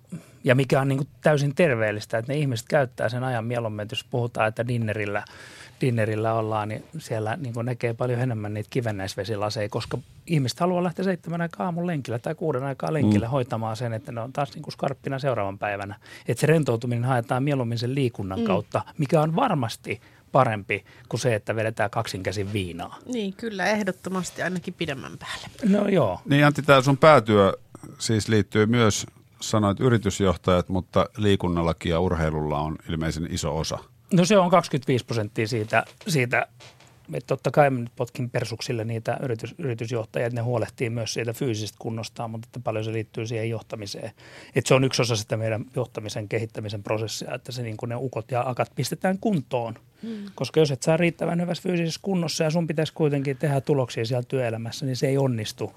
ja 0.45 0.55
mikä 0.55 0.81
on 0.81 0.89
niin 0.89 0.97
kuin 0.97 1.09
täysin 1.21 1.55
terveellistä, 1.55 2.19
että 2.19 2.33
ne 2.33 2.39
ihmiset 2.39 2.69
käyttää 2.69 3.09
sen 3.09 3.25
ajan 3.25 3.45
mieluummin, 3.45 3.83
että 3.83 3.93
jos 3.93 4.05
puhutaan, 4.05 4.49
että 4.49 4.69
dinnerillä, 4.69 5.25
dinnerillä 5.81 6.35
ollaan, 6.35 6.69
niin 6.69 6.85
siellä 6.99 7.37
niin 7.37 7.55
kuin 7.55 7.67
näkee 7.67 7.95
paljon 7.95 8.21
enemmän 8.21 8.55
niitä 8.55 8.71
kivennäisvesilaseja, 8.71 9.69
koska 9.69 9.99
ihmiset 10.27 10.61
haluaa 10.61 10.85
lähteä 10.85 11.05
seitsemän 11.05 11.41
aikaa 11.41 11.67
aamun 11.67 11.87
lenkillä 11.87 12.19
tai 12.19 12.35
kuuden 12.35 12.63
aikaa 12.63 12.93
lenkillä 12.93 13.27
mm. 13.27 13.31
hoitamaan 13.31 13.77
sen, 13.77 13.93
että 13.93 14.13
ne 14.13 14.21
on 14.21 14.33
taas 14.33 14.55
niin 14.55 14.63
kuin 14.63 14.73
skarppina 14.73 15.19
seuraavan 15.19 15.59
päivänä. 15.59 15.95
Että 16.29 16.41
se 16.41 16.47
rentoutuminen 16.47 17.05
haetaan 17.05 17.43
mieluummin 17.43 17.79
sen 17.79 17.95
liikunnan 17.95 18.39
mm. 18.39 18.45
kautta, 18.45 18.83
mikä 18.99 19.21
on 19.21 19.37
varmasti– 19.37 20.01
parempi 20.33 20.85
kuin 21.09 21.21
se, 21.21 21.35
että 21.35 21.57
vedetään 21.57 21.91
kaksinkäsin 21.91 22.53
viinaa. 22.53 22.99
Niin, 23.07 23.33
kyllä, 23.33 23.67
ehdottomasti 23.67 24.43
ainakin 24.43 24.75
pidemmän 24.75 25.19
päälle. 25.19 25.49
No 25.79 25.89
joo. 25.89 26.21
Niin 26.25 26.47
Antti, 26.47 26.63
tämä 26.63 26.83
sun 26.83 26.97
päätyö 26.97 27.53
siis 27.99 28.29
liittyy 28.29 28.67
myös, 28.67 29.07
sanoit 29.41 29.81
yritysjohtajat, 29.81 30.69
mutta 30.69 31.07
liikunnallakin 31.17 31.91
ja 31.91 32.01
urheilulla 32.01 32.59
on 32.59 32.77
ilmeisen 32.89 33.29
iso 33.31 33.59
osa. 33.59 33.79
No 34.13 34.25
se 34.25 34.39
on 34.39 34.51
25 34.51 35.05
prosenttia 35.05 35.49
siitä, 35.49 35.85
siitä 36.09 36.47
että 37.15 37.27
totta 37.27 37.51
kai 37.51 37.71
nyt 37.71 37.93
potkin 37.97 38.31
persuksille 38.31 38.85
niitä 38.85 39.19
yritys, 39.23 39.55
yritysjohtajia, 39.59 40.27
että 40.27 40.41
ne 40.41 40.43
huolehtii 40.43 40.91
myös 40.91 41.15
siitä 41.15 41.33
fyysisestä 41.33 41.77
kunnostaan, 41.79 42.31
mutta 42.31 42.49
että 42.49 42.61
paljon 42.61 42.85
se 42.85 42.93
liittyy 42.93 43.27
siihen 43.27 43.51
johtamiseen. 43.51 44.11
Että 44.55 44.69
se 44.69 44.75
on 44.75 44.85
yksi 44.85 45.03
osa 45.03 45.17
sitä 45.17 45.37
meidän 45.37 45.65
johtamisen 45.77 46.29
kehittämisen 46.29 46.83
prosessia, 46.83 47.35
että 47.35 47.53
se 47.53 47.63
niin 47.63 47.77
kuin 47.77 47.89
ne 47.89 47.97
ukot 47.97 48.31
ja 48.31 48.43
akat 48.47 48.73
pistetään 48.75 49.19
kuntoon. 49.19 49.75
Hmm. 50.03 50.25
Koska 50.35 50.61
jos 50.61 50.71
et 50.71 50.83
saa 50.83 50.97
riittävän 50.97 51.41
hyvässä 51.41 51.63
fyysisessä 51.63 52.01
kunnossa 52.03 52.45
ja 52.45 52.51
sun 52.51 52.67
pitäisi 52.67 52.93
kuitenkin 52.93 53.37
tehdä 53.37 53.61
tuloksia 53.61 54.05
siellä 54.05 54.25
työelämässä, 54.29 54.87
niin 54.87 54.97
se 54.97 55.09
ei 55.09 55.19
onnistu 55.19 55.73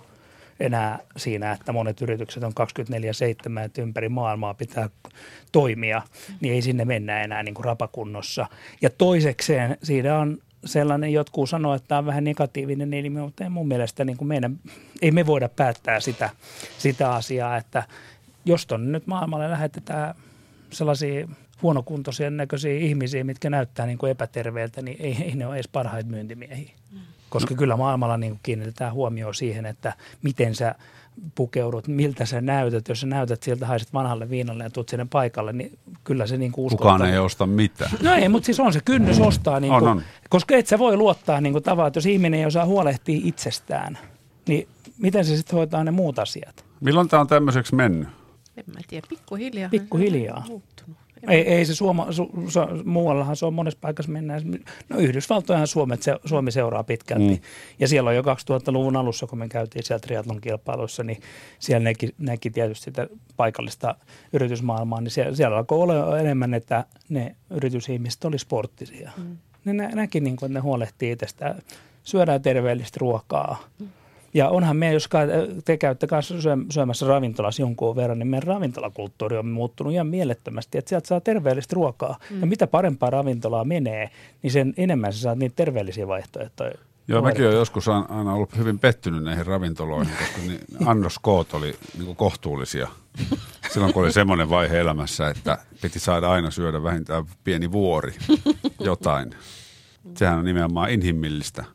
enää 0.62 1.00
siinä, 1.18 1.52
että 1.52 1.72
monet 1.72 2.02
yritykset 2.02 2.44
on 2.44 2.54
24-7, 3.60 3.60
että 3.66 3.82
ympäri 3.82 4.10
maailmaa 4.10 4.54
pitää 4.54 4.90
toimia, 5.52 6.02
niin 6.42 6.54
ei 6.54 6.62
sinne 6.62 6.86
mennä 6.86 7.22
enää 7.22 7.44
niin 7.44 7.56
kuin 7.56 7.66
rapakunnossa. 7.66 8.46
Ja 8.82 8.90
toisekseen 8.90 9.78
siinä 9.84 10.18
on 10.18 10.38
sellainen, 10.66 11.14
jotkut 11.14 11.50
sanoo, 11.50 11.74
että 11.74 11.88
tämä 11.88 12.00
on 12.00 12.06
vähän 12.06 12.24
negatiivinen 12.24 12.94
ilmiö, 12.94 13.22
mutta 13.22 13.50
mun 13.50 13.68
mielestä 13.68 14.06
niin 14.06 14.18
kuin 14.18 14.28
meidän, 14.28 14.60
ei 15.02 15.12
me 15.12 15.26
voida 15.26 15.50
päättää 15.50 16.00
sitä, 16.00 16.30
sitä 16.78 17.14
asiaa, 17.14 17.58
että 17.58 17.84
jos 18.46 18.66
tuonne 18.66 18.92
nyt 18.92 19.08
maailmalle 19.08 19.50
lähetetään 19.50 20.16
sellaisia 20.72 21.28
huonokuntoisia 21.62 22.30
näköisiä 22.30 22.74
ihmisiä, 22.74 23.24
mitkä 23.24 23.50
näyttää 23.50 23.86
niin 23.86 23.98
kuin 23.98 24.12
epäterveeltä, 24.12 24.82
niin 24.82 24.98
ei, 25.00 25.18
ei 25.24 25.36
ne 25.36 25.48
ole 25.48 25.56
edes 25.56 25.68
parhaita 25.68 26.10
myyntimiehiä. 26.10 26.81
Koska 27.32 27.56
kyllä 27.56 27.78
maailmalla 27.78 28.18
niin 28.18 28.32
kuin 28.32 28.40
kiinnitetään 28.44 28.94
huomioon 28.94 29.36
siihen, 29.36 29.66
että 29.66 29.94
miten 30.22 30.56
sä 30.56 30.76
pukeudut, 31.36 31.88
miltä 31.88 32.26
sä 32.26 32.42
näytät. 32.42 32.88
Jos 32.88 33.02
sä 33.02 33.08
näytät 33.08 33.44
sieltä, 33.44 33.68
haiset 33.68 33.94
vanhalle 33.94 34.30
viinalle 34.30 34.64
ja 34.64 34.70
tuut 34.70 34.90
sinne 34.90 35.08
paikalle, 35.10 35.54
niin 35.54 35.78
kyllä 36.04 36.28
se 36.28 36.38
niin 36.38 36.52
kuin 36.52 36.70
Kukaan 36.70 37.06
ei 37.06 37.18
osta 37.18 37.46
mitään. 37.48 37.92
No 38.02 38.14
ei, 38.14 38.30
mutta 38.30 38.46
siis 38.46 38.60
on 38.60 38.74
se 38.74 38.80
kynnys 38.86 39.20
ostaa, 39.20 39.60
niin 39.60 39.74
kuin, 39.74 39.84
on, 39.84 39.90
on. 39.98 40.04
koska 40.30 40.56
et 40.56 40.68
sä 40.68 40.80
voi 40.80 40.98
luottaa 40.98 41.42
niin 41.42 41.54
kuin 41.54 41.64
tavallaan, 41.64 41.88
että 41.88 41.98
jos 41.98 42.06
ihminen 42.06 42.40
ei 42.40 42.46
osaa 42.46 42.66
huolehtia 42.66 43.22
itsestään, 43.24 43.98
niin 44.48 44.68
miten 44.98 45.26
se 45.26 45.38
sitten 45.38 45.58
hoitaa 45.58 45.84
ne 45.84 45.92
muut 45.92 46.20
asiat? 46.20 46.66
Milloin 46.82 47.08
tämä 47.08 47.22
on 47.22 47.28
tämmöiseksi 47.28 47.76
mennyt? 47.76 48.08
En 48.58 48.64
mä 48.74 48.80
tiedä, 48.88 49.08
pikkuhiljaa. 49.10 49.70
Pikkuhiljaa. 49.70 50.46
Ei, 51.28 51.42
ei 51.42 51.66
se 51.66 51.76
Suoma, 51.76 52.12
su, 52.12 52.30
su, 52.48 52.60
muuallahan 52.86 53.36
se 53.36 53.46
on 53.46 53.54
monessa 53.54 53.80
paikassa 53.82 54.12
mennään. 54.12 54.42
No 54.90 54.98
Yhdysvaltojahan 54.98 55.68
Suomet, 55.68 56.04
se, 56.04 56.16
Suomi 56.26 56.52
seuraa 56.52 56.84
pitkälti. 56.84 57.34
Mm. 57.34 57.40
Ja 57.80 57.88
siellä 57.88 58.10
on 58.10 58.16
jo 58.16 58.22
2000-luvun 58.22 58.96
alussa, 58.96 59.28
kun 59.28 59.40
me 59.40 59.48
käytiin 59.48 59.84
siellä 59.84 60.00
triatlon 60.00 60.42
kilpailuissa, 60.42 61.04
niin 61.04 61.22
siellä 61.60 61.84
näki, 61.84 62.10
näki 62.18 62.50
tietysti 62.50 62.84
sitä 62.84 63.08
paikallista 63.38 63.96
yritysmaailmaa, 64.34 65.02
niin 65.02 65.12
siellä, 65.12 65.36
siellä 65.36 65.58
alkoi 65.58 65.80
olla 65.80 66.20
enemmän, 66.20 66.54
että 66.54 66.86
ne 67.10 67.36
yritysihmiset 67.50 68.26
oli 68.26 68.40
sporttisia. 68.40 69.12
Mm. 69.18 69.38
Ne 69.66 69.74
nä, 69.74 69.90
näki, 69.90 70.20
niin 70.20 70.36
kuin, 70.36 70.48
että 70.48 70.60
ne 70.60 70.64
huolehtii 70.64 71.12
itsestä. 71.12 71.56
Syödään 72.04 72.42
terveellistä 72.42 72.98
ruokaa. 73.02 73.64
Mm 73.80 73.88
ja 74.34 74.50
onhan 74.50 74.78
me, 74.78 74.94
jos 74.94 75.10
te 75.66 75.78
käytte 75.78 76.08
kanssa 76.08 76.36
syömässä 76.70 77.08
ravintolassa 77.08 77.62
jonkun 77.62 77.96
verran, 77.96 78.20
niin 78.20 78.28
meidän 78.28 78.48
ravintolakulttuuri 78.48 79.38
on 79.38 79.48
muuttunut 79.48 79.94
ihan 79.94 80.08
mielettömästi, 80.08 80.78
että 80.78 80.90
sieltä 80.90 81.08
saa 81.08 81.22
terveellistä 81.22 81.74
ruokaa. 81.76 82.18
Mm. 82.30 82.42
Ja 82.42 82.48
mitä 82.48 82.68
parempaa 82.68 83.10
ravintolaa 83.10 83.64
menee, 83.64 84.10
niin 84.42 84.52
sen 84.52 84.74
enemmän 84.78 85.14
sä 85.14 85.20
saat 85.20 85.38
niitä 85.38 85.56
terveellisiä 85.56 86.08
vaihtoehtoja. 86.08 86.74
Joo, 87.08 87.22
mäkin 87.22 87.46
olen 87.46 87.58
joskus 87.58 87.88
aina 87.88 88.34
ollut 88.34 88.58
hyvin 88.58 88.80
pettynyt 88.80 89.24
näihin 89.24 89.46
ravintoloihin, 89.46 90.14
koska 90.20 90.38
niin 90.48 90.60
annoskoot 90.90 91.54
oli 91.54 91.76
niin 91.94 92.06
kuin 92.06 92.16
kohtuullisia. 92.16 92.88
Silloin 93.70 93.94
kun 93.94 94.04
oli 94.04 94.12
semmoinen 94.12 94.50
vaihe 94.50 94.80
elämässä, 94.80 95.30
että 95.30 95.58
piti 95.82 96.00
saada 96.00 96.32
aina 96.32 96.52
syödä 96.52 96.84
vähintään 96.84 97.26
pieni 97.44 97.72
vuori 97.72 98.14
jotain. 98.80 99.36
Sehän 100.18 100.40
on 100.40 100.46
nimenomaan 100.46 100.90
inhimillistä. 100.90 101.66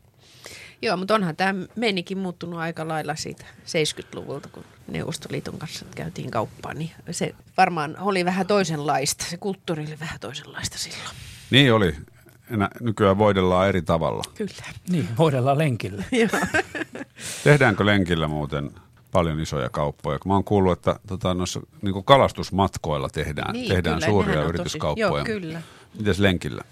Joo, 0.86 0.96
mutta 0.96 1.14
onhan 1.14 1.36
tämä 1.36 1.54
meininkin 1.76 2.18
muuttunut 2.18 2.60
aika 2.60 2.88
lailla 2.88 3.14
siitä 3.14 3.44
70-luvulta, 3.44 4.48
kun 4.52 4.64
Neuvostoliiton 4.88 5.58
kanssa 5.58 5.84
käytiin 5.94 6.30
kauppaan. 6.30 6.78
Niin 6.78 6.90
se 7.10 7.34
varmaan 7.56 7.96
oli 8.00 8.24
vähän 8.24 8.46
toisenlaista, 8.46 9.24
se 9.24 9.36
kulttuuri 9.36 9.82
oli 9.82 10.00
vähän 10.00 10.20
toisenlaista 10.20 10.78
silloin. 10.78 11.16
Niin 11.50 11.72
oli. 11.72 11.94
Enä, 12.50 12.70
nykyään 12.80 13.18
voidellaan 13.18 13.68
eri 13.68 13.82
tavalla. 13.82 14.22
Kyllä. 14.34 14.52
Niin, 14.88 15.08
voidellaan 15.18 15.58
lenkillä. 15.58 16.04
Tehdäänkö 17.44 17.86
lenkillä 17.86 18.28
muuten 18.28 18.70
paljon 19.12 19.40
isoja 19.40 19.70
kauppoja? 19.70 20.18
Mä 20.26 20.34
oon 20.34 20.44
kuullut, 20.44 20.72
että 20.72 21.00
tota, 21.06 21.34
noissa 21.34 21.60
niin 21.82 22.04
kalastusmatkoilla 22.04 23.08
tehdään, 23.08 23.52
niin, 23.52 23.68
tehdään 23.68 23.96
kyllä, 23.96 24.12
suuria 24.12 24.42
yrityskauppoja. 24.42 25.08
Tosi, 25.08 25.30
joo, 25.30 25.40
kyllä. 25.40 25.62
Mites 25.98 26.18
lenkillä? 26.18 26.62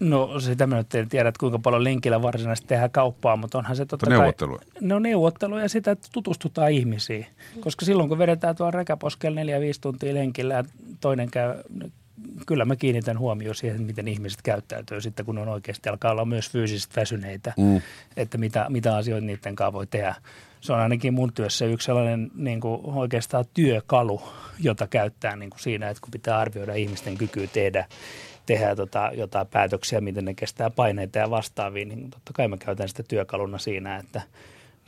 No 0.00 0.40
sitä 0.40 0.66
mä 0.66 0.76
nyt 0.76 0.94
en 0.94 1.08
tiedä, 1.08 1.28
että 1.28 1.38
kuinka 1.38 1.58
paljon 1.58 1.84
linkillä 1.84 2.22
varsinaisesti 2.22 2.68
tehdään 2.68 2.90
kauppaa, 2.90 3.36
mutta 3.36 3.58
onhan 3.58 3.76
se 3.76 3.86
totta 3.86 4.06
kai... 4.06 4.18
Neuvotteluja? 4.18 4.62
Ne 4.80 4.94
on 4.94 5.02
neuvotteluja 5.02 5.62
ja 5.62 5.68
sitä, 5.68 5.90
että 5.90 6.08
tutustutaan 6.12 6.72
ihmisiin. 6.72 7.26
Koska 7.60 7.84
silloin 7.84 8.08
kun 8.08 8.18
vedetään 8.18 8.56
tuolla 8.56 8.70
räkäposkella 8.70 9.34
neljä 9.34 9.60
viisi 9.60 9.80
tuntia 9.80 10.14
lenkillä 10.14 10.54
ja 10.54 10.64
toinen 11.00 11.30
käy, 11.30 11.54
kyllä 12.46 12.64
mä 12.64 12.76
kiinnitän 12.76 13.18
huomioon 13.18 13.54
siihen, 13.54 13.82
miten 13.82 14.08
ihmiset 14.08 14.42
käyttäytyy 14.42 15.00
sitten, 15.00 15.26
kun 15.26 15.38
on 15.38 15.48
oikeasti 15.48 15.88
alkaa 15.88 16.12
olla 16.12 16.24
myös 16.24 16.50
fyysisesti 16.50 16.96
väsyneitä, 16.96 17.52
mm. 17.56 17.80
että 18.16 18.38
mitä, 18.38 18.66
mitä 18.68 18.96
asioita 18.96 19.26
niiden 19.26 19.56
kanssa 19.56 19.72
voi 19.72 19.86
tehdä. 19.86 20.14
Se 20.60 20.72
on 20.72 20.80
ainakin 20.80 21.14
mun 21.14 21.32
työssä 21.32 21.64
yksi 21.64 21.84
sellainen 21.84 22.30
niin 22.34 22.60
kuin 22.60 22.80
oikeastaan 22.84 23.44
työkalu, 23.54 24.22
jota 24.60 24.86
käyttää 24.86 25.36
niin 25.36 25.50
kuin 25.50 25.60
siinä, 25.60 25.88
että 25.88 26.00
kun 26.00 26.10
pitää 26.10 26.38
arvioida 26.38 26.74
ihmisten 26.74 27.18
kykyä 27.18 27.46
tehdä 27.46 27.86
tehdä 28.46 28.76
tota, 28.76 29.10
jotain 29.14 29.46
päätöksiä, 29.46 30.00
miten 30.00 30.24
ne 30.24 30.34
kestää 30.34 30.70
paineita 30.70 31.18
ja 31.18 31.30
vastaavia, 31.30 31.84
niin 31.84 32.10
totta 32.10 32.32
kai 32.32 32.48
mä 32.48 32.56
käytän 32.56 32.88
sitä 32.88 33.02
työkaluna 33.02 33.58
siinä, 33.58 33.96
että 33.96 34.22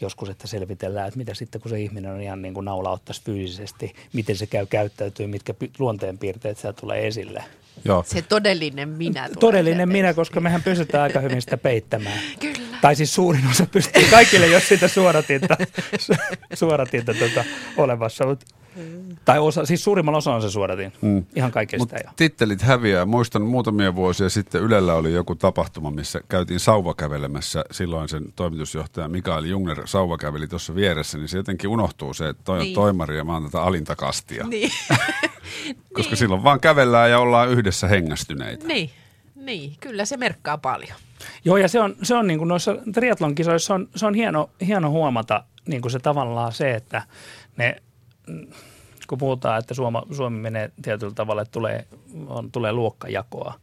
joskus, 0.00 0.28
että 0.28 0.46
selvitellään, 0.46 1.08
että 1.08 1.18
mitä 1.18 1.34
sitten 1.34 1.60
kun 1.60 1.70
se 1.70 1.80
ihminen 1.80 2.12
on 2.12 2.20
ihan 2.20 2.42
niin 2.42 2.54
kuin 2.54 2.64
naula 2.64 2.90
ottaisi 2.90 3.22
fyysisesti, 3.24 3.94
miten 4.12 4.36
se 4.36 4.46
käy 4.46 4.66
käyttäytyy, 4.66 5.26
mitkä 5.26 5.54
luonteenpiirteet 5.78 6.58
sieltä 6.58 6.80
tulee 6.80 7.06
esille. 7.06 7.44
Joo. 7.84 8.04
Se 8.06 8.22
todellinen 8.22 8.88
minä. 8.88 9.28
Todellinen 9.40 9.88
minä, 9.88 10.14
koska 10.14 10.40
mehän 10.40 10.62
pystytään 10.62 11.02
aika 11.02 11.20
hyvin 11.20 11.42
sitä 11.42 11.56
peittämään. 11.56 12.20
Kyllä. 12.40 12.78
Tai 12.80 12.96
siis 12.96 13.14
suurin 13.14 13.46
osa 13.50 13.66
pystyy 13.66 14.04
kaikille, 14.10 14.46
jos 14.46 14.68
sitä 14.68 14.88
suoratinta, 14.88 15.56
suoratinta 16.54 17.14
tuota, 17.14 17.44
olemassa. 17.76 18.26
Mutta 18.26 18.46
tai 19.24 19.38
osa, 19.38 19.66
siis 19.66 19.84
suurimmalla 19.84 20.18
osalla 20.18 20.40
se 20.40 20.50
suodatin. 20.50 20.92
Mm. 21.00 21.24
Ihan 21.36 21.50
kaikesta 21.50 21.96
jo. 22.04 22.10
Tittelit 22.16 22.62
häviää. 22.62 23.04
Muistan 23.04 23.42
muutamia 23.42 23.94
vuosia 23.94 24.28
sitten 24.28 24.62
Ylellä 24.62 24.94
oli 24.94 25.12
joku 25.12 25.34
tapahtuma, 25.34 25.90
missä 25.90 26.20
käytiin 26.28 26.60
sauvakävelemässä. 26.60 27.64
Silloin 27.70 28.08
sen 28.08 28.32
toimitusjohtaja 28.36 29.08
Mikael 29.08 29.44
Jungner 29.44 29.82
sauvakäveli 29.84 30.48
tuossa 30.48 30.74
vieressä, 30.74 31.18
niin 31.18 31.28
se 31.28 31.36
jotenkin 31.36 31.70
unohtuu 31.70 32.14
se, 32.14 32.28
että 32.28 32.42
toi 32.44 32.58
on 32.58 32.62
niin. 32.64 32.74
toimari 32.74 33.16
ja 33.16 33.24
mä 33.24 33.32
oon 33.32 33.44
tätä 33.44 33.62
alinta 33.62 33.96
kastia. 33.96 34.46
Niin. 34.46 34.70
Koska 35.94 36.10
niin. 36.10 36.16
silloin 36.16 36.44
vaan 36.44 36.60
kävellään 36.60 37.10
ja 37.10 37.18
ollaan 37.18 37.48
yhdessä 37.48 37.88
hengästyneitä. 37.88 38.66
Niin. 38.66 38.90
Niin, 39.34 39.76
kyllä 39.80 40.04
se 40.04 40.16
merkkaa 40.16 40.58
paljon. 40.58 40.98
Joo, 41.44 41.56
ja 41.56 41.68
se 41.68 41.80
on, 41.80 41.96
se 42.02 42.14
on 42.14 42.26
niin 42.26 42.38
kuin 42.38 42.48
noissa 42.48 42.76
triathlon 42.92 43.34
kisoissa 43.34 43.74
on, 43.74 43.88
se 43.96 44.06
on 44.06 44.14
hieno, 44.14 44.50
hieno 44.66 44.90
huomata 44.90 45.44
niin 45.66 45.82
kuin 45.82 45.92
se 45.92 45.98
tavallaan 45.98 46.52
se, 46.52 46.74
että 46.74 47.02
ne 47.56 47.76
kun 49.08 49.18
puhutaan, 49.18 49.58
että 49.58 49.74
Suoma, 49.74 50.02
Suomi 50.12 50.38
menee 50.40 50.70
tietyllä 50.82 51.12
tavalla, 51.14 51.42
että 51.42 51.52
tulee, 51.52 51.84
on, 52.26 52.52
tulee 52.52 52.72
luokkajakoa. 52.72 53.54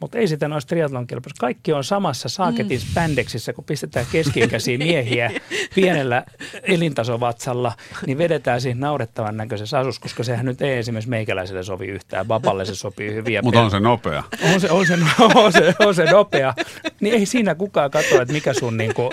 Mutta 0.00 0.18
ei 0.18 0.28
sitä 0.28 0.48
noissa 0.48 0.68
triathlon 0.68 1.06
kilpailuissa. 1.06 1.40
Kaikki 1.40 1.72
on 1.72 1.84
samassa 1.84 2.28
saaketin 2.28 2.80
mm. 2.80 2.86
spandexissä, 2.90 3.52
kun 3.52 3.64
pistetään 3.64 4.06
keskikäisiä 4.12 4.78
miehiä 4.78 5.30
pienellä 5.74 6.24
elintasovatsalla, 6.62 7.72
niin 8.06 8.18
vedetään 8.18 8.60
siihen 8.60 8.80
naurettavan 8.80 9.36
näköisessä 9.36 9.78
asussa, 9.78 10.00
koska 10.00 10.24
sehän 10.24 10.46
nyt 10.46 10.62
ei 10.62 10.78
esimerkiksi 10.78 11.10
meikäläiselle 11.10 11.62
sovi 11.62 11.86
yhtään. 11.86 12.28
Vapalle 12.28 12.64
se 12.64 12.74
sopii 12.74 13.14
hyvin. 13.14 13.38
Mutta 13.42 13.62
on 13.62 13.70
se 13.70 13.80
nopea. 13.80 14.22
On 14.54 14.60
se, 14.60 14.70
on 14.70 14.86
se, 14.86 14.98
on 15.34 15.52
se, 15.52 15.74
on 15.78 15.94
se 15.94 16.04
nopea. 16.04 16.54
Niin 17.00 17.14
ei 17.14 17.26
siinä 17.26 17.54
kukaan 17.54 17.90
katso, 17.90 18.22
että 18.22 18.34
mikä 18.34 18.54
sun 18.54 18.76
niinku, 18.76 19.12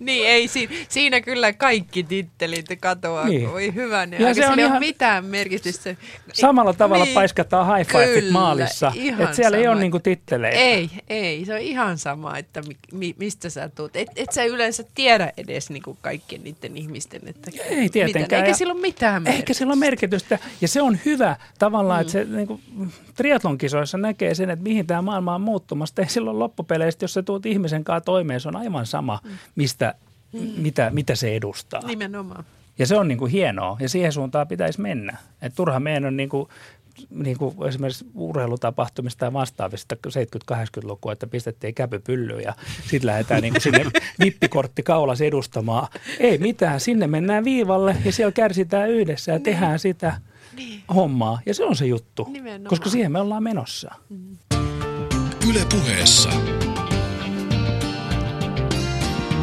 niin, 0.00 0.26
ei 0.28 0.48
siinä, 0.48 0.72
siinä 0.88 1.20
kyllä 1.20 1.52
kaikki 1.52 2.02
tittelit 2.02 2.66
katoaa. 2.80 3.24
Niin. 3.28 3.40
Niin. 3.40 3.48
Oi 3.50 3.74
hyvänä. 3.74 4.16
Ja 4.16 4.28
Ja 4.28 4.34
se 4.34 4.48
on 4.48 4.58
ei 4.58 4.64
ihan- 4.64 4.72
ole 4.76 4.80
mitään 4.86 5.24
merkitystä. 5.24 5.96
Samalla 6.32 6.72
tavalla 6.72 7.04
Niin, 7.04 7.14
paiskataan 7.14 7.76
high 7.76 7.90
fiveit 7.92 8.30
maalissa. 8.30 8.92
Että 9.18 9.36
siellä 9.36 9.58
ei 9.58 9.66
ole 9.68 9.74
sama. 9.74 9.80
niinku 9.80 9.98
titteleitä. 9.98 10.58
Ei, 10.58 10.90
ei. 11.08 11.44
Se 11.44 11.54
on 11.54 11.60
ihan 11.60 11.98
sama, 11.98 12.38
että 12.38 12.62
mi, 12.62 12.76
mi, 12.92 13.14
mistä 13.18 13.50
sä 13.50 13.68
tuut. 13.68 13.96
Et, 13.96 14.08
et 14.16 14.32
sä 14.32 14.44
yleensä 14.44 14.84
tiedä 14.94 15.32
edes 15.36 15.70
niinku 15.70 15.98
kaikkien 16.00 16.44
niiden 16.44 16.76
ihmisten, 16.76 17.20
että 17.26 17.50
Ei 17.70 17.88
tietenkään. 17.88 18.22
Miten. 18.22 18.38
Eikä 18.44 18.54
sillä 18.54 18.72
ole 18.72 18.80
mitään 18.80 19.26
Eikä 19.26 19.54
sillä 19.54 19.70
ole 19.72 19.78
merkitystä. 19.78 20.38
Ja 20.60 20.68
se 20.68 20.82
on 20.82 20.98
hyvä 21.04 21.36
tavallaan, 21.58 21.98
Mm. 21.98 22.00
että 22.00 22.12
se 22.12 22.24
niin 22.24 22.46
kuin, 22.46 22.62
triatlonkisoissa 23.14 23.98
näkee 23.98 24.34
sen, 24.34 24.50
että 24.50 24.62
mihin 24.62 24.86
tämä 24.86 25.02
maailma 25.02 25.34
on 25.34 25.40
muuttumassa. 25.40 26.02
Ei 26.02 26.08
silloin 26.08 26.38
loppupeleistä, 26.38 27.04
jos 27.04 27.14
sä 27.14 27.22
tuut 27.22 27.46
ihmisen 27.46 27.84
kanssa 27.84 28.04
toimeen, 28.04 28.40
se 28.40 28.48
on 28.48 28.56
aivan 28.56 28.86
sama, 28.86 28.99
Mm. 29.00 29.30
mistä, 29.56 29.94
mitä, 30.56 30.90
mitä 30.90 31.14
se 31.14 31.36
edustaa. 31.36 31.86
Nimenomaan. 31.86 32.44
Ja 32.78 32.86
se 32.86 32.96
on 32.96 33.08
niin 33.08 33.18
kuin 33.18 33.32
hienoa 33.32 33.76
ja 33.80 33.88
siihen 33.88 34.12
suuntaan 34.12 34.48
pitäisi 34.48 34.80
mennä. 34.80 35.16
Et 35.42 35.54
turha 35.54 35.80
meidän 35.80 36.04
on 36.04 36.16
niin 36.16 36.28
kuin, 36.28 36.48
niin 37.10 37.38
kuin 37.38 37.56
esimerkiksi 37.68 38.06
urheilutapahtumista 38.14 39.18
tai 39.18 39.32
vastaavista 39.32 39.96
70-80-lukua, 40.52 41.12
että 41.12 41.26
pistettiin 41.26 41.74
käpy 41.74 41.98
pyllyyn 41.98 42.42
ja 42.42 42.54
sitten 42.82 43.06
lähdetään 43.06 43.42
niin 43.42 43.52
kuin 43.52 43.62
sinne 43.62 43.84
vippikortti 44.24 44.82
kaulas 44.82 45.20
edustamaan. 45.20 45.88
Ei 46.20 46.38
mitään, 46.38 46.80
sinne 46.80 47.06
mennään 47.06 47.44
viivalle 47.44 47.96
ja 48.04 48.12
siellä 48.12 48.32
kärsitään 48.32 48.90
yhdessä 48.90 49.32
ja 49.32 49.40
tehdään 49.40 49.78
sitä 49.78 50.20
hommaa. 50.94 51.40
Ja 51.46 51.54
se 51.54 51.64
on 51.64 51.76
se 51.76 51.86
juttu, 51.86 52.28
Nimenomaan. 52.30 52.68
koska 52.68 52.90
siihen 52.90 53.12
me 53.12 53.20
ollaan 53.20 53.42
menossa. 53.42 53.94
Yle 55.48 55.60
puheessa. 55.70 56.30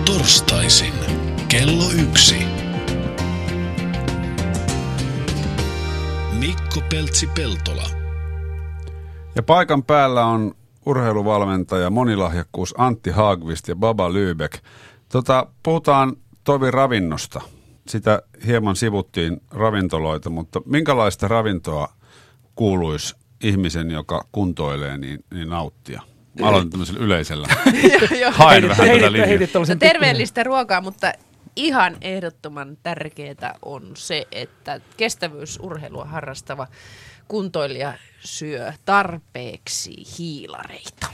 Torstaisin 0.07 0.93
kello 1.47 1.83
yksi. 2.09 2.35
Mikko 6.39 6.81
Peltsi-Peltola. 6.89 7.89
Ja 9.35 9.43
paikan 9.43 9.83
päällä 9.83 10.25
on 10.25 10.55
urheiluvalmentaja, 10.85 11.89
monilahjakkuus 11.89 12.75
Antti 12.77 13.09
Haagvist 13.09 13.67
ja 13.67 13.75
Baba 13.75 14.09
Lübeck. 14.09 14.61
Tota, 15.09 15.47
puhutaan 15.63 16.15
Tovi 16.43 16.71
ravinnosta. 16.71 17.41
Sitä 17.87 18.21
hieman 18.45 18.75
sivuttiin 18.75 19.41
ravintoloita, 19.51 20.29
mutta 20.29 20.61
minkälaista 20.65 21.27
ravintoa 21.27 21.93
kuuluisi 22.55 23.15
ihmisen, 23.43 23.91
joka 23.91 24.25
kuntoilee, 24.31 24.97
niin, 24.97 25.25
niin 25.33 25.49
nauttia? 25.49 26.01
Mä 26.39 26.47
aloitan 26.47 26.69
tämmöisellä 26.69 26.99
yleisellä. 26.99 27.47
Haen 28.31 28.69
vähän 28.69 28.87
tätä 28.87 29.11
linjaa. 29.11 29.49
No, 29.69 29.75
terveellistä 29.79 30.43
ruokaa, 30.43 30.81
mutta 30.81 31.13
ihan 31.55 31.97
ehdottoman 32.01 32.77
tärkeää 32.83 33.55
on 33.61 33.91
se, 33.93 34.27
että 34.31 34.81
kestävyysurheilua 34.97 36.05
harrastava 36.05 36.67
kuntoilija 37.27 37.93
syö 38.19 38.73
tarpeeksi 38.85 39.95
hiilareita. 40.19 41.07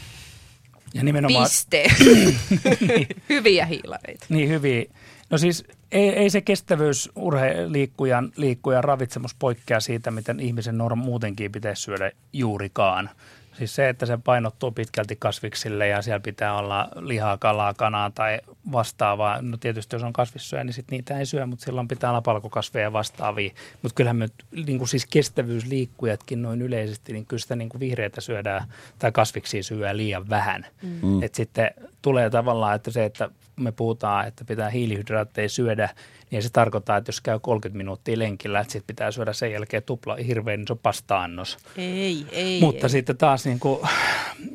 Ja 0.94 1.04
nimenomaan 1.04 1.44
Piste. 1.44 1.84
Hyviä 3.30 3.66
hiilareita. 3.66 4.26
Niin 4.30 4.50
hyviä. 4.50 4.86
No 5.30 5.38
siis 5.38 5.64
ei, 5.92 6.10
ei 6.10 6.30
se 6.30 6.42
kestävyys 6.42 7.10
urhe, 7.16 7.56
liikkujan, 7.68 8.32
liikkujan 8.36 8.84
ravitsemus 8.84 9.36
poikkea 9.36 9.80
siitä, 9.80 10.12
miten 10.12 10.40
ihmisen 10.40 10.78
norm 10.78 11.00
muutenkin 11.00 11.52
pitäisi 11.52 11.82
syödä 11.82 12.12
juurikaan. 12.34 13.10
Siis 13.58 13.76
se, 13.76 13.90
että 13.90 14.06
se 14.06 14.18
painottuu 14.24 14.72
pitkälti 14.72 15.16
kasviksille 15.16 15.88
ja 15.88 16.02
siellä 16.02 16.20
pitää 16.20 16.58
olla 16.58 16.90
lihaa, 17.00 17.38
kalaa, 17.38 17.74
kanaa 17.74 18.10
tai 18.10 18.40
vastaavaa. 18.72 19.42
No 19.42 19.58
tietysti 19.58 19.96
jos 19.96 20.04
on 20.04 20.14
kasvissyöjä, 20.14 20.64
niin 20.64 20.74
sit 20.74 20.92
niitä 20.92 21.20
ei 21.20 21.26
syö, 21.26 21.46
mutta 21.46 21.66
silloin 21.66 21.88
pitää 21.88 22.10
olla 22.10 22.22
palkokasveja 22.22 22.84
ja 22.84 22.94
vastaavia. 22.94 23.52
Mutta 23.82 23.96
kyllähän 23.96 24.16
me 24.16 24.28
niin 24.66 24.78
kuin 24.78 24.88
siis 24.88 25.06
kestävyysliikkujatkin 25.06 26.42
noin 26.42 26.62
yleisesti, 26.62 27.14
niin 27.14 27.26
kyllä 27.26 27.42
sitä 27.42 27.56
niin 27.56 27.70
kuin 27.70 27.80
vihreitä 27.80 28.22
syödään 28.22 28.68
tai 29.00 29.12
kasviksia 29.12 29.64
syödään 29.64 29.98
liian 29.98 30.30
vähän. 30.30 30.66
Mm. 31.02 31.24
Et 31.24 31.36
sitten 31.36 31.72
tulee 32.02 32.30
tavallaan, 32.30 32.76
että 32.76 32.92
se, 32.92 33.06
että 33.06 33.30
me 33.56 33.72
puhutaan, 33.72 34.28
että 34.28 34.46
pitää 34.46 34.70
hiilihydraatteja 34.70 35.50
syödä, 35.50 35.90
niin 36.32 36.44
se 36.44 36.50
tarkoittaa, 36.50 36.98
että 36.98 37.10
jos 37.10 37.22
käy 37.22 37.40
30 37.40 37.78
minuuttia 37.78 38.20
lenkillä, 38.20 38.60
että 38.60 38.74
sitten 38.74 38.96
pitää 38.96 39.12
syödä 39.12 39.34
sen 39.34 39.52
jälkeen 39.52 39.84
tupla 39.84 40.16
hirveän 40.16 40.62
iso 40.62 40.76
pasta-annos. 40.76 41.58
Ei, 41.78 42.26
ei. 42.32 42.60
Mutta 42.60 42.86
ei. 42.86 42.90
sitten 42.90 43.18
taas, 43.18 43.46
niin 43.46 43.60
kuin, 43.60 43.80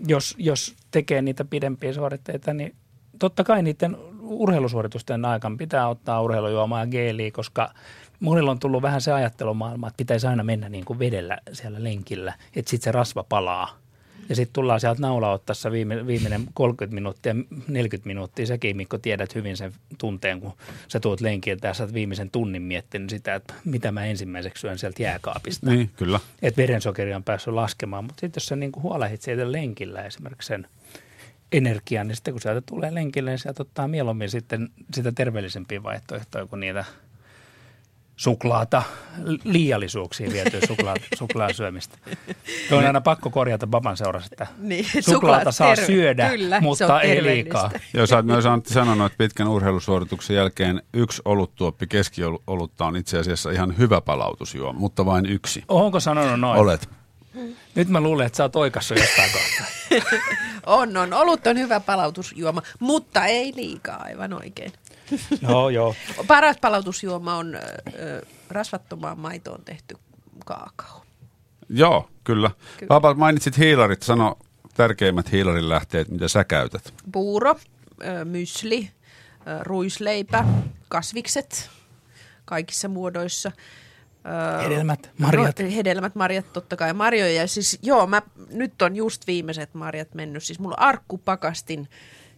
jos, 0.06 0.34
jos 0.38 0.74
tekee 0.90 1.22
niitä 1.22 1.44
pidempiä 1.44 1.92
suoritteita, 1.92 2.54
niin 2.54 2.74
totta 3.18 3.44
kai 3.44 3.62
niiden 3.62 3.96
urheilusuoritusten 4.20 5.24
aikana 5.24 5.56
pitää 5.56 5.88
ottaa 5.88 6.22
urheilujuomaa 6.22 6.80
ja 6.80 6.86
geeliä, 6.86 7.30
koska 7.30 7.74
monilla 8.20 8.50
on 8.50 8.58
tullut 8.58 8.82
vähän 8.82 9.00
se 9.00 9.12
ajattelumaailma, 9.12 9.88
että 9.88 9.96
pitäisi 9.96 10.26
aina 10.26 10.44
mennä 10.44 10.68
niin 10.68 10.84
kuin 10.84 10.98
vedellä 10.98 11.38
siellä 11.52 11.84
lenkillä, 11.84 12.34
että 12.56 12.70
sitten 12.70 12.84
se 12.84 12.92
rasva 12.92 13.24
palaa. 13.24 13.78
Ja 14.28 14.36
sitten 14.36 14.52
tullaan 14.52 14.80
sieltä 14.80 15.00
naulaottassa 15.00 15.72
viime, 15.72 16.06
viimeinen 16.06 16.44
30 16.54 16.94
minuuttia, 16.94 17.34
40 17.68 18.06
minuuttia. 18.06 18.46
Säkin 18.46 18.76
Mikko 18.76 18.98
tiedät 18.98 19.34
hyvin 19.34 19.56
sen 19.56 19.72
tunteen, 19.98 20.40
kun 20.40 20.52
sä 20.88 21.00
tuut 21.00 21.20
lenkiltä 21.20 21.68
ja 21.68 21.74
sä 21.74 21.84
oot 21.84 21.94
viimeisen 21.94 22.30
tunnin 22.30 22.62
miettinyt 22.62 23.10
sitä, 23.10 23.34
että 23.34 23.54
mitä 23.64 23.92
mä 23.92 24.04
ensimmäiseksi 24.04 24.60
syön 24.60 24.78
sieltä 24.78 25.02
jääkaapista 25.02 25.70
Niin, 25.70 25.90
kyllä. 25.96 26.20
että 26.42 26.62
verensokeri 26.62 27.14
on 27.14 27.24
päässyt 27.24 27.54
laskemaan. 27.54 28.04
Mutta 28.04 28.20
sitten 28.20 28.40
jos 28.40 28.46
sä 28.46 28.56
niin 28.56 28.72
huolehdit 28.82 29.22
siitä 29.22 29.52
lenkillä 29.52 30.04
esimerkiksi 30.04 30.46
sen 30.46 30.66
energian, 31.52 32.08
niin 32.08 32.16
sitten 32.16 32.34
kun 32.34 32.40
sieltä 32.40 32.62
tulee 32.66 32.94
lenkille, 32.94 33.30
niin 33.30 33.38
sieltä 33.38 33.62
ottaa 33.62 33.88
mieluummin 33.88 34.30
sitten 34.30 34.68
sitä 34.94 35.12
terveellisempiä 35.12 35.82
vaihtoehtoja 35.82 36.46
kuin 36.46 36.60
niitä 36.60 36.84
suklaata, 38.18 38.82
liiallisuuksiin 39.44 40.32
vietyä 40.32 40.60
suklaa, 40.68 40.94
suklaan 41.18 41.54
syömistä. 41.54 41.98
Tuo 42.68 42.78
on 42.78 42.86
aina 42.86 43.00
pakko 43.00 43.30
korjata 43.30 43.66
Baban 43.66 43.96
seurassa, 43.96 44.28
että 44.32 44.46
Niin, 44.58 44.84
suklaata 44.84 45.10
suklaat 45.12 45.54
saa 45.54 45.74
terve- 45.74 45.86
syödä, 45.86 46.28
kyllä, 46.30 46.56
se 46.56 46.60
mutta 46.60 46.94
on 46.94 47.02
ei 47.02 47.22
liikaa. 47.22 47.70
Joo, 47.94 48.06
sä 48.06 48.16
oot 48.16 48.26
myös 48.26 48.46
Antti 48.46 48.74
sanonut, 48.74 49.06
että 49.06 49.18
pitkän 49.18 49.48
urheilusuorituksen 49.48 50.36
jälkeen 50.36 50.82
yksi 50.94 51.22
oluttuoppi 51.24 51.86
keskiolutta 51.86 52.84
on 52.86 52.96
itse 52.96 53.18
asiassa 53.18 53.50
ihan 53.50 53.78
hyvä 53.78 54.00
palautusjuoma, 54.00 54.78
mutta 54.78 55.06
vain 55.06 55.26
yksi. 55.26 55.64
Onko 55.68 56.00
sanonut 56.00 56.40
noin? 56.40 56.60
Olet. 56.60 56.88
Nyt 57.74 57.88
mä 57.88 58.00
luulen, 58.00 58.26
että 58.26 58.36
sä 58.36 58.42
oot 58.42 58.56
oikassut 58.56 58.98
jostain 58.98 59.30
kohtaa. 59.32 59.66
On, 60.66 60.96
on. 60.96 61.12
Olut 61.12 61.46
on 61.46 61.58
hyvä 61.58 61.80
palautusjuoma, 61.80 62.62
mutta 62.80 63.24
ei 63.26 63.52
liikaa, 63.56 63.96
aivan 64.02 64.32
oikein. 64.32 64.72
Joo, 65.42 65.68
joo. 65.68 65.94
Paras 66.26 66.56
palautusjuoma 66.60 67.36
on 67.36 67.54
ö, 67.54 67.60
rasvattomaan 68.48 69.18
maitoon 69.18 69.64
tehty 69.64 69.96
kaakao. 70.44 71.04
Joo, 71.68 72.08
kyllä. 72.24 72.50
Kyllä. 72.76 72.88
Papa, 72.88 73.14
mainitsit 73.14 73.58
hiilarit. 73.58 74.02
Sano 74.02 74.38
tärkeimmät 74.74 75.32
hiilarin 75.32 75.68
lähteet, 75.68 76.08
mitä 76.08 76.28
sä 76.28 76.44
käytät. 76.44 76.94
Puuro, 77.12 77.56
ö, 78.04 78.24
mysli, 78.24 78.90
ö, 79.46 79.64
ruisleipä, 79.64 80.44
kasvikset 80.88 81.70
kaikissa 82.44 82.88
muodoissa. 82.88 83.52
Hedelmät, 84.62 85.10
marjat. 85.18 85.58
No, 85.58 85.70
hedelmät, 85.76 86.14
marjat 86.14 86.52
totta 86.52 86.76
kai, 86.76 86.92
marjoja. 86.92 87.32
Ja 87.32 87.46
siis 87.46 87.78
joo, 87.82 88.06
mä, 88.06 88.22
nyt 88.50 88.82
on 88.82 88.96
just 88.96 89.26
viimeiset 89.26 89.74
marjat 89.74 90.14
mennyt. 90.14 90.42
Siis 90.42 90.58
mulla 90.58 90.76
on 90.78 90.82
arkkupakastin, 90.82 91.88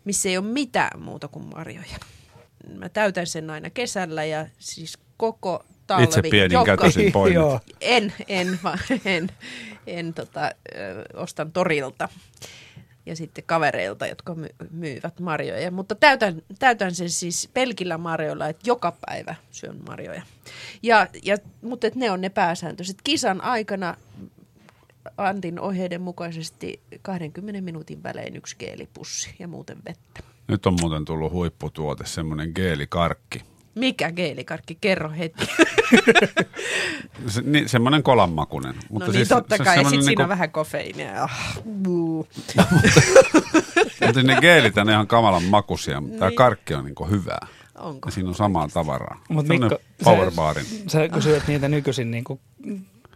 missä 0.04 0.28
ei 0.28 0.38
ole 0.38 0.46
mitään 0.46 1.02
muuta 1.02 1.28
kuin 1.28 1.44
marjoja. 1.44 1.96
Mä 2.68 2.88
täytän 2.88 3.26
sen 3.26 3.50
aina 3.50 3.70
kesällä 3.70 4.24
ja 4.24 4.46
siis 4.58 4.98
koko 5.16 5.64
talvi. 5.86 6.04
Itse 6.04 6.22
pienin 6.22 6.52
joka- 6.52 6.76
kätösin 6.76 7.12
poimit. 7.18 7.34
Joo. 7.34 7.60
En, 7.80 8.12
en, 8.28 8.58
vaan 8.62 8.78
en, 9.04 9.28
en 9.86 10.14
tota, 10.14 10.50
ö, 10.76 11.04
ostan 11.14 11.52
torilta 11.52 12.08
ja 13.06 13.16
sitten 13.16 13.44
kavereilta, 13.46 14.06
jotka 14.06 14.34
my- 14.34 14.54
myyvät 14.70 15.20
marjoja. 15.20 15.70
Mutta 15.70 15.94
täytän, 15.94 16.42
täytän 16.58 16.94
sen 16.94 17.10
siis 17.10 17.48
pelkillä 17.54 17.98
marjoilla, 17.98 18.48
että 18.48 18.62
joka 18.66 18.96
päivä 19.06 19.34
syön 19.50 19.78
marjoja. 19.86 20.22
Ja, 20.82 21.06
ja, 21.22 21.36
mutta 21.62 21.86
et 21.86 21.94
ne 21.94 22.10
on 22.10 22.20
ne 22.20 22.28
pääsääntöiset. 22.28 22.96
Kisan 23.04 23.40
aikana 23.40 23.96
Antin 25.16 25.60
ohjeiden 25.60 26.00
mukaisesti 26.00 26.80
20 27.02 27.60
minuutin 27.60 28.02
välein 28.02 28.36
yksi 28.36 28.56
geelipussi 28.58 29.34
ja 29.38 29.48
muuten 29.48 29.78
vettä. 29.84 30.29
Nyt 30.50 30.66
on 30.66 30.76
muuten 30.80 31.04
tullut 31.04 31.32
huipputuote, 31.32 32.06
semmoinen 32.06 32.52
geelikarkki. 32.54 33.42
Mikä 33.74 34.12
geelikarkki? 34.12 34.78
Kerro 34.80 35.10
heti. 35.18 35.46
Se, 37.26 37.40
niin, 37.42 37.68
semmoinen 37.68 38.02
kolanmakunen. 38.02 38.74
no 38.90 39.06
niin, 39.06 39.28
totta 39.28 39.56
se- 39.56 39.64
kai. 39.64 39.72
Ja 39.72 39.74
semmoinen 39.74 39.90
sitten 39.90 40.02
siinä 40.02 40.10
niinku- 40.10 40.22
on 40.22 40.28
vähän 40.28 40.50
kofeiinia. 40.50 41.22
Ah. 41.22 41.58
Mutta 44.06 44.22
ne 44.22 44.36
geelit 44.40 44.78
on 44.78 44.90
ihan 44.90 45.06
kamalan 45.06 45.44
makuisia, 45.44 46.00
mutta 46.00 46.18
tämä 46.18 46.28
Niin. 46.28 46.36
karkki 46.36 46.74
on 46.74 46.84
niinku 46.84 47.06
hyvää. 47.06 47.46
Onko? 47.78 48.08
Ja 48.08 48.12
siinä 48.12 48.28
on 48.28 48.34
samaa 48.34 48.68
tavaraa. 48.68 49.20
Mut 49.28 49.46
Semmoinen 49.46 49.78
Mikko, 49.78 50.04
powerbarin. 50.04 50.64
Sä, 50.66 50.76
sä 50.88 51.08
kun 51.08 51.22
syöt 51.22 51.48
niitä 51.48 51.68
nykyisin 51.68 52.10
niin 52.10 52.24
kuin 52.24 52.40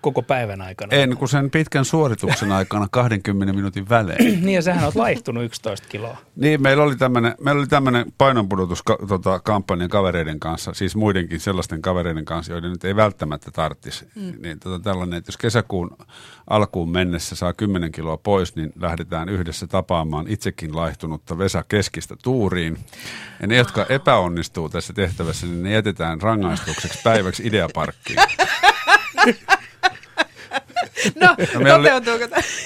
koko 0.05 0.23
päivän 0.23 0.61
aikana. 0.61 0.93
En, 0.93 1.17
kun 1.17 1.29
sen 1.29 1.51
pitkän 1.51 1.85
suorituksen 1.85 2.53
aikana 2.59 2.87
20 2.91 3.53
minuutin 3.53 3.89
välein. 3.89 4.25
niin 4.47 4.55
ja 4.55 4.63
sähän 4.63 4.85
oot 4.85 4.95
laihtunut 4.95 5.45
11 5.45 5.89
kiloa. 5.89 6.17
Niin, 6.37 6.63
meillä 6.63 6.83
oli 6.83 6.97
tämmöinen, 6.97 7.35
meillä 7.41 7.59
oli 7.59 7.67
tämmöinen 7.67 8.07
painonpudotuskampanja 8.19 9.09
tota, 9.09 9.41
kampanja 9.41 9.89
kavereiden 9.89 10.41
kanssa, 10.41 10.75
siis 10.75 10.97
muidenkin 10.97 11.41
sellaisten 11.41 11.83
kavereiden 11.83 12.25
kanssa, 12.25 12.53
joiden 12.53 12.71
nyt 12.71 12.85
ei 12.85 12.97
välttämättä 12.97 13.51
tarttisi. 13.51 14.09
Mm. 14.15 14.33
Niin 14.43 14.61
tota, 14.61 14.85
tällainen, 14.85 15.19
että 15.19 15.29
jos 15.29 15.37
kesäkuun 15.37 15.97
alkuun 16.51 16.91
mennessä 16.91 17.37
saa 17.37 17.53
10 17.53 17.93
kiloa 17.93 18.17
pois, 18.17 18.57
niin 18.57 18.73
lähdetään 18.81 19.29
yhdessä 19.29 19.67
tapaamaan 19.67 20.27
itsekin 20.29 20.77
laihtunutta 20.77 21.39
Vesa 21.39 21.65
Keskistä 21.69 22.17
tuuriin. 22.23 22.79
Ja 23.41 23.47
ne, 23.47 23.57
jotka 23.57 23.87
epäonnistuu 23.89 24.69
tässä 24.69 24.93
tehtävässä, 24.93 25.47
niin 25.47 25.63
ne 25.63 25.73
jätetään 25.73 26.23
rangaistukseksi 26.23 27.01
päiväksi 27.05 27.43
ideaparkkiin. 27.49 28.19
No, 31.21 31.27
No, 31.69 31.75
oli-? 31.75 31.89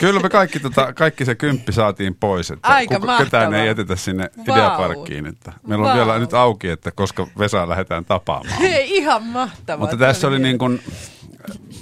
Kyllä 0.01 0.21
me 0.21 0.29
kaikki, 0.29 0.61
tota, 0.61 0.93
kaikki 0.93 1.25
se 1.25 1.35
kymppi 1.35 1.73
saatiin 1.73 2.15
pois, 2.15 2.51
että 2.51 2.69
Aika 2.69 3.01
kuka, 3.01 3.19
ketään 3.19 3.55
ei 3.55 3.67
jätetä 3.67 3.97
sinne 3.97 4.31
Vau. 4.37 4.57
ideaparkkiin. 4.57 5.27
Että 5.27 5.53
meillä 5.67 5.83
on 5.83 5.89
Vau. 5.89 5.97
vielä 5.97 6.19
nyt 6.19 6.35
auki, 6.35 6.69
että 6.69 6.91
koska 6.91 7.27
Vesa 7.39 7.69
lähdetään 7.69 8.05
tapaamaan. 8.05 8.59
Hei, 8.59 8.97
ihan 8.97 9.23
mahtavaa. 9.23 9.81
Mutta 9.81 9.97
tässä 9.97 10.29
oli 10.29 10.39
niin 10.39 10.59
kuin, 10.59 10.81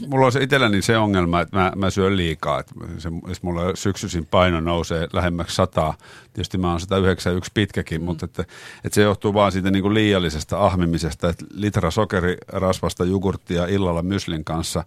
mulla 0.09 0.27
on 0.27 0.33
se 0.33 0.43
itselläni 0.43 0.83
se 0.83 0.99
ongelma, 0.99 1.41
että 1.41 1.57
mä, 1.57 1.73
mä 1.77 1.91
syön 1.91 2.17
liikaa. 2.17 2.61
Että 2.61 2.75
se, 2.99 3.09
jos 3.29 3.43
mulla 3.43 3.63
syksyisin 3.75 4.27
paino 4.27 4.61
nousee 4.61 5.09
lähemmäksi 5.13 5.57
sataa, 5.57 5.95
tietysti 6.33 6.59
mä 6.59 6.71
oon 6.71 6.81
191 6.81 7.51
pitkäkin, 7.55 8.03
mutta 8.03 8.25
että, 8.25 8.43
että 8.85 8.95
se 8.95 9.03
johtuu 9.03 9.35
vaan 9.35 9.53
siitä 9.53 9.71
niin 9.71 9.83
kuin 9.83 9.95
liiallisesta 9.95 10.67
ahmimisesta, 10.67 11.29
että 11.29 11.45
litra 11.55 11.91
sokerirasvasta 11.91 13.05
jogurttia 13.05 13.67
illalla 13.67 14.03
myslin 14.03 14.45
kanssa 14.45 14.85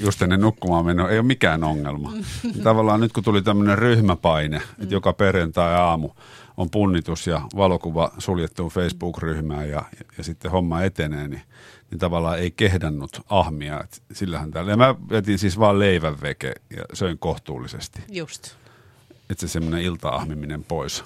just 0.00 0.22
ennen 0.22 0.40
nukkumaan 0.40 0.86
menoa 0.86 1.10
ei 1.10 1.18
ole 1.18 1.26
mikään 1.26 1.64
ongelma. 1.64 2.12
Tavallaan 2.62 3.00
nyt 3.00 3.12
kun 3.12 3.24
tuli 3.24 3.42
tämmöinen 3.42 3.78
ryhmäpaine, 3.78 4.62
että 4.78 4.94
joka 4.94 5.12
perjantai-aamu 5.12 6.10
on 6.58 6.70
punnitus 6.70 7.26
ja 7.26 7.40
valokuva 7.56 8.12
suljettuun 8.18 8.70
Facebook-ryhmään 8.70 9.68
ja, 9.68 9.82
ja 10.18 10.24
sitten 10.24 10.50
homma 10.50 10.82
etenee, 10.82 11.28
niin, 11.28 11.42
niin 11.90 11.98
tavallaan 11.98 12.38
ei 12.38 12.50
kehdannut 12.50 13.20
ahmia. 13.28 13.80
Et 13.80 14.02
sillähän 14.12 14.50
täällä. 14.50 14.70
Ja 14.70 14.76
mä 14.76 14.94
jätin 15.10 15.38
siis 15.38 15.58
vaan 15.58 15.78
leivän 15.78 16.20
veke 16.22 16.54
ja 16.76 16.84
söin 16.92 17.18
kohtuullisesti. 17.18 18.00
Just. 18.08 18.54
Että 19.30 19.46
se 19.46 19.52
semmoinen 19.52 19.82
ilta-ahmiminen 19.82 20.64
pois. 20.64 21.04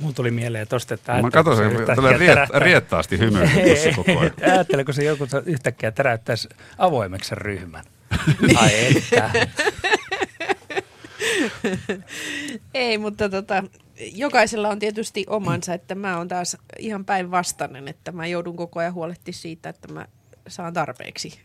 Mun 0.00 0.14
tuli 0.14 0.30
mieleen 0.30 0.68
tosta, 0.68 0.94
että 0.94 1.22
Mä 1.22 1.30
katson, 1.30 1.56
se 1.56 1.64
yhtäkkiä 1.64 1.94
tulee 1.94 2.16
riet, 2.16 2.38
riettaasti 2.54 3.18
tuossa 3.18 3.90
koko 3.96 4.18
ajan. 4.18 4.32
Ajatteleko 4.52 4.92
se 4.92 5.04
joku 5.04 5.26
yhtäkkiä 5.46 5.90
täräyttäisi 5.90 6.48
avoimeksi 6.78 7.28
sen 7.28 7.38
ryhmän? 7.38 7.84
Ai 8.56 8.96
että. 8.96 9.30
Ei, 12.74 12.98
mutta 12.98 13.28
tota, 13.28 13.64
jokaisella 14.14 14.68
on 14.68 14.78
tietysti 14.78 15.24
omansa, 15.28 15.74
että 15.74 15.94
mä 15.94 16.18
oon 16.18 16.28
taas 16.28 16.56
ihan 16.78 17.04
päinvastainen, 17.04 17.88
että 17.88 18.12
mä 18.12 18.26
joudun 18.26 18.56
koko 18.56 18.80
ajan 18.80 18.94
huolehtimaan 18.94 19.40
siitä, 19.40 19.68
että 19.68 19.92
mä 19.92 20.06
saan 20.48 20.72
tarpeeksi 20.72 21.40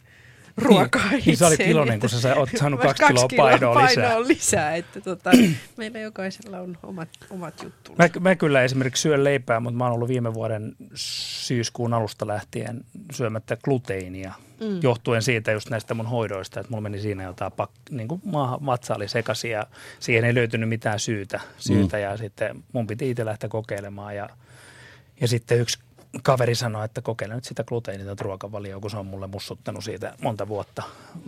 ruokaa 0.58 1.12
Niin, 1.12 1.24
niin 1.26 1.38
sä 1.38 1.47
olit 1.47 1.54
itseeni, 1.54 1.72
iloinen, 1.72 1.95
että- 1.95 2.08
kun 2.10 2.20
sä 2.22 2.36
oot 2.36 2.50
saanut 2.60 2.80
Mä 2.80 2.86
kaksi 2.86 3.04
kiloa 3.08 3.28
painoa 3.38 3.84
lisää. 3.84 4.04
painoa 4.06 4.28
lisää. 4.28 4.76
Että 4.76 5.02
tota, 5.02 5.32
meillä 5.78 6.00
jokaisella 6.00 6.60
on 6.60 6.78
omat, 6.84 7.10
omat 7.30 7.64
juttunsa. 7.64 8.04
Mä, 8.04 8.10
mä 8.20 8.36
kyllä 8.36 8.64
esimerkiksi 8.64 9.02
syön 9.02 9.24
leipää, 9.24 9.60
mutta 9.60 9.78
mä 9.78 9.84
oon 9.84 9.93
ollut 9.93 10.08
viime 10.10 10.34
vuoden 10.34 10.76
syyskuun 10.95 11.93
alusta 11.93 12.28
lähtien 12.28 12.82
syömättä 13.14 13.58
gluteiinia. 13.64 14.34
Mm. 14.60 14.80
Johtuen 14.84 15.22
siitä 15.22 15.52
just 15.52 15.70
näistä 15.70 15.93
mun 15.93 16.06
hoidoista, 16.08 16.60
että 16.60 16.70
mulla 16.72 16.82
meni 16.82 17.00
siinä 17.02 17.24
jotain 17.24 17.52
pak, 17.52 17.72
niin 17.89 18.08
kuin 18.08 18.22
maa, 18.26 18.60
vatsa 18.66 18.95
oli 18.95 19.08
sekaisin 19.08 19.52
ja 19.52 19.64
siihen 20.00 20.24
ei 20.24 20.36
löytynyt 20.36 20.70
mitään 20.70 21.00
syytä. 21.00 21.39
syytä 21.58 21.97
mm. 21.97 22.04
Ja 22.04 22.18
sitten 22.18 22.64
mun 22.74 22.88
piti 22.88 23.10
itse 23.10 23.26
lähteä 23.26 23.50
kokeilemaan 23.50 24.16
ja, 24.16 24.30
ja 25.22 25.28
sitten 25.28 25.60
yksi 25.60 25.80
kaveri 26.24 26.55
sanoi, 26.55 26.86
että 26.86 27.01
kokeile 27.01 27.36
nyt 27.36 27.43
sitä 27.43 27.64
gluteinitonta 27.64 28.24
ruokavalioa, 28.24 28.80
kun 28.80 28.91
se 28.91 28.97
on 28.97 29.05
mulle 29.05 29.28
mussuttanut 29.28 29.84
siitä 29.84 30.14
monta 30.22 30.47
vuotta, 30.47 30.84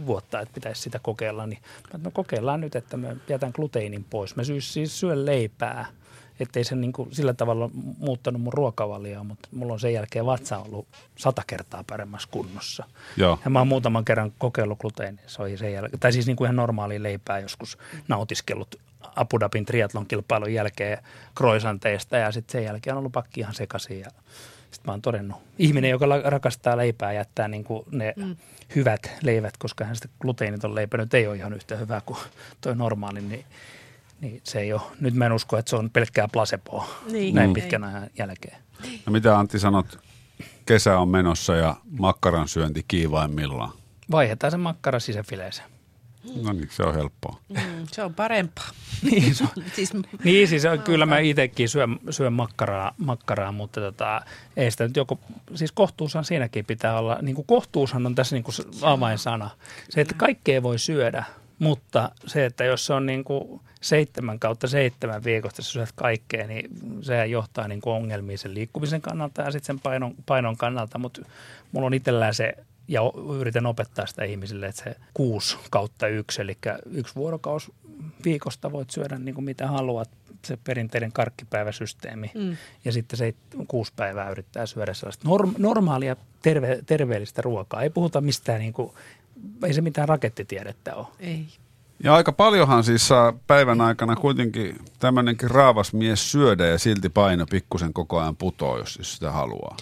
vuotta 0.06 0.40
että 0.40 0.54
pitäisi 0.54 0.82
sitä 0.82 1.00
kokeilla. 1.00 1.48
Niin 1.48 1.60
mä, 1.62 1.82
että 1.86 1.98
no 2.04 2.12
kokeillaan 2.12 2.62
nyt, 2.62 2.76
että 2.76 2.98
mä 2.98 3.16
jätän 3.30 3.52
gluteinin 3.56 4.04
pois. 4.04 4.36
Mä 4.36 4.44
syys, 4.44 4.74
siis 4.74 5.00
syön 5.00 5.26
leipää, 5.26 5.86
ettei 6.40 6.64
se 6.64 6.76
niin 6.76 6.94
kuin 6.94 7.16
sillä 7.16 7.34
tavalla 7.34 7.70
muuttanut 7.98 8.42
mun 8.42 8.54
ruokavalioa, 8.54 9.24
mutta 9.24 9.50
mulla 9.52 9.74
on 9.74 9.80
sen 9.80 9.94
jälkeen 9.94 10.26
vatsa 10.26 10.58
ollut 10.58 10.88
sata 11.16 11.44
kertaa 11.48 11.84
paremmassa 11.88 12.30
kunnossa. 12.32 12.86
Joo. 13.18 13.40
Ja 13.44 13.50
mä 13.50 13.60
oon 13.60 13.68
muutaman 13.68 14.06
kerran 14.06 14.34
kokeillut 14.38 14.80
gluteenia, 14.80 15.24
se 15.28 15.42
oli 15.42 15.58
sen 15.58 15.74
jälkeen, 15.74 16.00
tai 16.00 16.14
siis 16.14 16.28
niin 16.28 16.36
kuin 16.36 16.46
ihan 16.46 16.56
normaalia 16.56 17.04
leipää 17.04 17.40
joskus 17.40 17.78
nautiskellut 18.08 18.76
Abu 19.16 19.40
Dhabin 19.40 19.66
triathlon 19.66 20.06
kilpailun 20.06 20.54
jälkeen 20.54 20.98
kroisanteista 21.36 22.18
ja 22.18 22.32
sitten 22.32 22.52
sen 22.52 22.64
jälkeen 22.64 22.94
on 22.94 22.98
ollut 22.98 23.12
pakki 23.12 23.40
ihan 23.40 23.54
sekaisin 23.54 24.00
ja 24.00 24.12
sitten 24.72 24.90
mä 24.90 24.92
oon 24.92 25.02
todennut, 25.02 25.38
ihminen, 25.60 25.92
joka 25.92 26.06
rakastaa 26.24 26.78
leipää, 26.78 27.14
jättää 27.14 27.48
niin 27.48 27.64
kuin 27.64 27.86
ne 27.92 28.14
mm. 28.16 28.36
hyvät 28.76 29.12
leivät, 29.22 29.58
koska 29.58 29.86
hän 29.86 29.96
sitä 29.96 30.08
gluteiniton 30.20 30.76
leipä 30.76 30.98
nyt 30.98 31.14
ei 31.14 31.28
ole 31.28 31.36
ihan 31.36 31.54
yhtä 31.54 31.76
hyvä 31.76 32.02
kuin 32.06 32.20
toi 32.62 32.76
normaali, 32.76 33.22
niin, 33.22 33.46
niin 34.22 34.42
se 34.44 34.60
ei 34.60 34.74
ole. 34.74 34.82
Nyt 35.00 35.14
mä 35.14 35.26
en 35.26 35.32
usko, 35.32 35.58
että 35.58 35.70
se 35.70 35.76
on 35.76 35.90
pelkkää 35.90 36.28
placeboa 36.28 36.88
Niin. 37.12 37.36
näin 37.36 37.50
Mm. 37.50 37.54
pitkän 37.54 37.84
ajan 37.84 38.10
jälkeen. 38.18 38.58
No 39.06 39.12
mitä 39.12 39.40
Antti 39.40 39.60
sanot, 39.60 40.00
kesä 40.66 41.00
on 41.00 41.08
menossa 41.10 41.56
ja 41.56 41.76
makkaran 42.00 42.48
syönti 42.48 42.86
kiivaimmillaan. 42.88 43.72
Vaihdetaan 44.12 44.52
se 44.52 44.58
makkara 44.58 45.00
sisäfileeseen. 45.00 45.70
No 46.44 46.54
niin, 46.54 46.70
se 46.72 46.84
on 46.84 46.94
helppoa. 46.94 47.40
Mm, 47.50 47.58
se 47.92 48.04
on 48.04 48.14
parempaa. 48.14 48.70
niin, 49.12 49.36
se 49.36 49.44
on, 49.44 49.64
Siis, 49.74 49.94
niin 50.24 50.48
siis 50.48 50.66
on, 50.66 50.82
kyllä 50.82 51.06
mä 51.06 51.20
itsekin 51.20 51.70
syön, 51.70 52.00
syön 52.10 52.34
makkaraa, 52.34 52.94
makkaraa, 52.98 53.52
mutta 53.52 53.82
tota, 53.82 54.22
ei 54.58 54.72
sitä 54.72 54.88
nyt 54.88 54.96
joko, 54.96 55.20
siis 55.56 55.72
kohtuushan 55.72 56.26
siinäkin 56.26 56.66
pitää 56.66 57.00
olla, 57.00 57.18
niin 57.22 57.36
kuin 57.36 57.48
kohtuushan 57.48 58.06
on 58.06 58.16
tässä 58.16 58.36
niin 58.36 58.44
kuin 58.44 58.56
avainsana. 58.82 59.50
Se, 59.90 60.02
että 60.02 60.14
kaikkea 60.18 60.64
voi 60.64 60.80
syödä, 60.80 61.24
mutta 61.60 62.12
se, 62.26 62.46
että 62.46 62.64
jos 62.64 62.86
se 62.86 62.94
on 62.94 63.06
niin 63.06 63.24
kuin 63.24 63.62
seitsemän 63.82 64.40
kautta 64.40 64.68
seitsemän 64.68 65.24
viikosta 65.24 65.62
sä 65.62 65.72
syöt 65.72 65.92
kaikkea, 65.96 66.48
niin 66.48 66.70
se 67.02 67.26
johtaa 67.26 67.68
niin 67.68 67.82
kuin 67.82 67.94
ongelmiin 67.94 68.40
sen 68.40 68.54
liikkumisen 68.54 69.02
kannalta 69.02 69.42
ja 69.42 69.52
sitten 69.52 69.76
sen 69.76 69.80
painon, 69.80 70.16
painon 70.26 70.58
kannalta, 70.58 70.98
mutta 70.98 71.22
mulla 71.72 71.88
on 71.88 71.94
itsellään 71.94 72.34
se 72.34 72.54
ja 72.92 73.02
yritän 73.40 73.66
opettaa 73.66 74.06
sitä 74.06 74.24
ihmisille, 74.24 74.68
että 74.68 74.84
se 74.84 74.96
kuusi 75.14 75.58
kautta 75.70 76.08
yksi, 76.08 76.42
eli 76.42 76.58
yksi 76.92 77.16
vuorokaus 77.16 77.72
viikosta 78.26 78.72
voit 78.72 78.90
syödä 78.90 79.20
niin 79.20 79.36
kuin 79.36 79.46
mitä 79.46 79.68
haluat, 79.68 80.10
se 80.46 80.58
perinteinen 80.64 81.12
karkkipäiväsysteemi. 81.12 82.32
Mm. 82.36 82.58
Ja 82.86 82.92
sitten 82.92 83.18
se 83.18 83.34
kuusi 83.68 83.94
päivää 83.96 84.30
yrittää 84.30 84.66
syödä 84.66 84.94
sellaista 84.94 85.28
norm- 85.28 85.56
normaalia 85.58 86.16
terve- 86.42 86.84
terveellistä 86.86 87.42
ruokaa. 87.42 87.82
Ei 87.82 87.90
puhuta 87.90 88.22
mistään, 88.22 88.60
niin 88.60 88.74
kuin, 88.74 88.92
ei 89.66 89.74
se 89.74 89.82
mitään 89.82 90.10
rakettitiedettä 90.10 90.96
ole. 90.96 91.08
ei. 91.20 91.46
Ja 92.04 92.16
aika 92.16 92.32
paljonhan 92.32 92.84
siis 92.84 93.08
saa 93.08 93.34
päivän 93.48 93.82
aikana 93.82 94.16
kuitenkin 94.16 94.80
tämmöinenkin 95.00 95.52
raavas 95.52 95.94
mies 95.94 96.32
syödä 96.32 96.68
ja 96.68 96.80
silti 96.80 97.10
paino 97.10 97.46
pikkusen 97.46 97.94
koko 97.94 98.20
ajan 98.20 98.36
putoo, 98.36 98.78
jos 98.78 98.94
siis 98.94 99.14
sitä 99.14 99.32
haluaa. 99.32 99.78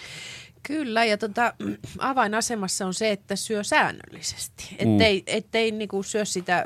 Kyllä, 0.63 1.05
ja 1.05 1.17
tota, 1.17 1.53
avainasemassa 1.99 2.85
on 2.85 2.93
se, 2.93 3.11
että 3.11 3.35
syö 3.35 3.63
säännöllisesti. 3.63 4.75
Ettei, 4.79 5.19
mm. 5.19 5.23
ettei 5.27 5.71
niinku 5.71 6.03
syö 6.03 6.25
sitä 6.25 6.65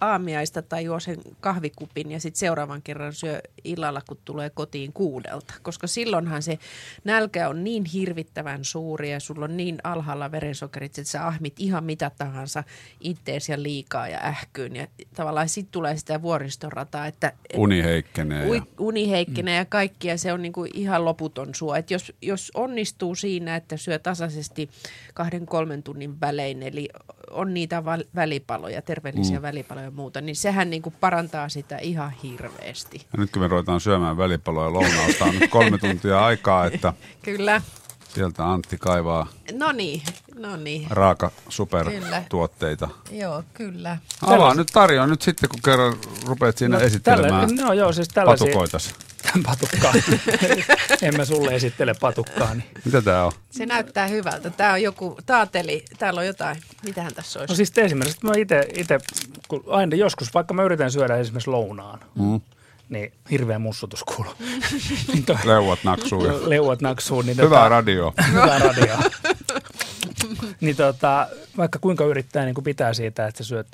aamiaista 0.00 0.62
tai 0.62 0.84
juo 0.84 1.00
sen 1.00 1.18
kahvikupin 1.40 2.10
ja 2.10 2.20
sitten 2.20 2.38
seuraavan 2.38 2.82
kerran 2.82 3.12
syö 3.12 3.40
illalla, 3.64 4.02
kun 4.08 4.18
tulee 4.24 4.50
kotiin 4.50 4.92
kuudelta. 4.92 5.54
Koska 5.62 5.86
silloinhan 5.86 6.42
se 6.42 6.58
nälkä 7.04 7.48
on 7.48 7.64
niin 7.64 7.84
hirvittävän 7.84 8.64
suuri 8.64 9.10
ja 9.10 9.20
sulla 9.20 9.44
on 9.44 9.56
niin 9.56 9.78
alhaalla 9.84 10.32
verensokerit, 10.32 10.98
että 10.98 11.10
sä 11.10 11.26
ahmit 11.26 11.54
ihan 11.58 11.84
mitä 11.84 12.10
tahansa 12.18 12.64
ittees 13.00 13.48
ja 13.48 13.62
liikaa 13.62 14.08
ja 14.08 14.18
ähkyyn. 14.24 14.76
Ja 14.76 14.86
tavallaan 15.14 15.48
sitten 15.48 15.72
tulee 15.72 15.96
sitä 15.96 16.22
vuoristorataa, 16.22 17.06
että... 17.06 17.32
et- 17.50 17.56
Uni 17.58 17.82
heikkenee. 17.82 18.48
Ui, 18.48 18.56
Ja, 18.56 18.62
uni 18.78 19.10
heikkenee 19.10 19.56
ja 19.56 19.64
kaikki 19.64 20.08
ja 20.08 20.18
se 20.18 20.32
on 20.32 20.42
niinku 20.42 20.66
ihan 20.74 21.04
loputon 21.04 21.54
sua. 21.54 21.78
Et 21.78 21.90
jos, 21.90 22.12
jos 22.22 22.50
onnistuu 22.54 23.14
siinä, 23.22 23.56
että 23.56 23.76
syö 23.76 23.98
tasaisesti 23.98 24.68
kahden 25.14 25.46
kolmen 25.46 25.82
tunnin 25.82 26.20
välein, 26.20 26.62
eli 26.62 26.88
on 27.30 27.54
niitä 27.54 27.84
val- 27.84 28.04
välipaloja, 28.14 28.82
terveellisiä 28.82 29.38
mm. 29.38 29.42
välipaloja 29.42 29.86
ja 29.86 29.90
muuta, 29.90 30.20
niin 30.20 30.36
sehän 30.36 30.70
niinku 30.70 30.92
parantaa 31.00 31.48
sitä 31.48 31.78
ihan 31.78 32.10
hirveästi. 32.22 33.06
ja 33.12 33.18
nyt 33.18 33.30
kun 33.30 33.42
me 33.42 33.48
ruvetaan 33.48 33.80
syömään 33.80 34.16
välipaloja 34.16 34.66
ja 34.66 34.72
lounausta, 34.72 35.24
on 35.24 35.34
nyt 35.34 35.50
kolme 35.50 35.78
tuntia 35.88 36.24
aikaa, 36.24 36.66
että 36.66 36.92
Kyllä. 37.22 37.62
Sieltä 38.14 38.50
Antti 38.52 38.78
kaivaa 38.78 39.26
No 39.52 39.72
niin, 39.72 40.02
no 40.34 40.56
niin. 40.56 40.86
raaka 40.90 41.28
Kyllä. 41.30 41.42
supertuotteita. 41.48 42.88
Joo, 43.10 43.44
kyllä. 43.54 43.98
Avaa 44.22 44.54
nyt 44.54 44.68
tarjoa 44.72 45.06
nyt 45.06 45.22
sitten, 45.22 45.48
kun 45.48 45.60
kerran 45.64 45.94
rupeat 46.26 46.58
siinä 46.58 46.78
no, 46.78 46.84
esittelemään 46.84 47.48
Tällä, 47.48 47.62
no 47.64 47.72
joo, 47.72 47.92
siis 47.92 48.08
tällaisia, 48.08 48.46
patukoitas. 48.46 48.94
patukkaa. 49.46 49.92
en 51.02 51.16
mä 51.16 51.24
sulle 51.24 51.54
esittele 51.54 51.94
patukkaa. 52.00 52.54
Niin. 52.54 52.64
Mitä 52.84 53.02
tämä 53.02 53.24
on? 53.24 53.32
Se 53.50 53.66
näyttää 53.66 54.06
hyvältä. 54.06 54.50
Tämä 54.50 54.72
on 54.72 54.82
joku 54.82 55.18
taateli. 55.26 55.84
Täällä 55.98 56.20
on 56.20 56.26
jotain. 56.26 56.56
Mitähän 56.84 57.14
tässä 57.14 57.38
olisi? 57.40 57.52
No 57.52 57.56
siis 57.56 57.72
esimerkiksi 57.76 58.26
mä 58.26 58.32
itse, 58.36 58.68
ite, 58.76 58.98
kun 59.48 59.64
aina 59.66 59.96
joskus, 59.96 60.34
vaikka 60.34 60.54
mä 60.54 60.62
yritän 60.62 60.90
syödä 60.90 61.16
esimerkiksi 61.16 61.50
lounaan, 61.50 62.00
mm. 62.14 62.40
Niin 62.88 63.12
hirveä 63.30 63.58
mussutus 63.58 64.04
kuuluu. 64.04 64.34
Niin 65.12 65.24
toi- 65.26 65.36
Leuat 65.44 65.78
naksuu. 65.84 66.22
Leuat 66.46 66.80
naksuu. 66.80 67.22
Niin 67.22 67.36
Hyvää 67.36 67.68
radio. 67.68 68.14
Hyvää 68.32 68.58
radio. 68.58 68.96
niin 70.60 70.76
tota, 70.76 71.28
vaikka 71.56 71.78
kuinka 71.78 72.04
yrittää 72.04 72.44
niin 72.44 72.54
kuin 72.54 72.64
pitää 72.64 72.94
siitä, 72.94 73.26
että 73.26 73.44
sä 73.44 73.48
syöt, 73.48 73.66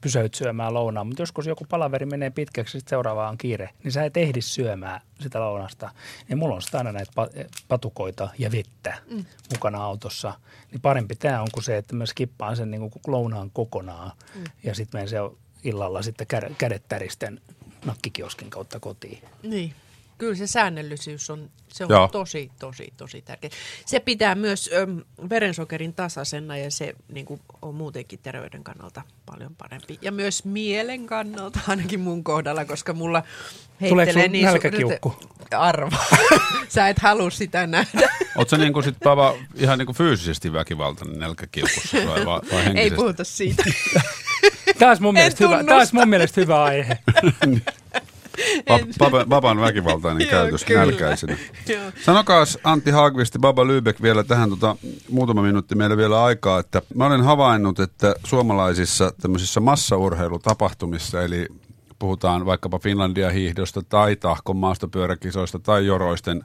pysäyt 0.00 0.34
syömään 0.34 0.74
lounaan, 0.74 1.06
mutta 1.06 1.22
joskus 1.22 1.46
joku 1.46 1.64
palaveri 1.68 2.06
menee 2.06 2.30
pitkäksi, 2.30 2.72
sitten 2.72 2.90
seuraava 2.90 3.28
on 3.28 3.38
kiire, 3.38 3.70
niin 3.84 3.92
sä 3.92 4.04
et 4.04 4.16
ehdi 4.16 4.40
syömään 4.42 5.00
sitä 5.20 5.40
lounasta. 5.40 5.90
Niin 6.28 6.38
mulla 6.38 6.54
on 6.54 6.62
sitä 6.62 6.78
aina 6.78 6.92
näitä 6.92 7.12
pa- 7.20 7.48
patukoita 7.68 8.28
ja 8.38 8.52
vettä 8.52 8.98
mm. 9.10 9.24
mukana 9.52 9.84
autossa. 9.84 10.34
Niin 10.72 10.80
parempi 10.80 11.16
tämä 11.16 11.42
on 11.42 11.48
kuin 11.52 11.64
se, 11.64 11.76
että 11.76 11.96
mä 11.96 12.06
skippaan 12.06 12.56
sen 12.56 12.70
niin 12.70 12.80
kuin 12.90 12.92
lounaan 13.06 13.50
kokonaan 13.50 14.12
mm. 14.34 14.44
ja 14.64 14.74
sitten 14.74 14.98
menen 14.98 15.08
se 15.08 15.16
illalla 15.64 16.02
sitten 16.02 16.26
kä- 16.34 16.52
kädet 16.58 16.82
täristen 16.88 17.40
nakkikioskin 17.84 18.50
kautta 18.50 18.80
kotiin. 18.80 19.18
Niin. 19.42 19.74
Kyllä 20.18 20.34
se 20.34 20.46
säännöllisyys 20.46 21.30
on, 21.30 21.50
se 21.68 21.84
on 21.84 21.90
Joo. 21.90 22.08
tosi, 22.08 22.50
tosi, 22.58 22.92
tosi 22.96 23.22
tärkeä. 23.22 23.50
Se 23.86 24.00
pitää 24.00 24.34
myös 24.34 24.70
ö, 24.72 24.86
verensokerin 25.28 25.94
tasaisena 25.94 26.56
ja 26.56 26.70
se 26.70 26.94
niin 27.08 27.26
kuin, 27.26 27.40
on 27.62 27.74
muutenkin 27.74 28.18
terveyden 28.22 28.64
kannalta 28.64 29.02
paljon 29.26 29.54
parempi. 29.54 29.98
Ja 30.02 30.12
myös 30.12 30.44
mielen 30.44 31.06
kannalta, 31.06 31.60
ainakin 31.68 32.00
mun 32.00 32.24
kohdalla, 32.24 32.64
koska 32.64 32.92
mulla 32.92 33.22
heittelee 33.80 34.28
niin 34.28 34.44
nälkäkiukku? 34.44 35.14
Arva. 35.50 35.96
Sä 36.68 36.88
et 36.88 36.98
halua 36.98 37.30
sitä 37.30 37.66
nähdä. 37.66 38.10
Oletko 38.36 38.50
sä 38.50 38.58
niinku 38.58 38.82
sit 38.82 38.96
Pava 39.04 39.34
ihan 39.56 39.78
niinku 39.78 39.92
fyysisesti 39.92 40.52
väkivaltainen 40.52 41.18
nälkäkiukussa 41.18 41.96
vai, 41.96 42.26
vai, 42.26 42.40
Ei 42.74 42.90
puhuta 42.90 43.24
siitä. 43.24 43.64
Tämä 44.82 44.90
olisi 44.90 45.02
mun, 45.02 45.14
mielestä 45.14 45.44
hyvä, 45.44 45.64
tämä 45.64 45.78
olisi 45.78 45.94
mun 45.94 46.08
mielestä 46.08 46.40
hyvä 46.40 46.62
aihe. 46.64 46.98
Papan 49.28 49.60
väkivaltainen 49.60 50.20
Joo, 50.20 50.30
käytös 50.30 50.64
kyllä. 50.64 50.80
nälkäisenä. 50.80 51.36
Joo. 51.68 51.82
Sanokaas 52.04 52.58
Antti 52.64 52.90
Hagvisti, 52.90 53.38
Baba 53.38 53.64
Lübeck 53.64 54.02
vielä 54.02 54.24
tähän 54.24 54.50
tota, 54.50 54.76
muutama 55.10 55.42
minuutti 55.42 55.74
meillä 55.74 55.96
vielä 55.96 56.24
aikaa, 56.24 56.58
että 56.58 56.82
mä 56.94 57.06
olen 57.06 57.22
havainnut, 57.22 57.80
että 57.80 58.14
suomalaisissa 58.24 59.12
tämmöisissä 59.20 59.60
massaurheilutapahtumissa, 59.60 61.22
eli 61.22 61.46
puhutaan 61.98 62.46
vaikkapa 62.46 62.78
Finlandia 62.78 63.30
hiihdosta 63.30 63.82
tai 63.82 64.16
Tahkon 64.16 64.56
maastopyöräkisoista 64.56 65.58
tai 65.58 65.86
Joroisten 65.86 66.44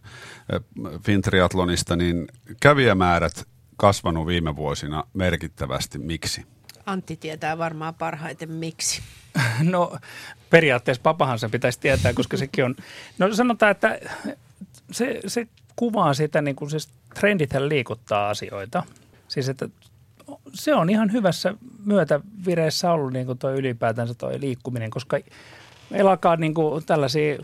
äh, 0.53 0.61
Fintriatlonista, 1.03 1.95
niin 1.95 2.27
kävijämäärät 2.61 3.47
kasvanut 3.77 4.27
viime 4.27 4.55
vuosina 4.55 5.03
merkittävästi. 5.13 5.99
Miksi? 5.99 6.56
Antti 6.87 7.15
tietää 7.15 7.57
varmaan 7.57 7.93
parhaiten 7.93 8.51
miksi. 8.51 9.01
No 9.61 9.97
periaatteessa 10.49 11.01
papahan 11.01 11.39
se 11.39 11.49
pitäisi 11.49 11.79
tietää, 11.79 12.13
koska 12.13 12.37
sekin 12.37 12.65
on, 12.65 12.75
no 13.17 13.35
sanotaan, 13.35 13.71
että 13.71 13.99
se, 14.91 15.19
se 15.27 15.47
kuvaa 15.75 16.13
sitä, 16.13 16.41
niin 16.41 16.55
kuin 16.55 16.71
se 16.71 16.77
trendithän 17.19 17.69
liikuttaa 17.69 18.29
asioita. 18.29 18.83
Siis 19.27 19.49
että 19.49 19.69
se 20.53 20.75
on 20.75 20.89
ihan 20.89 21.11
hyvässä 21.11 21.53
myötävireessä 21.85 22.91
ollut 22.91 23.13
niin 23.13 23.25
kuin 23.25 23.37
toi 23.37 23.53
ylipäätänsä 23.53 24.13
toi 24.13 24.39
liikkuminen, 24.39 24.89
koska 24.89 25.19
meillä 25.89 26.11
niin 26.37 26.53
kuin 26.53 26.85
tällaisia 26.85 27.37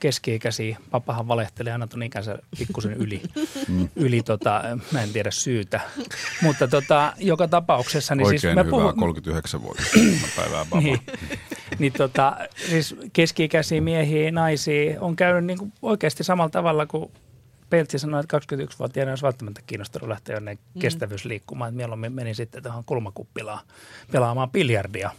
keski-ikäisiä, 0.00 0.78
papahan 0.90 1.28
valehtelee 1.28 1.72
aina 1.72 1.86
ton 1.86 2.02
ikänsä 2.02 2.38
pikkusen 2.58 2.92
yli, 2.92 3.22
yli 3.96 4.22
tota, 4.22 4.62
mä 4.92 5.02
en 5.02 5.12
tiedä 5.12 5.30
syytä. 5.30 5.80
Mutta 6.42 6.68
tota, 6.68 7.12
joka 7.18 7.48
tapauksessa, 7.48 8.14
niin 8.14 8.26
Oikein 8.26 8.40
siis 8.40 8.54
mä 8.54 8.62
hyvää 8.62 8.70
puhun, 8.70 8.98
39 8.98 9.62
vuotta 9.62 9.82
päivää 10.36 10.64
Baba. 10.64 10.80
niin, 10.80 11.00
niin 11.78 11.92
tota, 11.92 12.36
siis 12.68 12.96
keski-ikäisiä 13.12 13.80
miehiä, 13.80 14.30
naisia 14.30 15.00
on 15.00 15.16
käynyt 15.16 15.44
niin 15.44 15.58
kuin 15.58 15.72
oikeasti 15.82 16.24
samalla 16.24 16.50
tavalla 16.50 16.86
kuin 16.86 17.10
Peltsi 17.70 17.98
sanoi, 17.98 18.20
että 18.20 18.38
21-vuotiaana 18.38 19.12
olisi 19.12 19.22
välttämättä 19.22 19.60
kiinnostunut 19.66 20.08
lähteä 20.08 20.36
jonne 20.36 20.54
mm. 20.54 20.80
kestävyysliikkumaan. 20.80 21.68
Että 21.68 21.76
mieluummin 21.76 22.12
menin 22.12 22.34
sitten 22.34 22.62
tuohon 22.62 22.84
kulmakuppilaan 22.84 23.60
pelaamaan 24.12 24.50
biljardia. 24.50 25.10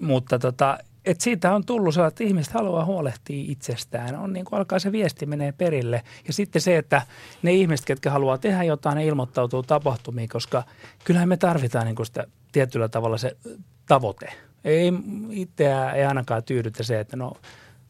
Mutta 0.00 0.38
tota, 0.38 0.78
et 1.04 1.20
siitä 1.20 1.54
on 1.54 1.66
tullut 1.66 1.94
sellainen, 1.94 2.12
että 2.12 2.24
ihmiset 2.24 2.54
haluaa 2.54 2.84
huolehtia 2.84 3.44
itsestään. 3.48 4.18
On 4.18 4.32
niin 4.32 4.44
kuin 4.44 4.58
alkaa 4.58 4.78
se 4.78 4.92
viesti 4.92 5.26
menee 5.26 5.52
perille. 5.52 6.02
Ja 6.26 6.32
sitten 6.32 6.62
se, 6.62 6.76
että 6.76 7.02
ne 7.42 7.52
ihmiset, 7.52 7.86
ketkä 7.86 8.10
haluaa 8.10 8.38
tehdä 8.38 8.62
jotain, 8.62 8.96
ne 8.96 9.06
ilmoittautuu 9.06 9.62
tapahtumiin, 9.62 10.28
koska 10.28 10.62
kyllähän 11.04 11.28
me 11.28 11.36
tarvitaan 11.36 11.86
niin 11.86 11.96
kuin 11.96 12.06
sitä 12.06 12.26
tietyllä 12.52 12.88
tavalla 12.88 13.18
se 13.18 13.36
tavoite. 13.86 14.32
Ei 14.64 14.92
itseä 15.30 15.90
ei 15.90 16.04
ainakaan 16.04 16.44
tyydytä 16.44 16.82
se, 16.82 17.00
että 17.00 17.16
no 17.16 17.32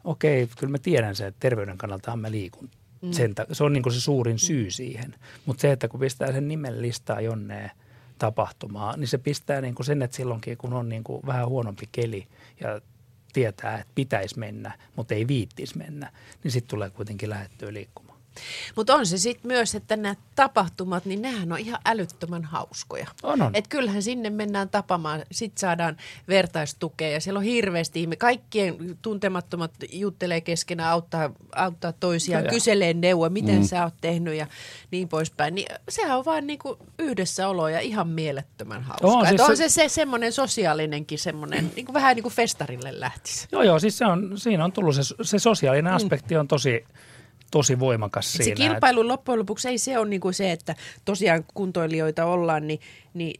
okei, 0.03 0.49
kyllä 0.57 0.71
mä 0.71 0.77
tiedän 0.77 1.15
se, 1.15 1.27
että 1.27 1.39
terveyden 1.39 1.77
kannalta 1.77 2.15
mä 2.15 2.31
liikun. 2.31 2.69
Sen, 3.11 3.35
ta- 3.35 3.45
se 3.51 3.63
on 3.63 3.73
niin 3.73 3.83
kuin 3.83 3.93
se 3.93 4.01
suurin 4.01 4.39
syy 4.39 4.71
siihen. 4.71 5.15
Mutta 5.45 5.61
se, 5.61 5.71
että 5.71 5.87
kun 5.87 5.99
pistää 5.99 6.31
sen 6.31 6.47
nimen 6.47 6.81
listaa 6.81 7.21
jonneen 7.21 7.71
tapahtumaan, 8.17 8.99
niin 8.99 9.07
se 9.07 9.17
pistää 9.17 9.61
niin 9.61 9.75
kuin 9.75 9.85
sen, 9.85 10.01
että 10.01 10.17
silloinkin 10.17 10.57
kun 10.57 10.73
on 10.73 10.89
niin 10.89 11.03
kuin 11.03 11.21
vähän 11.25 11.47
huonompi 11.47 11.89
keli 11.91 12.27
ja 12.61 12.81
tietää, 13.33 13.75
että 13.79 13.91
pitäisi 13.95 14.39
mennä, 14.39 14.71
mutta 14.95 15.13
ei 15.13 15.27
viittis 15.27 15.75
mennä, 15.75 16.11
niin 16.43 16.51
sitten 16.51 16.69
tulee 16.69 16.89
kuitenkin 16.89 17.29
lähettyä 17.29 17.73
liikkumaan. 17.73 18.12
Mutta 18.75 18.95
on 18.95 19.05
se 19.05 19.17
sitten 19.17 19.47
myös, 19.47 19.75
että 19.75 19.97
nämä 19.97 20.15
tapahtumat, 20.35 21.05
niin 21.05 21.21
nehän 21.21 21.51
on 21.51 21.59
ihan 21.59 21.79
älyttömän 21.85 22.43
hauskoja. 22.43 23.07
On, 23.23 23.41
on. 23.41 23.55
Et 23.55 23.67
kyllähän 23.67 24.03
sinne 24.03 24.29
mennään 24.29 24.69
tapamaan, 24.69 25.23
sitten 25.31 25.59
saadaan 25.59 25.97
vertaistukea 26.27 27.09
ja 27.09 27.21
siellä 27.21 27.37
on 27.37 27.43
hirveästi 27.43 28.01
ihme. 28.01 28.15
Kaikkien 28.15 28.97
tuntemattomat 29.01 29.71
juttelee 29.91 30.41
keskenään, 30.41 30.89
auttaa, 30.89 31.29
auttaa 31.55 31.93
toisiaan, 31.93 32.43
joo. 32.43 32.49
kyselee 32.53 32.93
neuvoa, 32.93 33.29
miten 33.29 33.57
mm. 33.57 33.63
sä 33.63 33.83
oot 33.83 33.93
tehnyt 34.01 34.35
ja 34.35 34.47
niin 34.91 35.07
poispäin. 35.07 35.55
Niin 35.55 35.67
sehän 35.89 36.17
on 36.17 36.25
vaan 36.25 36.47
niinku 36.47 36.77
yhdessäolo 36.99 37.67
ja 37.67 37.79
ihan 37.79 38.07
mielettömän 38.07 38.83
hauskaa. 38.83 39.11
On, 39.11 39.27
siis 39.27 39.41
on 39.41 39.57
se- 39.57 39.69
se, 39.69 39.89
se 39.89 39.89
semmoinen 39.89 40.31
sosiaalinenkin 40.31 41.19
semmoinen, 41.19 41.71
niinku 41.75 41.93
vähän 41.93 42.15
niin 42.15 42.23
kuin 42.23 42.33
festarille 42.33 42.99
lähtisi. 42.99 43.47
Joo, 43.51 43.63
joo, 43.63 43.79
siis 43.79 43.97
se 43.97 44.05
on, 44.05 44.37
siinä 44.37 44.65
on 44.65 44.71
tullut 44.71 44.95
se, 44.95 45.01
se 45.21 45.39
sosiaalinen 45.39 45.93
aspekti 45.93 46.35
on 46.35 46.47
tosi, 46.47 46.85
tosi 47.53 47.79
voimakas 47.79 48.33
Se 48.33 48.43
siinä. 48.43 48.55
kilpailu 48.55 49.07
loppujen 49.07 49.39
lopuksi 49.39 49.67
ei 49.67 49.77
se 49.77 49.97
ole 49.97 50.09
niin 50.09 50.21
kuin 50.21 50.33
se, 50.33 50.51
että 50.51 50.75
tosiaan 51.05 51.45
kuntoilijoita 51.53 52.25
ollaan, 52.25 52.67
niin, 52.67 52.79
niin 53.13 53.39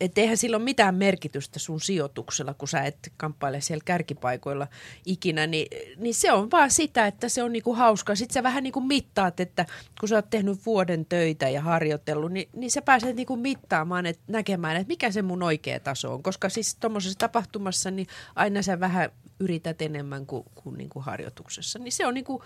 et 0.00 0.18
eihän 0.18 0.36
sillä 0.36 0.56
ole 0.56 0.64
mitään 0.64 0.94
merkitystä 0.94 1.58
sun 1.58 1.80
sijoituksella, 1.80 2.54
kun 2.54 2.68
sä 2.68 2.80
et 2.80 3.12
kamppaile 3.16 3.60
siellä 3.60 3.82
kärkipaikoilla 3.84 4.66
ikinä, 5.06 5.46
niin, 5.46 5.66
niin 5.96 6.14
se 6.14 6.32
on 6.32 6.50
vaan 6.50 6.70
sitä, 6.70 7.06
että 7.06 7.28
se 7.28 7.42
on 7.42 7.52
niin 7.52 7.62
kuin 7.62 7.76
hauskaa. 7.76 8.14
Sitten 8.14 8.34
sä 8.34 8.42
vähän 8.42 8.62
niin 8.62 8.72
kuin 8.72 8.86
mittaat, 8.86 9.40
että 9.40 9.66
kun 10.00 10.08
sä 10.08 10.14
oot 10.14 10.30
tehnyt 10.30 10.66
vuoden 10.66 11.06
töitä 11.06 11.48
ja 11.48 11.60
harjoitellut, 11.60 12.32
niin, 12.32 12.48
niin 12.52 12.70
sä 12.70 12.82
pääset 12.82 13.16
niin 13.16 13.26
kuin 13.26 13.40
mittaamaan, 13.40 14.06
että 14.06 14.22
näkemään, 14.28 14.76
että 14.76 14.88
mikä 14.88 15.10
se 15.10 15.22
mun 15.22 15.42
oikea 15.42 15.80
taso 15.80 16.14
on. 16.14 16.22
Koska 16.22 16.48
siis 16.48 16.76
tuommoisessa 16.80 17.18
tapahtumassa, 17.18 17.90
niin 17.90 18.06
aina 18.36 18.62
sä 18.62 18.80
vähän 18.80 19.10
yrität 19.40 19.82
enemmän 19.82 20.26
kuin, 20.26 20.44
kuin, 20.54 20.78
niin 20.78 20.88
kuin 20.88 21.04
harjoituksessa. 21.04 21.78
Niin 21.78 21.92
se 21.92 22.06
on 22.06 22.14
niin 22.14 22.24
kuin, 22.24 22.42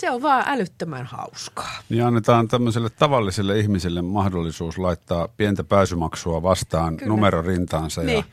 se 0.00 0.10
on 0.10 0.22
vaan 0.22 0.44
älyttömän 0.46 1.06
hauskaa. 1.06 1.78
Niin 1.88 2.04
annetaan 2.04 2.48
tämmöiselle 2.48 2.90
tavalliselle 2.90 3.58
ihmiselle 3.58 4.02
mahdollisuus 4.02 4.78
laittaa 4.78 5.28
pientä 5.36 5.64
pääsymaksua 5.64 6.42
vastaan 6.42 6.96
Kyllä. 6.96 7.10
numero 7.10 7.42
rintaansa 7.42 8.02
ja 8.02 8.06
Niin. 8.06 8.24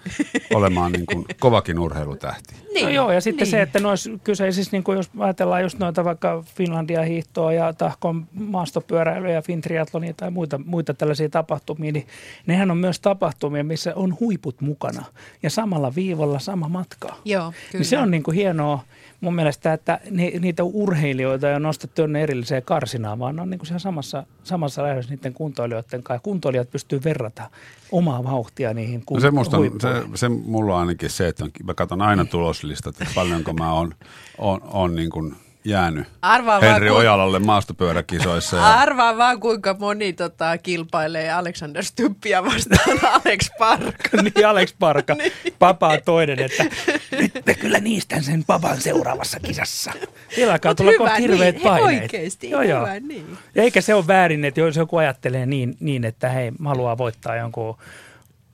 olemaan 0.53 0.91
niin 0.91 1.05
kuin 1.05 1.25
kovakin 1.39 1.79
urheilutähti. 1.79 2.55
No 2.83 2.89
joo, 2.89 3.11
ja 3.11 3.21
sitten 3.21 3.43
niin. 3.43 3.51
se, 3.51 3.61
että 3.61 3.79
noissa 3.79 4.09
kyseisissä, 4.23 4.71
niin 4.71 4.83
kuin 4.83 4.95
jos 4.95 5.09
ajatellaan 5.19 5.61
just 5.61 5.79
noita 5.79 6.03
vaikka 6.03 6.43
Finlandia 6.55 7.01
hiihtoa 7.01 7.53
ja 7.53 7.73
tahkon 7.73 8.27
maastopyöräilyä 8.33 9.31
ja 9.31 9.41
Fintriathlonia 9.41 10.13
tai 10.13 10.31
muita, 10.31 10.59
muita 10.65 10.93
tällaisia 10.93 11.29
tapahtumia, 11.29 11.91
niin 11.91 12.07
nehän 12.45 12.71
on 12.71 12.77
myös 12.77 12.99
tapahtumia, 12.99 13.63
missä 13.63 13.95
on 13.95 14.17
huiput 14.19 14.61
mukana 14.61 15.03
ja 15.43 15.49
samalla 15.49 15.95
viivalla 15.95 16.39
sama 16.39 16.69
matka. 16.69 17.15
Joo, 17.25 17.51
kyllä. 17.51 17.61
Niin 17.73 17.85
se 17.85 17.97
on 17.97 18.11
niin 18.11 18.23
kuin 18.23 18.35
hienoa 18.35 18.83
mun 19.25 19.35
mielestä, 19.35 19.73
että 19.73 19.99
ni, 20.11 20.33
niitä 20.39 20.63
urheilijoita 20.63 21.47
ei 21.47 21.53
ole 21.53 21.59
nostettu 21.59 22.01
jonne 22.01 22.23
erilliseen 22.23 22.63
karsinaan, 22.63 23.19
vaan 23.19 23.35
ne 23.35 23.41
on 23.41 23.49
niin 23.49 23.59
kuin 23.59 23.67
siellä 23.67 23.79
samassa, 23.79 24.23
samassa 24.43 24.83
lähdössä 24.83 25.15
niiden 25.15 25.33
kuntoilijoiden 25.33 26.03
kanssa. 26.03 26.13
Ja 26.13 26.19
Kuntoilijat 26.19 26.71
pystyy 26.71 27.01
verrata 27.03 27.49
omaa 27.91 28.23
vauhtia 28.23 28.73
niihin 28.73 29.03
kun, 29.05 29.15
No 29.15 29.21
se, 29.21 29.31
musta 29.31 29.57
on, 29.57 29.71
se, 29.81 29.89
se 30.15 30.29
mulla 30.29 30.73
on 30.73 30.79
ainakin 30.79 31.09
se, 31.09 31.27
että 31.27 31.45
mä 31.63 31.73
katson 31.73 32.01
aina 32.01 32.25
tuloslistat, 32.25 33.01
että 33.01 33.13
paljonko 33.15 33.53
mä 33.53 33.73
oon, 33.73 33.95
on, 34.37 34.61
on 34.63 34.95
niin 34.95 35.09
kuin 35.09 35.35
jäänyt 35.65 36.07
Arvaa 36.21 36.61
vaan, 36.61 36.73
Henri 36.73 36.89
ku- 36.89 36.95
Ojalalle 36.95 37.39
maastopyöräkisoissa. 37.39 38.57
Ja 38.57 38.73
Arvaa 38.73 39.17
vaan, 39.17 39.39
kuinka 39.39 39.75
moni 39.79 40.13
tota, 40.13 40.57
kilpailee 40.57 41.31
Alexander 41.31 41.83
Stuppia 41.83 42.45
vastaan 42.45 42.99
Alex 43.25 43.49
Park. 43.59 43.95
niin 44.23 44.47
Alex 44.47 44.73
Parka, 44.79 45.15
papa 45.59 45.87
on 45.87 45.99
toinen, 46.05 46.39
että 46.39 46.65
nyt 47.11 47.31
me 47.45 47.53
kyllä 47.53 47.79
niistän 47.79 48.23
sen 48.23 48.43
papan 48.43 48.81
seuraavassa 48.81 49.39
kisassa. 49.39 49.91
Siellä 50.35 50.53
alkaa 50.53 50.75
tulla 50.75 50.91
kohta 50.97 51.15
hirveät 51.15 51.55
niin, 51.55 51.63
paineet. 51.63 52.01
oikeesti, 52.01 52.49
joo, 52.49 52.61
joo. 52.61 52.79
hyvä 52.79 52.99
niin. 52.99 53.37
Ja 53.55 53.63
eikä 53.63 53.81
se 53.81 53.93
ole 53.93 54.07
väärin, 54.07 54.45
että 54.45 54.59
jos 54.59 54.75
joku 54.75 54.97
ajattelee 54.97 55.45
niin, 55.45 55.77
niin 55.79 56.05
että 56.05 56.29
hei, 56.29 56.51
mä 56.59 56.69
haluan 56.69 56.97
voittaa 56.97 57.35
jonkun 57.35 57.77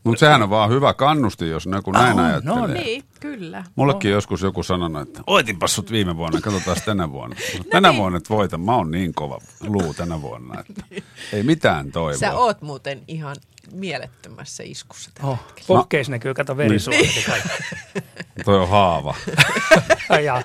Mutta 0.03 0.19
sehän 0.19 0.43
on 0.43 0.49
vaan 0.49 0.69
hyvä 0.69 0.93
kannusti, 0.93 1.49
jos 1.49 1.65
joku 1.71 1.91
näin 1.91 2.19
On, 2.19 2.25
ajattelee. 2.25 2.57
no 2.57 2.67
Niin, 2.67 3.03
kyllä. 3.19 3.63
Mullekin 3.75 4.11
joskus 4.11 4.41
joku 4.41 4.63
sanonut, 4.63 5.07
että 5.07 5.21
oitinpas 5.27 5.75
sut 5.75 5.91
viime 5.91 6.17
vuonna, 6.17 6.41
katsotaan 6.41 6.77
tänä 6.85 7.11
vuonna. 7.11 7.35
No, 7.57 7.63
tänä 7.71 7.89
niin. 7.89 7.99
vuonna 7.99 8.17
et 8.17 8.29
voita, 8.29 8.57
mä 8.57 8.75
oon 8.75 8.91
niin 8.91 9.13
kova 9.13 9.39
luu 9.67 9.93
tänä 9.93 10.21
vuonna, 10.21 10.59
että 10.59 10.83
ei 11.33 11.43
mitään 11.43 11.91
toivoa. 11.91 12.19
Sä 12.19 12.33
oot 12.33 12.61
muuten 12.61 13.01
ihan 13.07 13.35
mielettömässä 13.71 14.63
iskussa 14.63 15.11
tällä 15.13 15.29
Oh, 15.31 15.37
hetkellä. 15.39 15.67
Pohkeis 15.67 16.09
näkyy, 16.09 16.33
kato 16.33 16.57
verisuonet 16.57 17.01
Niin. 17.15 17.25
kaikki. 17.29 17.49
Toi 18.45 18.59
on 18.59 18.69
haava. 18.69 19.15
ja, 20.23 20.43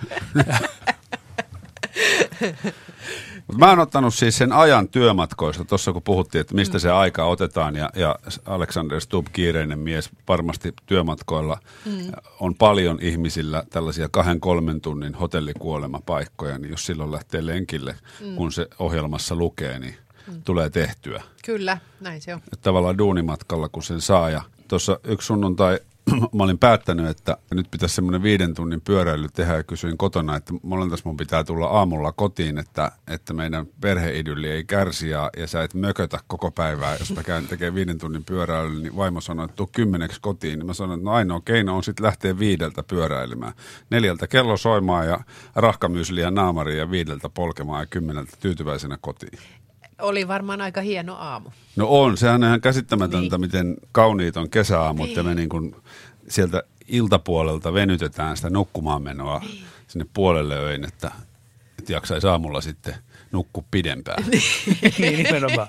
Mut 3.46 3.58
mä 3.58 3.68
oon 3.68 3.78
ottanut 3.78 4.14
siis 4.14 4.38
sen 4.38 4.52
ajan 4.52 4.88
työmatkoista, 4.88 5.64
tuossa 5.64 5.92
kun 5.92 6.02
puhuttiin, 6.02 6.40
että 6.40 6.54
mistä 6.54 6.78
se 6.78 6.90
aika 6.90 7.24
otetaan, 7.24 7.76
ja, 7.76 7.90
ja 7.96 8.16
Alexander 8.44 9.00
Stubb, 9.00 9.26
kiireinen 9.32 9.78
mies, 9.78 10.10
varmasti 10.28 10.74
työmatkoilla 10.86 11.58
mm. 11.84 12.12
on 12.40 12.54
paljon 12.54 12.98
ihmisillä 13.00 13.62
tällaisia 13.70 14.08
kahden 14.08 14.40
kolmen 14.40 14.80
tunnin 14.80 15.14
hotellikuolemapaikkoja, 15.14 16.58
niin 16.58 16.70
jos 16.70 16.86
silloin 16.86 17.12
lähtee 17.12 17.46
lenkille, 17.46 17.96
mm. 18.20 18.34
kun 18.34 18.52
se 18.52 18.68
ohjelmassa 18.78 19.34
lukee, 19.34 19.78
niin 19.78 19.94
mm. 20.26 20.42
tulee 20.42 20.70
tehtyä. 20.70 21.22
Kyllä, 21.44 21.78
näin 22.00 22.20
se 22.20 22.34
on. 22.34 22.40
Että 22.52 22.62
tavallaan 22.62 22.98
duunimatkalla, 22.98 23.68
kun 23.68 23.82
sen 23.82 24.00
saa. 24.00 24.30
Ja 24.30 24.42
tuossa 24.68 25.00
yksi 25.04 25.26
sunnuntai 25.26 25.78
mä 26.34 26.44
olin 26.44 26.58
päättänyt, 26.58 27.06
että 27.06 27.36
nyt 27.54 27.70
pitäisi 27.70 27.94
semmoinen 27.94 28.22
viiden 28.22 28.54
tunnin 28.54 28.80
pyöräily 28.80 29.28
tehdä 29.32 29.54
ja 29.54 29.62
kysyin 29.62 29.98
kotona, 29.98 30.36
että 30.36 30.52
molemmat 30.62 31.04
mun 31.04 31.16
pitää 31.16 31.44
tulla 31.44 31.66
aamulla 31.66 32.12
kotiin, 32.12 32.58
että, 32.58 32.92
että 33.06 33.34
meidän 33.34 33.66
perheidylli 33.80 34.50
ei 34.50 34.64
kärsi 34.64 35.08
ja, 35.08 35.30
ja 35.36 35.46
sä 35.46 35.62
et 35.62 35.74
mökötä 35.74 36.20
koko 36.26 36.50
päivää. 36.50 36.96
Jos 36.96 37.14
mä 37.16 37.22
käyn 37.22 37.46
tekemään 37.46 37.74
viiden 37.74 37.98
tunnin 37.98 38.24
pyöräily, 38.24 38.82
niin 38.82 38.96
vaimo 38.96 39.20
sanoi, 39.20 39.44
että 39.44 39.56
tuu 39.56 39.70
kymmeneksi 39.72 40.20
kotiin. 40.20 40.58
Niin 40.58 40.66
mä 40.66 40.74
sanoin, 40.74 40.98
että 40.98 41.10
no 41.10 41.12
ainoa 41.12 41.40
keino 41.44 41.76
on 41.76 41.84
sitten 41.84 42.06
lähteä 42.06 42.38
viideltä 42.38 42.82
pyöräilemään. 42.82 43.52
Neljältä 43.90 44.26
kello 44.26 44.56
soimaan 44.56 45.06
ja 45.06 45.20
rahkamysliä 45.54 46.30
naamariin 46.30 46.78
ja 46.78 46.90
viideltä 46.90 47.28
polkemaan 47.28 47.82
ja 47.82 47.86
kymmeneltä 47.86 48.32
tyytyväisenä 48.40 48.98
kotiin. 49.00 49.38
Oli 50.02 50.28
varmaan 50.28 50.60
aika 50.60 50.80
hieno 50.80 51.14
aamu. 51.14 51.50
No 51.76 51.86
on, 51.88 52.16
sehän 52.16 52.42
on 52.42 52.48
ihan 52.48 52.60
käsittämätöntä, 52.60 53.36
Niin. 53.36 53.40
miten 53.40 53.76
kauniit 53.92 54.36
on 54.36 54.50
kesäaamut 54.50 55.16
ja 55.16 55.22
me 55.22 55.34
niin 55.34 55.48
kuin 55.48 55.76
sieltä 56.28 56.62
iltapuolelta 56.88 57.72
venytetään 57.74 58.36
sitä 58.36 58.50
nukkumaan 58.50 59.02
menoa 59.02 59.42
sinne 59.88 60.06
puolelle 60.14 60.56
öin, 60.58 60.84
että, 60.84 61.10
että 61.78 61.92
jaksaisi 61.92 62.26
aamulla 62.26 62.60
sitten 62.60 62.94
nukkua 63.32 63.64
pidempään. 63.70 64.24
niin 64.98 65.22
nimenomaan. 65.22 65.68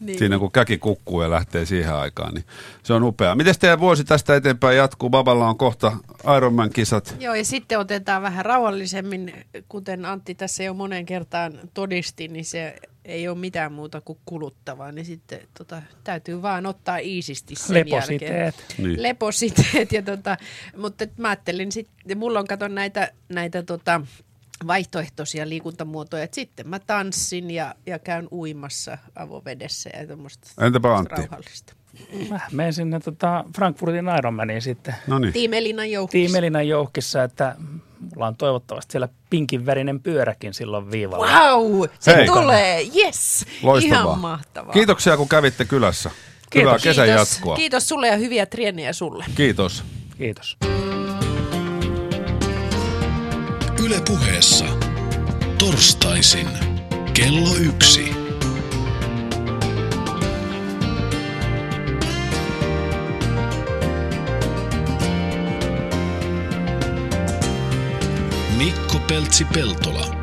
Niin. 0.00 0.18
Siinä 0.18 0.38
kun 0.38 0.52
käki 0.52 0.78
kukkuu 0.78 1.22
ja 1.22 1.30
lähtee 1.30 1.66
siihen 1.66 1.94
aikaan, 1.94 2.34
niin 2.34 2.44
se 2.82 2.92
on 2.92 3.02
upea. 3.02 3.34
Miten 3.34 3.54
teidän 3.58 3.80
vuosi 3.80 4.04
tästä 4.04 4.36
eteenpäin 4.36 4.76
jatkuu? 4.76 5.10
Baballa 5.10 5.48
on 5.48 5.58
kohta 5.58 5.92
Ironman-kisat. 6.36 7.16
Joo, 7.20 7.34
ja 7.34 7.44
sitten 7.44 7.78
otetaan 7.78 8.22
vähän 8.22 8.44
rauhallisemmin, 8.44 9.32
kuten 9.68 10.04
Antti 10.04 10.34
tässä 10.34 10.62
jo 10.62 10.74
monen 10.74 11.06
kertaan 11.06 11.52
todisti, 11.74 12.28
niin 12.28 12.44
se 12.44 12.76
ei 13.04 13.28
ole 13.28 13.38
mitään 13.38 13.72
muuta 13.72 14.00
kuin 14.00 14.18
kuluttavaa, 14.24 14.92
niin 14.92 15.04
sitten 15.04 15.40
tota, 15.58 15.82
täytyy 16.04 16.42
vaan 16.42 16.66
ottaa 16.66 16.98
iisisti 16.98 17.54
sen 17.56 17.74
Lepositeet. 17.74 18.22
jälkeen. 18.22 18.52
Niin. 18.78 19.02
Lepositeet. 19.02 19.92
Ja 19.92 20.02
tota, 20.02 20.36
mutta 20.76 21.04
mä 21.16 21.28
ajattelin 21.28 21.72
sitten, 21.72 22.18
mulla 22.18 22.38
on 22.38 22.46
kato 22.46 22.68
näitä, 22.68 23.12
näitä 23.28 23.62
tota, 23.62 24.00
vaihtoehtoisia 24.66 25.48
liikuntamuotoja, 25.48 26.22
että 26.22 26.34
sitten 26.34 26.68
mä 26.68 26.78
tanssin 26.78 27.50
ja, 27.50 27.74
ja 27.86 27.98
käyn 27.98 28.28
uimassa 28.32 28.98
avovedessä 29.16 29.90
ja 30.00 30.06
tämmöistä 30.06 30.48
Entäpä 30.66 30.96
Antti? 30.96 31.14
rauhallista. 31.16 31.74
Mä 32.30 32.40
menen 32.52 32.72
sinne 32.72 33.00
tota 33.00 33.44
Frankfurtin 33.56 34.04
Ironmaniin 34.18 34.62
sitten 34.62 34.94
No 35.06 35.18
niin. 35.18 35.32
Tiim 35.32 35.52
Elinan 35.52 35.90
joukkueessa. 35.90 36.32
Tiim 36.32 36.38
Elinan 36.38 36.68
joukkissa, 36.68 37.24
että 37.24 37.56
mulla 38.14 38.26
on 38.26 38.36
toivottavasti 38.36 38.92
siellä 38.92 39.08
pinkin 39.30 39.66
värinen 39.66 40.00
pyöräkin 40.00 40.54
silloin 40.54 40.90
viivalla. 40.90 41.26
Wow, 41.26 41.82
se 42.00 42.14
Hei. 42.16 42.26
tulee, 42.26 42.86
yes, 42.96 43.46
Loistavaa. 43.62 44.02
ihan 44.04 44.18
mahtavaa. 44.18 44.72
Kiitoksia, 44.72 45.16
kun 45.16 45.28
kävitte 45.28 45.64
kylässä. 45.64 46.10
Kiitos. 46.50 46.68
Hyvää 46.70 46.78
kesän 46.78 47.06
Kiitos. 47.06 47.32
jatkoa. 47.34 47.56
Kiitos 47.56 47.88
sulle 47.88 48.08
ja 48.08 48.16
hyviä 48.16 48.46
treenejä 48.46 48.92
sulle. 48.92 49.24
Kiitos. 49.34 49.84
Kiitos. 50.18 50.56
Yle 53.84 54.00
puheessa. 54.08 54.64
Torstaisin. 55.58 56.48
Kello 57.14 57.54
yksi. 57.60 58.21
Mikko 69.12 69.20
Peltsi-Peltola. 69.20 70.21